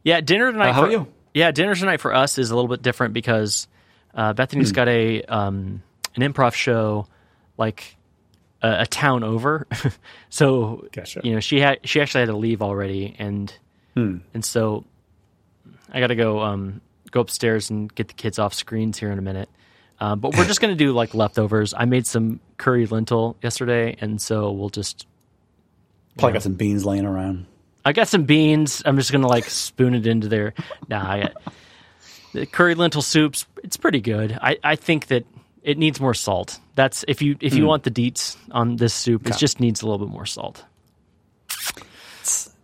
Yeah, 0.02 0.20
dinner 0.20 0.50
tonight. 0.50 0.70
Uh, 0.70 0.72
how 0.72 0.82
for, 0.82 0.88
are 0.88 0.90
you? 0.90 1.06
Yeah, 1.34 1.50
dinner 1.50 1.74
tonight 1.74 2.00
for 2.00 2.14
us 2.14 2.38
is 2.38 2.50
a 2.50 2.54
little 2.54 2.68
bit 2.68 2.82
different 2.82 3.14
because 3.14 3.68
uh, 4.12 4.32
Bethany's 4.32 4.70
hmm. 4.70 4.74
got 4.74 4.88
a 4.88 5.22
um, 5.22 5.82
an 6.16 6.22
improv 6.22 6.54
show 6.54 7.06
like 7.56 7.96
a, 8.64 8.82
a 8.82 8.86
town 8.86 9.22
over, 9.22 9.66
so 10.30 10.86
gotcha. 10.92 11.20
you 11.22 11.34
know 11.34 11.40
she 11.40 11.60
had 11.60 11.78
she 11.84 12.00
actually 12.00 12.22
had 12.22 12.28
to 12.28 12.36
leave 12.36 12.62
already, 12.62 13.14
and 13.18 13.52
hmm. 13.94 14.18
and 14.32 14.44
so 14.44 14.84
I 15.92 16.00
got 16.00 16.08
to 16.08 16.16
go 16.16 16.40
um, 16.40 16.80
go 17.10 17.20
upstairs 17.20 17.70
and 17.70 17.94
get 17.94 18.08
the 18.08 18.14
kids 18.14 18.38
off 18.38 18.54
screens 18.54 18.98
here 18.98 19.12
in 19.12 19.18
a 19.18 19.22
minute. 19.22 19.50
Um, 20.00 20.18
but 20.18 20.36
we're 20.36 20.46
just 20.46 20.60
gonna 20.60 20.74
do 20.74 20.92
like 20.92 21.14
leftovers. 21.14 21.74
I 21.76 21.84
made 21.84 22.06
some 22.06 22.40
curry 22.56 22.86
lentil 22.86 23.36
yesterday, 23.42 23.96
and 24.00 24.20
so 24.20 24.50
we'll 24.50 24.70
just 24.70 25.06
probably 26.16 26.32
know, 26.32 26.34
got 26.34 26.42
some 26.42 26.54
beans 26.54 26.84
laying 26.84 27.04
around. 27.04 27.46
I 27.84 27.92
got 27.92 28.08
some 28.08 28.24
beans. 28.24 28.82
I'm 28.84 28.96
just 28.96 29.12
gonna 29.12 29.28
like 29.28 29.44
spoon 29.44 29.94
it 29.94 30.06
into 30.06 30.28
there. 30.28 30.54
Nah, 30.88 31.12
I 31.12 31.20
got 31.20 31.36
the 32.32 32.46
curry 32.46 32.74
lentil 32.74 33.02
soups. 33.02 33.46
It's 33.62 33.76
pretty 33.76 34.00
good. 34.00 34.36
I, 34.40 34.58
I 34.64 34.76
think 34.76 35.06
that 35.08 35.26
it 35.64 35.78
needs 35.78 35.98
more 35.98 36.14
salt. 36.14 36.60
That's 36.76 37.04
if 37.08 37.22
you 37.22 37.36
if 37.40 37.54
you 37.54 37.64
mm. 37.64 37.68
want 37.68 37.82
the 37.82 37.90
deets 37.90 38.36
on 38.52 38.76
this 38.76 38.94
soup, 38.94 39.26
it 39.26 39.36
just 39.36 39.58
needs 39.58 39.82
a 39.82 39.88
little 39.88 40.06
bit 40.06 40.12
more 40.12 40.26
salt. 40.26 40.64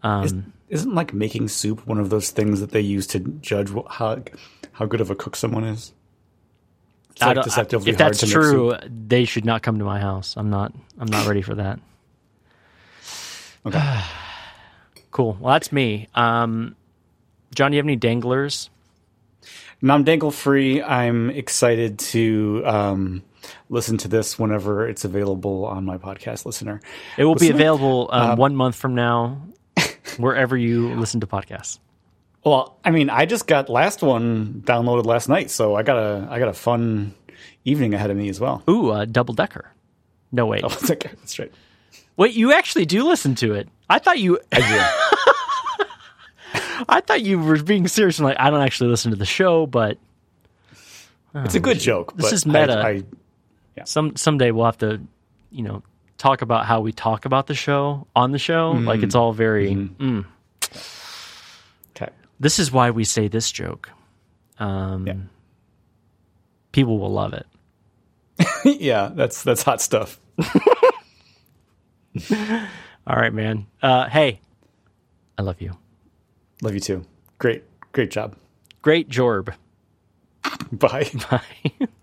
Um, 0.02 0.52
isn't 0.68 0.94
like 0.94 1.12
making 1.12 1.48
soup 1.48 1.86
one 1.86 1.98
of 1.98 2.10
those 2.10 2.30
things 2.30 2.60
that 2.60 2.70
they 2.70 2.80
use 2.80 3.06
to 3.08 3.18
judge 3.18 3.70
how 3.88 4.22
how 4.72 4.86
good 4.86 5.00
of 5.00 5.10
a 5.10 5.14
cook 5.14 5.34
someone 5.34 5.64
is? 5.64 5.92
It's 7.12 7.22
like 7.22 7.42
deceptively 7.42 7.90
if 7.90 7.98
that's 7.98 8.30
true, 8.30 8.76
they 8.88 9.24
should 9.24 9.44
not 9.44 9.62
come 9.62 9.78
to 9.78 9.84
my 9.84 9.98
house. 9.98 10.36
I'm 10.36 10.50
not. 10.50 10.72
I'm 10.98 11.08
not 11.08 11.26
ready 11.26 11.42
for 11.42 11.56
that. 11.56 11.80
Okay. 13.66 14.00
cool. 15.10 15.36
Well, 15.38 15.52
that's 15.52 15.70
me. 15.70 16.08
Um, 16.14 16.76
Jon, 17.54 17.70
do 17.70 17.74
you 17.74 17.78
have 17.78 17.84
any 17.84 17.96
danglers? 17.96 18.70
Non 19.82 20.04
dangle 20.04 20.30
free. 20.30 20.82
I'm 20.82 21.30
excited 21.30 21.98
to 21.98 22.62
um, 22.66 23.22
listen 23.70 23.96
to 23.98 24.08
this 24.08 24.38
whenever 24.38 24.86
it's 24.86 25.04
available 25.04 25.64
on 25.64 25.84
my 25.84 25.96
podcast 25.96 26.44
listener. 26.44 26.80
It 27.16 27.24
will 27.24 27.34
be 27.34 27.48
available 27.48 28.10
um, 28.12 28.30
uh, 28.30 28.36
one 28.36 28.54
month 28.54 28.76
from 28.76 28.94
now 28.94 29.40
wherever 30.18 30.56
you 30.56 30.94
listen 30.94 31.20
to 31.20 31.26
podcasts. 31.26 31.78
Well, 32.44 32.78
I 32.84 32.90
mean, 32.90 33.10
I 33.10 33.26
just 33.26 33.46
got 33.46 33.68
last 33.68 34.02
one 34.02 34.62
downloaded 34.66 35.04
last 35.04 35.28
night, 35.28 35.50
so 35.50 35.74
I 35.74 35.82
got 35.82 35.96
a 35.96 36.28
I 36.30 36.38
got 36.38 36.48
a 36.48 36.54
fun 36.54 37.14
evening 37.64 37.94
ahead 37.94 38.10
of 38.10 38.16
me 38.16 38.28
as 38.28 38.40
well. 38.40 38.62
Ooh, 38.68 38.92
a 38.92 39.06
double 39.06 39.34
decker. 39.34 39.70
No 40.32 40.46
wait, 40.46 40.62
oh, 40.64 40.76
okay. 40.90 41.10
that's 41.18 41.38
right. 41.38 41.52
Wait, 42.16 42.34
you 42.34 42.52
actually 42.52 42.86
do 42.86 43.04
listen 43.06 43.34
to 43.36 43.54
it? 43.54 43.68
I 43.88 43.98
thought 43.98 44.18
you. 44.18 44.38
I 44.52 44.60
do. 44.60 45.16
I 46.88 47.00
thought 47.00 47.22
you 47.22 47.38
were 47.38 47.62
being 47.62 47.88
serious 47.88 48.18
and 48.18 48.26
like 48.26 48.36
I 48.38 48.50
don't 48.50 48.62
actually 48.62 48.90
listen 48.90 49.10
to 49.10 49.16
the 49.16 49.26
show, 49.26 49.66
but 49.66 49.98
it's 51.34 51.54
a 51.54 51.60
good 51.60 51.78
joke. 51.78 52.16
This 52.16 52.32
is 52.32 52.46
meta. 52.46 52.78
I, 52.78 52.88
I, 52.88 53.02
yeah. 53.76 53.84
Some 53.84 54.16
someday 54.16 54.50
we'll 54.50 54.64
have 54.66 54.78
to, 54.78 55.00
you 55.50 55.62
know, 55.62 55.82
talk 56.18 56.42
about 56.42 56.66
how 56.66 56.80
we 56.80 56.92
talk 56.92 57.24
about 57.24 57.46
the 57.46 57.54
show 57.54 58.06
on 58.14 58.32
the 58.32 58.38
show. 58.38 58.74
Mm. 58.74 58.86
Like 58.86 59.02
it's 59.02 59.14
all 59.14 59.32
very. 59.32 59.74
Mm. 59.74 60.24
Okay. 61.96 62.10
This 62.38 62.58
is 62.58 62.72
why 62.72 62.90
we 62.90 63.04
say 63.04 63.28
this 63.28 63.50
joke. 63.50 63.90
Um, 64.58 65.06
yeah. 65.06 65.14
People 66.72 66.98
will 66.98 67.12
love 67.12 67.32
it. 67.32 67.46
yeah, 68.64 69.10
that's 69.14 69.42
that's 69.42 69.62
hot 69.62 69.80
stuff. 69.80 70.20
all 73.06 73.16
right, 73.16 73.32
man. 73.32 73.66
Uh, 73.82 74.08
hey, 74.08 74.40
I 75.38 75.42
love 75.42 75.60
you. 75.60 75.76
Love 76.62 76.74
you 76.74 76.80
too. 76.80 77.04
Great, 77.38 77.64
great 77.92 78.10
job. 78.10 78.36
Great 78.82 79.08
Jorb. 79.08 79.54
Bye. 80.72 81.10
Bye. 81.30 81.86